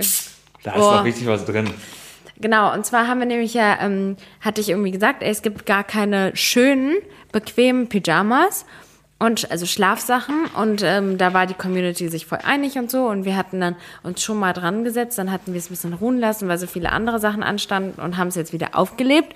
[0.63, 0.79] Da ist Oh.
[0.79, 1.69] doch richtig was drin.
[2.39, 5.65] Genau, und zwar haben wir nämlich ja, ähm, hatte ich irgendwie gesagt, ey, es gibt
[5.65, 6.95] gar keine schönen,
[7.31, 8.65] bequemen Pyjamas.
[9.19, 13.23] Und also Schlafsachen und ähm, da war die Community sich voll einig und so und
[13.23, 16.19] wir hatten dann uns schon mal dran gesetzt, dann hatten wir es ein bisschen ruhen
[16.19, 19.33] lassen, weil so viele andere Sachen anstanden und haben es jetzt wieder aufgelebt.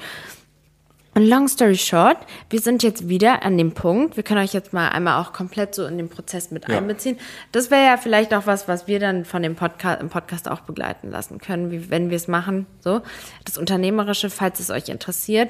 [1.18, 2.18] Und long story short,
[2.52, 5.74] wir sind jetzt wieder an dem Punkt, wir können euch jetzt mal einmal auch komplett
[5.74, 6.78] so in den Prozess mit Ja.
[6.78, 7.18] einbeziehen.
[7.52, 10.60] Das wäre ja vielleicht auch was, was wir dann von dem Podcast, im Podcast auch
[10.60, 13.02] begleiten lassen können, wie, wenn wir es machen, so.
[13.46, 15.50] Das Unternehmerische, falls es euch interessiert.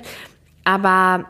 [0.63, 1.26] Aber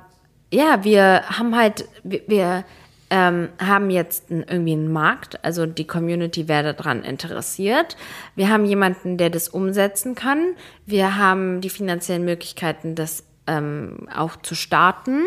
[0.53, 2.63] ja, wir haben halt, wir, wir
[3.09, 7.97] ähm, haben jetzt einen, irgendwie einen Markt, also die Community wäre daran interessiert.
[8.35, 10.53] Wir haben jemanden, der das umsetzen kann.
[10.85, 15.23] Wir haben die finanziellen Möglichkeiten, das ähm, auch zu starten.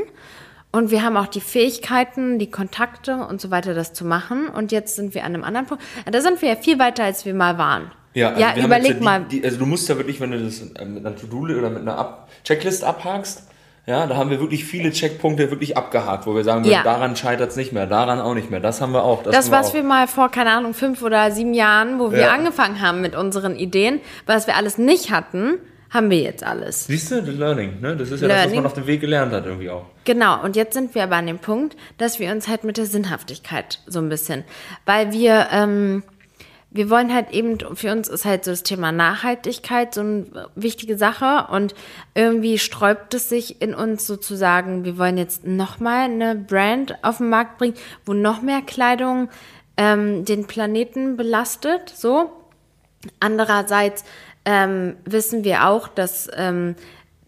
[0.73, 4.49] Und wir haben auch die Fähigkeiten, die Kontakte und so weiter, das zu machen.
[4.49, 5.83] Und jetzt sind wir an einem anderen Punkt.
[6.11, 7.91] Da sind wir ja viel weiter, als wir mal waren.
[8.15, 9.25] Ja, also ja wir überleg ja mal.
[9.29, 11.71] Die, die, also du musst ja wirklich, wenn du das äh, mit einer To-Do oder
[11.71, 13.45] mit einer Ab Checklist abhakst,
[13.87, 16.83] ja, da haben wir wirklich viele Checkpunkte wirklich abgehakt, wo wir sagen, Ja.
[16.85, 18.61] daran scheitert es nicht mehr, daran auch nicht mehr.
[18.61, 19.23] Das haben wir auch.
[19.25, 19.75] Das, wir was auch.
[19.75, 22.33] wir mal vor, keine Ahnung, fünf oder sieben Jahren, wo wir Ja.
[22.33, 25.55] angefangen haben mit unseren Ideen, was wir alles nicht hatten,
[25.91, 26.87] haben wir jetzt alles.
[26.87, 27.97] Siehst du, das Learning, ne?
[27.97, 28.57] Das ist ja das, was Learning.
[28.57, 29.87] man auf dem Weg gelernt hat irgendwie auch.
[30.05, 32.87] Genau, und jetzt sind wir aber an dem Punkt, dass wir uns halt mit der
[32.87, 34.45] Sinnhaftigkeit so ein bisschen,
[34.87, 36.05] weil wir, ähm,
[36.71, 40.97] wir wollen halt eben, für uns ist halt so das Thema Nachhaltigkeit so eine wichtige
[40.97, 41.75] Sache und
[42.15, 47.29] irgendwie sträubt es sich in uns sozusagen, wir wollen jetzt nochmal eine Brand auf den
[47.29, 47.75] Markt bringen,
[48.07, 49.29] wo noch mehr Kleidung
[49.77, 52.31] ähm, den Planeten belastet, so.
[53.19, 54.05] Andererseits
[54.51, 56.75] ähm, wissen wir auch, dass ähm,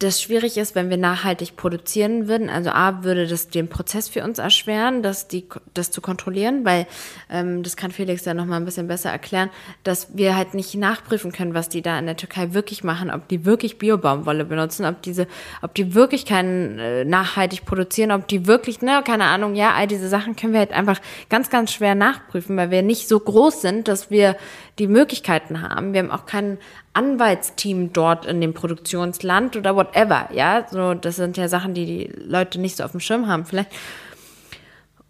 [0.02, 2.50] das schwierig ist, wenn wir nachhaltig produzieren würden.
[2.50, 6.88] Also A, würde das den Prozess für uns erschweren, das, die, das zu kontrollieren, weil
[7.30, 9.50] ähm, das kann Felix ja noch mal ein bisschen besser erklären,
[9.84, 13.28] dass wir halt nicht nachprüfen können, was die da in der Türkei wirklich machen, ob
[13.28, 15.28] die wirklich Biobaumwolle benutzen, ob diese,
[15.60, 19.86] ob die wirklich keinen äh, nachhaltig produzieren, ob die wirklich, ne, keine Ahnung, ja, all
[19.86, 23.62] diese Sachen können wir halt einfach ganz, ganz schwer nachprüfen, weil wir nicht so groß
[23.62, 24.36] sind, dass wir
[24.78, 25.92] die Möglichkeiten haben.
[25.92, 26.58] Wir haben auch kein
[26.94, 30.66] Anwaltsteam dort in dem Produktionsland oder whatever, ja.
[30.70, 33.70] So, das sind ja Sachen, die die Leute nicht so auf dem Schirm haben, vielleicht.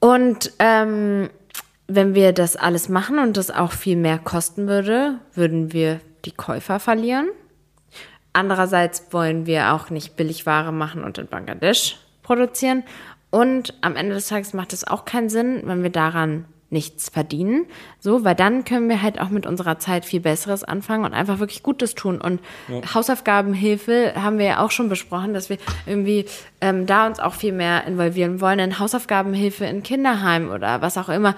[0.01, 1.31] Und ähm,
[1.87, 6.33] wenn wir das alles machen und das auch viel mehr kosten würde, würden wir die
[6.33, 7.29] Käufer verlieren.
[8.33, 12.83] Andererseits wollen wir auch nicht Billigware machen und in Bangladesch produzieren.
[13.31, 17.67] Und am Ende des Tages macht es auch keinen Sinn, wenn wir daran nichts verdienen.
[18.01, 21.39] So, weil dann können wir halt auch mit unserer Zeit viel Besseres anfangen und einfach
[21.39, 22.21] wirklich Gutes tun.
[22.21, 22.41] Und
[22.93, 26.25] Hausaufgabenhilfe haben wir ja auch schon besprochen, dass wir irgendwie
[26.61, 31.09] ähm, da uns auch viel mehr involvieren wollen in Hausaufgabenhilfe in Kinderheim oder was auch
[31.09, 31.37] immer.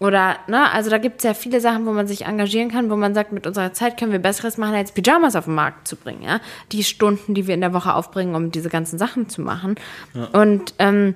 [0.00, 2.96] Oder, ne, also da gibt es ja viele Sachen, wo man sich engagieren kann, wo
[2.96, 5.96] man sagt, mit unserer Zeit können wir Besseres machen, als Pyjamas auf den Markt zu
[5.96, 6.40] bringen, ja.
[6.72, 9.76] Die Stunden, die wir in der Woche aufbringen, um diese ganzen Sachen zu machen.
[10.32, 11.14] Und ähm,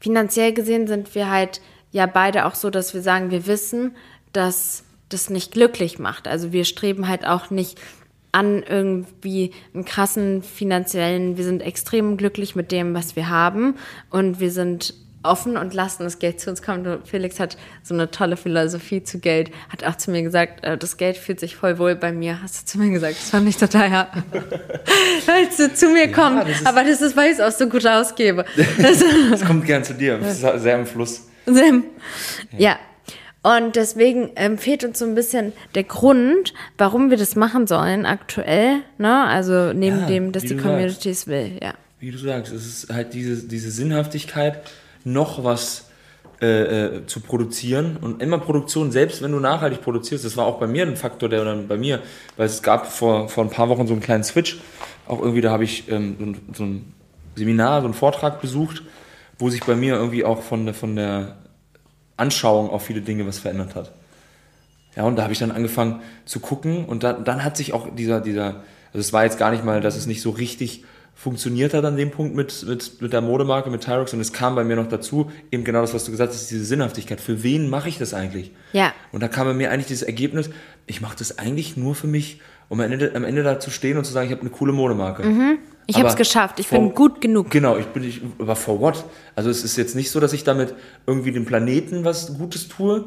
[0.00, 1.60] finanziell gesehen sind wir halt
[1.92, 3.94] ja beide auch so, dass wir sagen, wir wissen,
[4.32, 6.28] dass das nicht glücklich macht.
[6.28, 7.80] Also wir streben halt auch nicht
[8.32, 13.74] an irgendwie einen krassen finanziellen, wir sind extrem glücklich mit dem, was wir haben
[14.08, 16.86] und wir sind offen und lassen das Geld zu uns kommen.
[16.86, 20.78] Und Felix hat so eine tolle Philosophie zu Geld, hat auch zu mir gesagt, äh,
[20.78, 23.16] das Geld fühlt sich voll wohl bei mir, hast du zu mir gesagt.
[23.16, 24.08] Das fand ich total, ja.
[25.26, 27.68] Als du zu mir kommst, das ist- aber das ist, weil ich es auch so
[27.68, 28.44] gut ausgebe.
[28.80, 30.18] Das, Es kommt gern zu dir.
[30.22, 31.26] Es ist sehr im Fluss.
[31.54, 31.84] Sim.
[32.56, 32.76] Ja.
[33.42, 38.04] Und deswegen ähm, fehlt uns so ein bisschen der Grund, warum wir das machen sollen
[38.04, 38.80] aktuell.
[38.98, 39.24] Ne?
[39.24, 41.58] Also neben Ja, dem, dass wie die du Community es will.
[41.62, 41.72] Ja.
[42.00, 44.60] Wie du sagst, es ist halt diese, diese Sinnhaftigkeit,
[45.04, 45.86] noch was
[46.42, 46.46] äh,
[46.96, 47.96] äh, zu produzieren.
[48.00, 51.28] Und immer Produktion, selbst wenn du nachhaltig produzierst, das war auch bei mir ein Faktor,
[51.28, 52.00] der dann bei mir,
[52.36, 54.58] weil es gab vor, vor ein paar Wochen so einen kleinen Switch.
[55.06, 56.94] Auch irgendwie, da habe ich ähm, so, ein, so ein
[57.36, 58.82] Seminar, so einen Vortrag besucht,
[59.40, 61.36] wo sich bei mir irgendwie auch von der, von der
[62.16, 63.92] Anschauung auf viele Dinge was verändert hat.
[64.96, 67.88] Ja, und da habe ich dann angefangen zu gucken und dann, dann hat sich auch
[67.94, 70.84] dieser, dieser, also es war jetzt gar nicht mal, dass es nicht so richtig
[71.14, 74.54] funktioniert hat an dem Punkt mit, mit, mit der Modemarke, mit Tyrox und es kam
[74.54, 77.20] bei mir noch dazu, eben genau das, was du gesagt hast, diese Sinnhaftigkeit.
[77.20, 78.52] Für wen mache ich das eigentlich?
[78.72, 78.92] Ja.
[79.12, 80.50] Und da kam bei mir eigentlich dieses Ergebnis,
[80.86, 82.40] ich mache das eigentlich nur für mich,
[82.70, 84.72] um am Ende, am Ende da zu stehen und zu sagen, ich habe eine coole
[84.72, 85.58] Modemarke.
[85.86, 86.58] Ich habe es geschafft.
[86.58, 87.50] Ich for- bin gut genug.
[87.50, 89.04] Genau, ich bin, ich, aber for what?
[89.36, 90.74] Also es ist jetzt nicht so, dass ich damit
[91.06, 93.04] irgendwie dem Planeten was Gutes tue,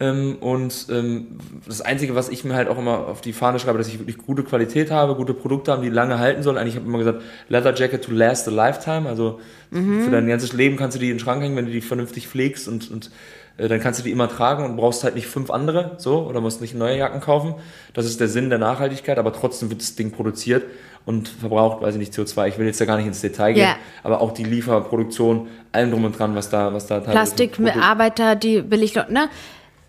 [0.00, 1.38] Ähm, und ähm,
[1.68, 4.18] das Einzige, was ich mir halt auch immer auf die Fahne schreibe, dass ich wirklich
[4.18, 6.58] gute Qualität habe, gute Produkte haben, die lange halten sollen.
[6.58, 9.08] Eigentlich habe ich immer gesagt, Leather Jacket to last a lifetime.
[9.08, 9.38] Also
[9.70, 10.02] mhm.
[10.02, 12.26] für dein ganzes Leben kannst du die in den Schrank hängen, wenn du die vernünftig
[12.26, 13.12] pflegst und, und
[13.56, 16.60] dann kannst du die immer tragen und brauchst halt nicht fünf andere, so, oder musst
[16.60, 17.54] nicht neue Jacken kaufen.
[17.92, 20.64] Das ist der Sinn der Nachhaltigkeit, aber trotzdem wird das Ding produziert
[21.06, 22.48] und verbraucht, weiß ich nicht, CO2.
[22.48, 23.76] Ich will jetzt ja gar nicht ins Detail gehen, yeah.
[24.02, 27.12] aber auch die Lieferproduktion, allem drum und dran, was da, was da teilweise.
[27.12, 29.28] Plastikmitarbeiter, die billig, ne?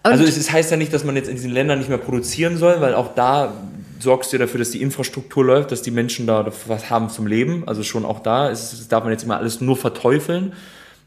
[0.03, 2.57] Und also es heißt ja nicht, dass man jetzt in diesen Ländern nicht mehr produzieren
[2.57, 3.53] soll, weil auch da
[3.99, 7.63] sorgst du dafür, dass die Infrastruktur läuft, dass die Menschen da was haben zum Leben.
[7.65, 10.53] Also schon auch da ist, das darf man jetzt immer alles nur verteufeln.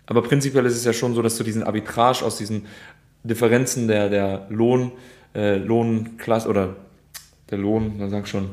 [0.08, 2.66] Aber prinzipiell ist es ja schon so, dass du diesen Arbitrage aus diesen
[3.24, 4.92] Differenzen der, der Lohn,
[5.34, 6.76] äh, Lohnklasse oder
[7.50, 8.50] der Lohn, man sagt schon,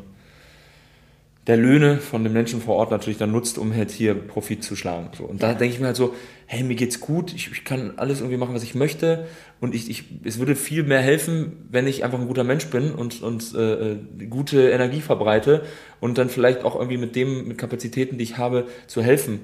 [1.47, 4.75] der Löhne von den Menschen vor Ort natürlich dann nutzt, um halt hier Profit zu
[4.75, 5.09] schlagen.
[5.15, 5.25] So.
[5.25, 6.13] Und da denke ich mir halt so,
[6.47, 9.27] hey, mir geht's gut, ich, ich kann alles irgendwie machen, was ich möchte
[9.61, 12.91] und ich, ich, es würde viel mehr helfen, wenn ich einfach ein guter Mensch bin
[12.91, 13.95] und, und äh,
[14.29, 15.63] gute Energie verbreite
[16.01, 19.41] und dann vielleicht auch irgendwie mit dem, mit Kapazitäten, die ich habe, zu helfen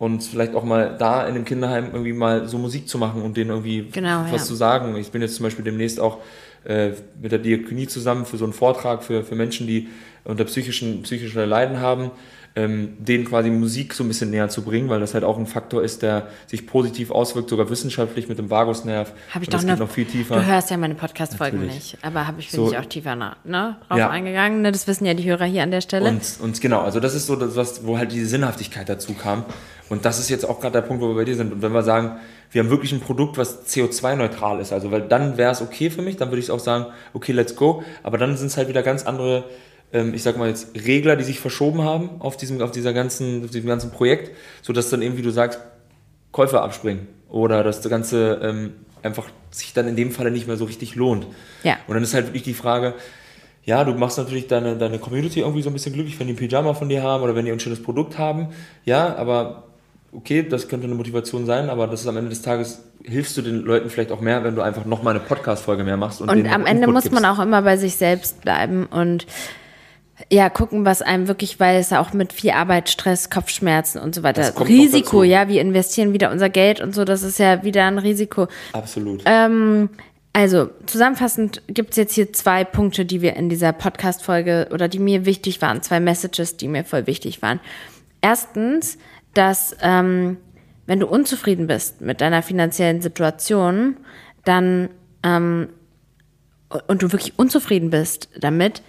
[0.00, 3.36] und vielleicht auch mal da in dem Kinderheim irgendwie mal so Musik zu machen und
[3.36, 4.46] denen irgendwie genau, was ja.
[4.46, 4.96] zu sagen.
[4.96, 6.20] Ich bin jetzt zum Beispiel demnächst auch
[6.64, 9.88] äh, mit der Diakonie zusammen für so einen Vortrag für, für Menschen, die
[10.24, 12.12] unter psychischen, psychische Leiden haben,
[12.56, 15.46] ähm, denen quasi Musik so ein bisschen näher zu bringen, weil das halt auch ein
[15.46, 19.12] Faktor ist, der sich positiv auswirkt, sogar wissenschaftlich mit dem Vagusnerv.
[19.32, 20.36] Habe ich doch noch, noch, viel tiefer.
[20.36, 23.36] Du hörst ja meine Podcast-Folgen nicht, aber habe ich, bin so, ich auch tiefer nach,
[23.44, 24.10] ne, drauf ja.
[24.10, 24.62] eingegangen.
[24.62, 24.72] Ne?
[24.72, 26.08] Das wissen ja die Hörer hier an der Stelle.
[26.08, 29.44] Und, und genau, also das ist so das, was, wo halt diese Sinnhaftigkeit dazu kam.
[29.88, 31.52] Und das ist jetzt auch gerade der Punkt, wo wir bei dir sind.
[31.52, 32.18] Und wenn wir sagen,
[32.52, 36.02] wir haben wirklich ein Produkt, was CO2-neutral ist, also weil dann wäre es okay für
[36.02, 37.82] mich, dann würde ich auch sagen, okay, let's go.
[38.02, 39.44] Aber dann sind es halt wieder ganz andere
[39.92, 43.50] ich sag mal jetzt, Regler, die sich verschoben haben auf diesem, auf dieser ganzen, auf
[43.50, 44.30] diesem ganzen Projekt,
[44.62, 45.60] sodass dann eben, wie du sagst,
[46.32, 50.56] Käufer abspringen oder dass das Ganze ähm, einfach sich dann in dem Falle nicht mehr
[50.56, 51.26] so richtig lohnt.
[51.64, 51.76] Ja.
[51.86, 52.94] Und dann ist halt wirklich die Frage,
[53.64, 56.36] ja, du machst natürlich deine, deine Community irgendwie so ein bisschen glücklich, wenn die ein
[56.36, 58.48] Pyjama von dir haben oder wenn die ein schönes Produkt haben.
[58.84, 59.64] Ja, aber
[60.12, 63.42] okay, das könnte eine Motivation sein, aber das ist am Ende des Tages hilfst du
[63.42, 66.20] den Leuten vielleicht auch mehr, wenn du einfach noch mal eine Podcast-Folge mehr machst.
[66.20, 67.20] Und, und am Ende Input muss gibst.
[67.20, 69.26] man auch immer bei sich selbst bleiben und
[70.30, 74.22] ja, gucken, was einem wirklich, weil es auch mit viel Arbeit, Stress, Kopfschmerzen und so
[74.22, 74.52] weiter.
[74.60, 78.48] Risiko, ja, wir investieren wieder unser Geld und so, das ist ja wieder ein Risiko.
[78.72, 79.22] Absolut.
[79.24, 79.88] Ähm,
[80.32, 85.00] also, zusammenfassend gibt es jetzt hier zwei Punkte, die wir in dieser Podcast-Folge oder die
[85.00, 87.58] mir wichtig waren, zwei Messages, die mir voll wichtig waren.
[88.20, 88.98] Erstens,
[89.34, 90.36] dass ähm,
[90.86, 93.96] wenn du unzufrieden bist mit deiner finanziellen Situation,
[94.44, 94.90] dann
[95.22, 95.68] ähm,
[96.86, 98.82] und du wirklich unzufrieden bist damit,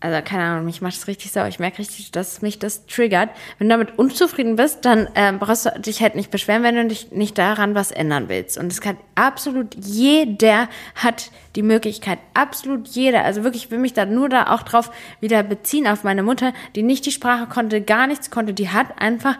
[0.00, 1.48] also keine Ahnung, mich macht das richtig sauer.
[1.48, 3.28] Ich merke richtig, dass mich das triggert.
[3.58, 6.86] Wenn du damit unzufrieden bist, dann äh, brauchst du dich halt nicht beschweren, wenn du
[6.86, 8.56] dich nicht daran was ändern willst.
[8.56, 13.24] Und es kann absolut jeder hat die Möglichkeit, absolut jeder.
[13.24, 14.90] Also wirklich, ich will mich da nur da auch drauf
[15.20, 18.54] wieder beziehen auf meine Mutter, die nicht die Sprache konnte, gar nichts konnte.
[18.54, 19.36] Die hat einfach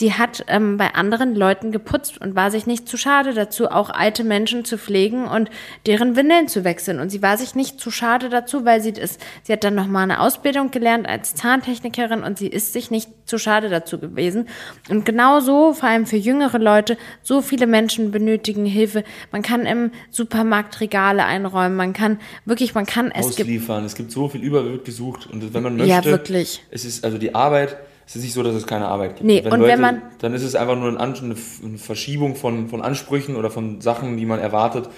[0.00, 3.90] die hat ähm, bei anderen Leuten geputzt und war sich nicht zu schade dazu, auch
[3.90, 5.50] alte Menschen zu pflegen und
[5.86, 7.00] deren Windeln zu wechseln.
[7.00, 9.97] Und sie war sich nicht zu schade dazu, weil sie ist, sie hat dann nochmal
[10.02, 14.48] eine Ausbildung gelernt als Zahntechnikerin und sie ist sich nicht zu schade dazu gewesen.
[14.88, 19.04] Und genauso, vor allem für jüngere Leute, so viele Menschen benötigen Hilfe.
[19.32, 23.84] Man kann im Supermarkt Regale einräumen, man kann wirklich, man kann es ausliefern.
[23.84, 26.62] Es gibt so viel Überblick gesucht und wenn man möchte, ja, wirklich.
[26.70, 27.76] es ist also die Arbeit
[28.08, 29.26] es ist nicht so, dass es keine Arbeit gibt.
[29.26, 30.02] Nee, wenn und Leute, wenn man.
[30.20, 34.24] Dann ist es einfach nur eine, eine Verschiebung von, von Ansprüchen oder von Sachen, die
[34.24, 34.88] man erwartet.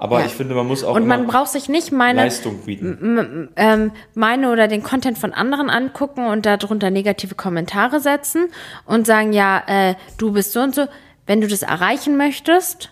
[0.00, 0.26] Aber ja.
[0.26, 0.96] ich finde, man muss auch.
[0.96, 3.50] Und man braucht sich nicht meine Leistung bieten.
[3.54, 8.48] Ähm, meine oder den Content von anderen angucken und darunter negative Kommentare setzen
[8.86, 10.86] und sagen, ja, äh, du bist so und so.
[11.26, 12.90] Wenn du das erreichen möchtest,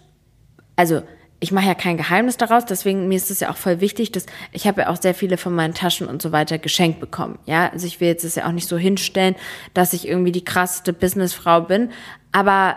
[0.77, 1.01] also
[1.41, 4.27] ich mache ja kein Geheimnis daraus, deswegen mir ist es ja auch voll wichtig, dass
[4.53, 7.39] ich habe ja auch sehr viele von meinen Taschen und so weiter geschenkt bekommen.
[7.47, 9.35] Ja, also ich will jetzt das ja auch nicht so hinstellen,
[9.73, 11.89] dass ich irgendwie die krasseste Businessfrau bin,
[12.33, 12.77] aber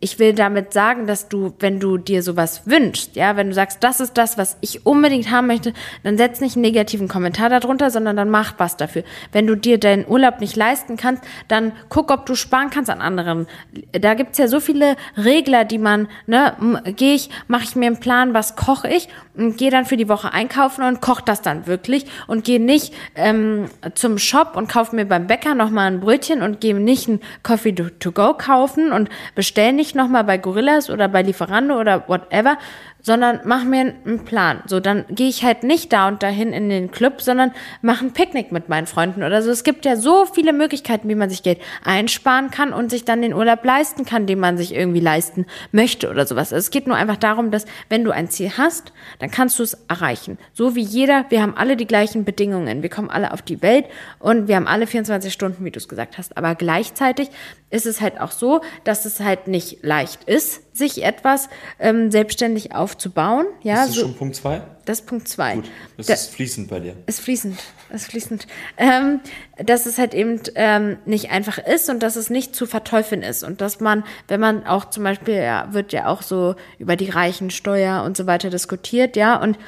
[0.00, 3.82] ich will damit sagen, dass du, wenn du dir sowas wünschst, ja, wenn du sagst,
[3.82, 5.72] das ist das, was ich unbedingt haben möchte,
[6.02, 9.04] dann setz nicht einen negativen Kommentar darunter, sondern dann mach was dafür.
[9.32, 13.00] Wenn du dir deinen Urlaub nicht leisten kannst, dann guck, ob du sparen kannst an
[13.00, 13.46] anderen.
[13.92, 16.54] Da gibt's ja so viele Regler, die man, ne,
[16.96, 20.32] gehe ich, mache ich mir einen Plan, was koche ich gehe dann für die Woche
[20.32, 25.06] einkaufen und koche das dann wirklich und gehe nicht ähm, zum Shop und kaufe mir
[25.06, 29.76] beim Bäcker nochmal ein Brötchen und gehe nicht ein Coffee to go kaufen und bestellen
[29.76, 32.58] nicht nochmal bei Gorillas oder bei Lieferando oder whatever,
[33.06, 34.64] sondern mach mir einen Plan.
[34.66, 38.12] So, dann gehe ich halt nicht da und dahin in den Club, sondern mache ein
[38.12, 39.50] Picknick mit meinen Freunden oder so.
[39.52, 43.22] Es gibt ja so viele Möglichkeiten, wie man sich Geld einsparen kann und sich dann
[43.22, 46.52] den Urlaub leisten kann, den man sich irgendwie leisten möchte oder sowas.
[46.52, 49.62] Also es geht nur einfach darum, dass wenn du ein Ziel hast, dann kannst du
[49.62, 50.36] es erreichen.
[50.52, 52.82] So wie jeder, wir haben alle die gleichen Bedingungen.
[52.82, 53.84] Wir kommen alle auf die Welt
[54.18, 56.36] und wir haben alle 24 Stunden, wie du es gesagt hast.
[56.36, 57.28] Aber gleichzeitig
[57.70, 61.48] ist es halt auch so, dass es halt nicht leicht ist, sich etwas
[61.78, 63.46] ähm, selbstständig aufzubauen.
[63.62, 64.60] Ja, ist das so, schon Punkt zwei?
[64.84, 65.54] Das ist Punkt zwei.
[65.56, 66.94] Gut, das Da- ist fließend bei dir.
[67.06, 67.58] ist fließend,
[67.92, 68.46] ist fließend.
[68.76, 69.20] Ähm,
[69.64, 73.42] dass es halt eben ähm, nicht einfach ist und dass es nicht zu verteufeln ist
[73.42, 77.10] und dass man, wenn man auch zum Beispiel, ja, wird ja auch so über die
[77.10, 79.58] Reichensteuer und so weiter diskutiert, ja, und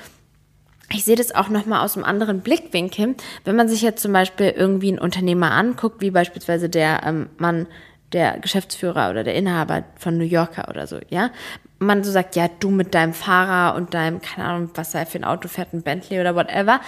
[0.90, 3.14] ich sehe das auch nochmal aus einem anderen Blickwinkel.
[3.44, 7.66] Wenn man sich jetzt zum Beispiel irgendwie einen Unternehmer anguckt, wie beispielsweise der ähm, Mann,
[8.12, 11.30] der Geschäftsführer oder der Inhaber von New Yorker oder so, ja,
[11.78, 15.18] man so sagt, ja, du mit deinem Fahrer und deinem, keine Ahnung, was er für
[15.18, 16.80] ein Auto fährt, ein Bentley oder whatever,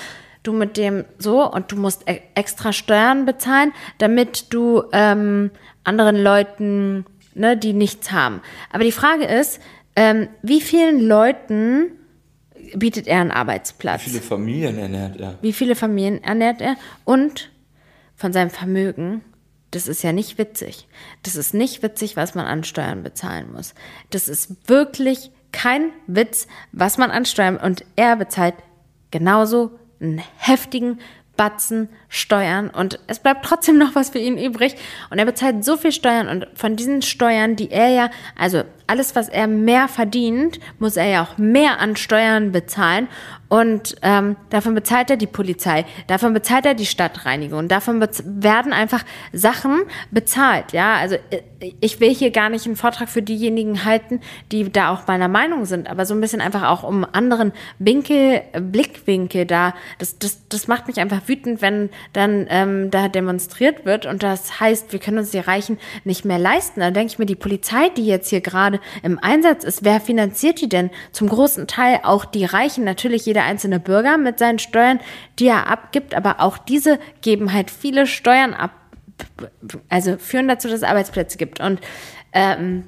[0.42, 5.50] du mit dem so und du musst e extra Steuern bezahlen, damit du ähm,
[5.84, 8.40] anderen Leuten, ne, die nichts haben.
[8.72, 9.60] Aber die Frage ist,
[9.96, 11.92] ähm, wie vielen Leuten
[12.74, 14.06] bietet er einen Arbeitsplatz?
[14.06, 15.38] Wie viele Familien ernährt er?
[15.42, 16.76] Wie viele Familien ernährt er?
[17.04, 17.50] Und
[18.16, 19.22] von seinem Vermögen,
[19.70, 20.88] das ist ja nicht witzig.
[21.22, 23.74] Das ist nicht witzig, was man an Steuern bezahlen muss.
[24.10, 28.54] Das ist wirklich kein Witz, was man an Steuern und er bezahlt
[29.10, 31.00] genauso einen heftigen
[31.36, 34.74] Batzen Steuern und es bleibt trotzdem noch was für ihn übrig.
[35.10, 39.14] Und er bezahlt so viel Steuern und von diesen Steuern, die er ja, also alles,
[39.14, 43.06] was er mehr verdient, muss er ja auch mehr an Steuern bezahlen.
[43.48, 49.04] Und ähm, davon bezahlt er die Polizei, davon bezahlt er die Stadtreinigung, davon werden einfach
[49.32, 49.82] Sachen
[50.12, 51.42] bezahlt, ja, also äh,
[51.80, 54.20] ich will hier gar nicht einen Vortrag für diejenigen halten,
[54.52, 58.42] die da auch meiner Meinung sind, aber so ein bisschen einfach auch um anderen Winkel,
[58.52, 63.84] äh, Blickwinkel da, das, das, das macht mich einfach wütend, wenn dann ähm, da demonstriert
[63.84, 66.80] wird und das heißt, wir können uns die Reichen nicht mehr leisten.
[66.80, 70.60] Dann denke ich mir, die Polizei, die jetzt hier gerade im Einsatz ist, wer finanziert
[70.60, 70.90] die denn?
[71.12, 75.00] Zum großen Teil auch die Reichen, natürlich jeder einzelne Bürger mit seinen Steuern,
[75.38, 78.72] die er abgibt, aber auch diese geben halt viele Steuern ab,
[79.88, 81.80] also führen dazu, dass es Arbeitsplätze gibt und
[82.32, 82.84] ähm,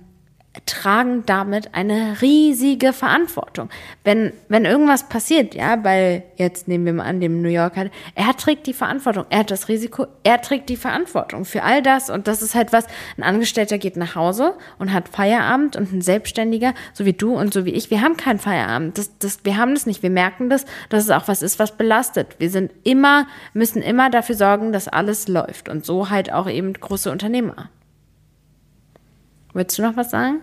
[0.66, 3.70] tragen damit eine riesige Verantwortung.
[4.04, 8.36] Wenn, wenn irgendwas passiert, ja, bei, jetzt nehmen wir mal an, dem New Yorker, er
[8.36, 12.28] trägt die Verantwortung, er hat das Risiko, er trägt die Verantwortung für all das und
[12.28, 16.74] das ist halt was, ein Angestellter geht nach Hause und hat Feierabend und ein Selbstständiger,
[16.92, 19.74] so wie du und so wie ich, wir haben keinen Feierabend, das, das, wir haben
[19.74, 22.36] das nicht, wir merken das, dass es auch was ist, was belastet.
[22.38, 26.74] Wir sind immer, müssen immer dafür sorgen, dass alles läuft und so halt auch eben
[26.74, 27.70] große Unternehmer.
[29.54, 30.40] Willst du noch was sagen?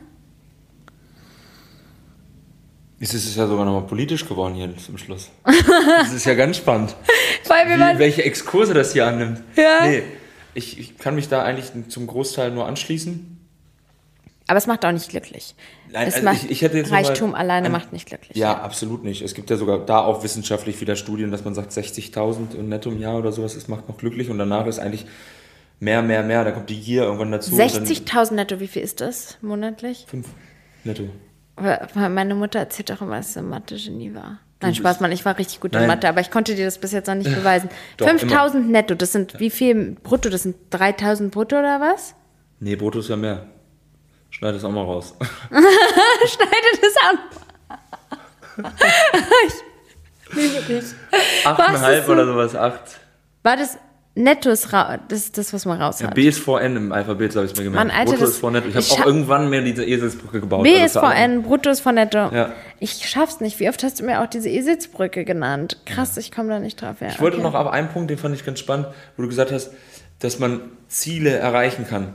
[3.00, 5.30] Jetzt ist es ja sogar nochmal politisch geworden hier zum Schluss.
[6.02, 6.96] Das ist ja ganz spannend.
[7.48, 9.42] Weil Wie, welche Exkurse das hier annimmt.
[9.56, 9.86] Ja.
[9.86, 10.04] Nee,
[10.54, 13.38] ich, ich kann mich da eigentlich zum Großteil nur anschließen.
[14.48, 15.56] Aber es macht auch nicht glücklich.
[15.92, 18.08] Nein, es also macht, ich- ich hätte jetzt noch mal Reichtum alleine ein- macht nicht
[18.08, 18.36] glücklich.
[18.36, 19.22] Ja, absolut nicht.
[19.22, 23.00] Es gibt ja sogar da auch wissenschaftlich wieder Studien, dass man sagt, 60.000 netto im
[23.00, 25.06] Jahr oder sowas, das macht noch glücklich und danach ist eigentlich
[25.80, 26.44] mehr, mehr, mehr.
[26.44, 27.52] Da kommt die Gier irgendwann dazu.
[27.52, 30.06] und dann 60.000 netto, wie viel ist das monatlich?
[30.08, 30.28] Fünf
[30.84, 31.10] netto.
[31.96, 34.40] Meine Mutter erzählt doch immer, dass sie Mathe-Genie war.
[34.62, 35.88] Nein, Spaß, Mann, ich war richtig gut in Nein.
[35.88, 37.70] Mathe, aber ich konnte dir das bis jetzt noch nicht beweisen.
[37.98, 40.30] Doch, 5.000 netto, das sind wie viel brutto?
[40.30, 42.16] Das sind 3.000 brutto oder was?
[42.60, 43.46] Nee, Brutto ist ja mehr.
[44.32, 45.16] Schneid das auch mal raus.
[45.50, 47.20] Schneide das an.
[50.30, 50.84] ich liebe dich.
[51.46, 53.00] Achteinhalb oder sowas, acht.
[53.44, 53.78] War das
[54.20, 56.16] netto ist ra das ist das, was man raus Ja, hat.
[56.16, 57.88] B ist vor N im Alphabet, habe ich mir gemerkt.
[57.88, 58.68] Mann, Alter, Brutto ist vor netto.
[58.68, 60.64] Ich habe auch irgendwann mir diese Eselsbrücke gebaut.
[60.64, 62.18] B Also ist das war vor N, brutto ist vor netto.
[62.18, 62.54] Ja.
[62.80, 63.60] Ich schaff's nicht.
[63.60, 65.78] Wie oft hast du mir auch diese Eselsbrücke genannt?
[65.86, 66.98] Krass, ich komme da nicht drauf.
[67.02, 67.44] Ja, Ich wollte okay.
[67.46, 68.88] noch auf einen Punkt, den fand ich ganz spannend,
[69.18, 69.72] wo du gesagt hast,
[70.20, 72.14] dass man Ziele erreichen kann.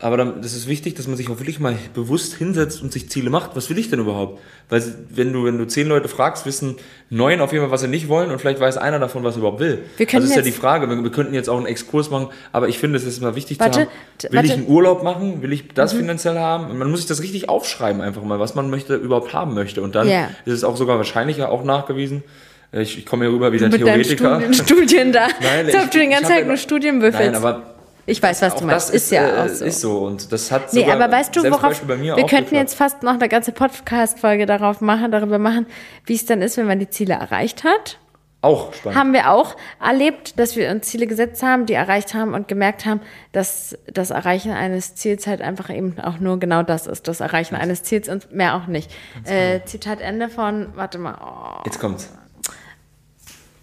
[0.00, 3.08] Aber dann, das ist wichtig, dass man sich auch wirklich mal bewusst hinsetzt und sich
[3.08, 3.54] Ziele macht.
[3.54, 4.40] Was will ich denn überhaupt?
[4.68, 6.76] Weil wenn du, wenn du zehn Leute fragst, wissen
[7.10, 9.38] neun auf jeden Fall, was sie nicht wollen und vielleicht weiß einer davon, was er
[9.38, 9.84] überhaupt will.
[9.96, 10.88] Wir können das ist ja die Frage.
[10.90, 13.60] Wir, wir könnten jetzt auch einen Exkurs machen, aber ich finde, es ist mal wichtig
[13.60, 13.88] Warte,
[14.18, 14.32] zu haben.
[14.34, 14.60] Will ich warte.
[14.60, 14.66] Mhm.
[14.66, 15.42] einen Urlaub machen?
[15.42, 16.70] Will ich das finanziell haben?
[16.70, 19.80] Und man muss sich das richtig aufschreiben einfach mal, was man möchte, überhaupt haben möchte.
[19.80, 20.28] Und dann Ja.
[20.44, 22.24] ist es auch sogar wahrscheinlicher auch nachgewiesen.
[22.72, 24.40] Ich, ich komme hier rüber wie der Theoretiker.
[24.40, 25.28] Studien, Studien da.
[25.40, 27.32] Nein, ich- du den ich ganzen Tag nur Studien würfelst.
[27.32, 27.73] Nein, aber
[28.06, 28.88] ich weiß, was auch du meinst.
[28.88, 29.64] das ist, ja äh, auch so.
[29.64, 32.54] Ist so und das hat Nee, aber weißt du, worauf Beispiel bei mir wir könnten
[32.54, 35.66] jetzt fast noch eine ganze Podcast-Folge darauf machen, darüber machen,
[36.04, 37.98] wie es dann ist, wenn man die Ziele erreicht hat.
[38.44, 38.98] Auch spannend.
[38.98, 42.84] haben wir auch erlebt, dass wir uns Ziele gesetzt haben, die erreicht haben und gemerkt
[42.84, 43.00] haben,
[43.32, 47.54] dass das Erreichen eines Ziels halt einfach eben auch nur genau das ist, das Erreichen
[47.54, 48.90] eines Ziels und mehr auch nicht.
[49.24, 52.12] Äh, Zitat Ende von, warte mal, oh, Jetzt kommt's.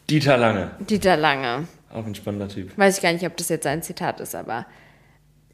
[0.10, 0.72] Dieter Lange.
[0.80, 1.68] Dieter Lange.
[1.94, 2.78] Auch ein spannender Typ.
[2.78, 4.66] Weiß ich gar nicht, ob das jetzt ein Zitat ist, aber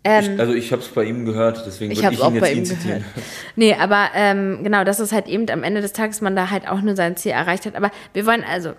[0.03, 2.53] ich, also ich habe es bei ihm gehört, deswegen ich würde ich ihn jetzt bei
[2.53, 2.99] ihm zitieren.
[2.99, 3.27] gehört.
[3.55, 6.67] Nee, aber ähm, genau, dass es halt eben am Ende des Tages man da halt
[6.67, 7.75] auch nur sein Ziel erreicht hat.
[7.75, 8.73] Aber wir wollen also,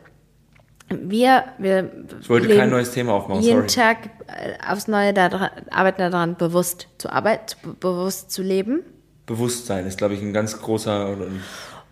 [0.88, 1.90] wir, wir
[2.20, 3.94] Ich wollte kein neues Thema aufmachen, jeden sorry.
[3.94, 8.80] Tag äh, aufs Neue daran, arbeiten daran, bewusst zu arbeiten, bewusst zu leben.
[9.26, 11.16] Bewusstsein ist, glaube ich, ein ganz großer.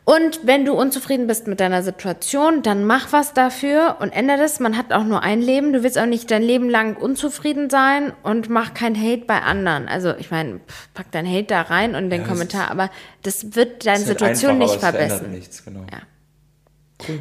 [0.08, 4.60] Und wenn du unzufrieden bist mit deiner Situation, dann mach was dafür und ändere das.
[4.60, 5.72] Man hat auch nur ein Leben.
[5.72, 9.88] Du willst auch nicht dein Leben lang unzufrieden sein und mach kein Hate bei anderen.
[9.88, 10.60] Also ich meine,
[10.94, 12.88] pack dein Hate da rein und den das Kommentar, aber
[13.24, 15.32] das wird deine halt Situation einfach, nicht verbessern.
[15.32, 15.84] nichts, genau.
[15.90, 15.98] Ja.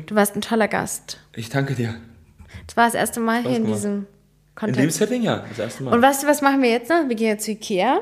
[0.06, 1.18] Du warst ein toller Gast.
[1.34, 1.96] Ich danke dir.
[2.68, 4.06] Das war das erste Mal hier in diesem In
[4.54, 4.78] Content.
[4.78, 5.92] dem Setting ja, das erste Mal.
[5.92, 7.10] und weißt du, was machen wir jetzt noch?
[7.10, 8.02] Wir gehen jetzt zu Ikea.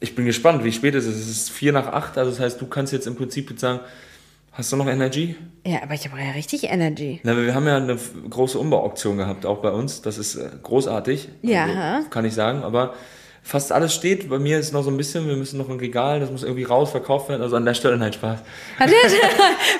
[0.00, 1.16] ich bin gespannt, wie spät es ist.
[1.16, 3.80] Es ist vier nach acht, also das heißt, du kannst jetzt im Prinzip jetzt sagen,
[4.54, 5.36] hast du noch Energy?
[5.66, 7.20] Ja, aber ich habe ja richtig Energy.
[7.22, 7.96] Na, wir haben ja eine
[8.30, 10.02] große Umbauauktion gehabt, auch bei uns.
[10.02, 11.28] Das ist äh, großartig.
[11.42, 11.64] Ja.
[11.96, 12.62] Also, kann ich sagen.
[12.62, 12.94] Aber
[13.42, 14.28] fast alles steht.
[14.30, 16.64] Bei mir ist noch so ein bisschen, wir müssen noch ein Regal, das muss irgendwie
[16.64, 17.42] raus, verkauft werden.
[17.42, 18.40] Also an der Stelle, nein, Spaß.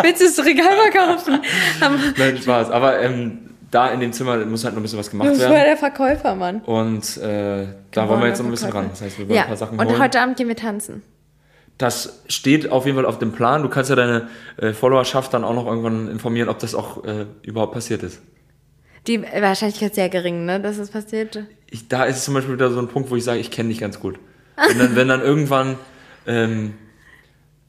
[0.02, 1.40] Willst du das Regal verkaufen?
[2.18, 2.70] Nein, Spaß.
[2.70, 5.42] Aber ähm, da in dem Zimmer muss halt noch ein bisschen was Du gemacht bist
[5.42, 5.64] voll werden.
[5.66, 6.60] der Verkäufer, Mann.
[6.60, 8.86] Und äh, da wollen wir jetzt noch ein bisschen ran.
[8.90, 9.98] Das heißt, wir wollen Ja, ein paar Sachen und holen.
[10.00, 11.02] heute Abend gehen wir tanzen.
[11.78, 13.62] Das steht auf jeden Fall auf dem Plan.
[13.62, 17.26] Du kannst ja deine äh, Followerschaft dann auch noch irgendwann informieren, ob das auch äh,
[17.42, 18.20] überhaupt passiert ist.
[19.06, 21.44] Die Wahrscheinlichkeit ist sehr gering, ne, dass es passiert.
[21.70, 23.68] ich, da ist es zum Beispiel wieder so ein Punkt, wo ich sage, ich kenne
[23.68, 24.18] dich ganz gut.
[24.68, 25.76] Wenn dann, wenn dann irgendwann
[26.26, 26.74] ähm,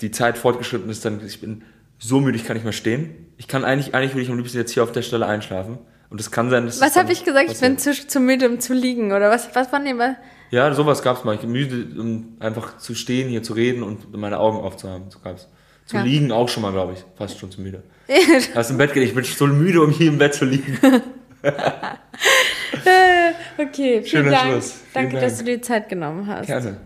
[0.02, 1.64] die Zeit fortgeschritten ist, dann ich bin
[1.98, 3.16] so müde, ich kann nicht mehr stehen.
[3.38, 5.80] Ich kann eigentlich, eigentlich würde ich am liebsten jetzt hier auf der Stelle einschlafen.
[6.10, 7.52] Und es kann sein, dass Was habe ich gesagt?
[7.52, 7.98] Ich bin passiert.
[7.98, 9.54] zu, zu müde, um zu liegen, oder was?
[9.56, 10.16] Was war denn mal?
[10.56, 11.36] Ja, sowas gab es mal.
[11.36, 15.12] Ich bin müde, um einfach zu stehen, hier zu reden und meine Augen aufzuhaben.
[15.12, 15.50] So gab's.
[15.86, 16.04] Zu Ja.
[16.04, 17.04] liegen auch schon mal, glaube ich.
[17.18, 17.84] Fast schon zu müde.
[18.56, 20.80] Hast im Bett geht, ich bin so müde, um hier im Bett zu liegen.
[23.58, 24.52] Okay, vielen Schöner Dank.
[24.52, 24.72] Schluss.
[24.72, 25.24] Vielen Danke, Dank.
[25.24, 26.48] dass du dir Zeit genommen hast.
[26.48, 26.78] Gerne.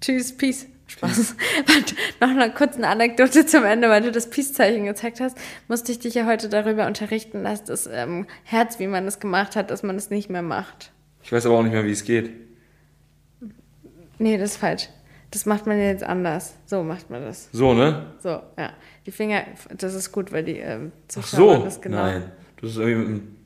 [0.00, 0.66] Tschüss, Peace.
[0.88, 1.34] Spaß.
[1.66, 5.36] Warte, noch eine kurze Anekdote zum Ende, weil du das Peace-Zeichen gezeigt hast,
[5.68, 9.56] musste ich dich ja heute darüber unterrichten, dass das ähm, Herz, wie man es gemacht
[9.56, 10.92] hat, dass man es nicht mehr macht.
[11.22, 12.30] Ich weiß aber auch nicht mehr, wie es geht.
[14.18, 14.88] Nee, das ist falsch.
[15.30, 16.54] Das macht man jetzt anders.
[16.66, 17.48] So macht man das.
[17.52, 18.06] So, ne?
[18.22, 18.70] So, ja.
[19.06, 19.42] Die Finger,
[19.76, 21.64] das ist gut, weil die ähm, Ach Zuschauer so.
[21.64, 21.96] das genau.
[21.98, 22.32] Nein.
[22.60, 23.36] Das ist irgendwie mit, dem-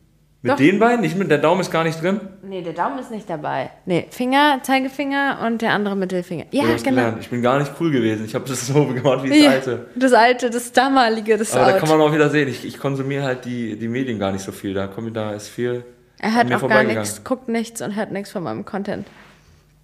[0.42, 0.56] mit Doch.
[0.56, 1.00] den beiden?
[1.00, 2.20] Nicht mit, der Daumen ist gar nicht drin?
[2.42, 3.70] Nee, der Daumen ist nicht dabei.
[3.86, 6.44] Nee, Finger, Zeigefinger und der andere Mittelfinger.
[6.50, 6.82] Ja, genau.
[6.82, 7.18] gelernt.
[7.20, 8.24] Ich bin gar nicht cool gewesen.
[8.24, 9.86] Ich habe das so gemacht wie das Ja, alte.
[9.96, 11.80] Das alte, das damalige, das Aber da Out.
[11.80, 14.52] kann man auch wieder sehen, ich, ich konsumiere halt die, die Medien gar nicht so
[14.52, 14.72] viel.
[14.74, 15.84] Da, komm, da ist viel
[16.18, 19.06] Er hört mir auch gar nichts, guckt nichts und hört nichts von meinem Content.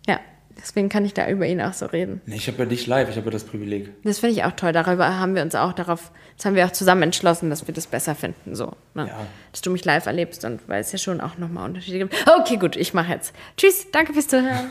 [0.07, 0.21] Ja,
[0.59, 2.21] deswegen kann ich da über ihn auch so reden.
[2.27, 3.91] Nee, ich habe ja dich live, ich habe ja das Privileg.
[4.05, 4.73] Das finde ich auch toll.
[4.73, 7.87] Darüber haben wir uns auch darauf, das haben wir auch zusammen entschlossen, dass wir das
[7.87, 8.55] besser finden.
[8.55, 9.09] So, ne?
[9.09, 9.27] Ja.
[9.53, 12.15] Dass du mich live erlebst und weil es ja schon auch nochmal Unterschiede gibt.
[12.41, 13.35] Okay, gut, ich mache jetzt.
[13.57, 14.71] Tschüss, danke fürs Zuhören.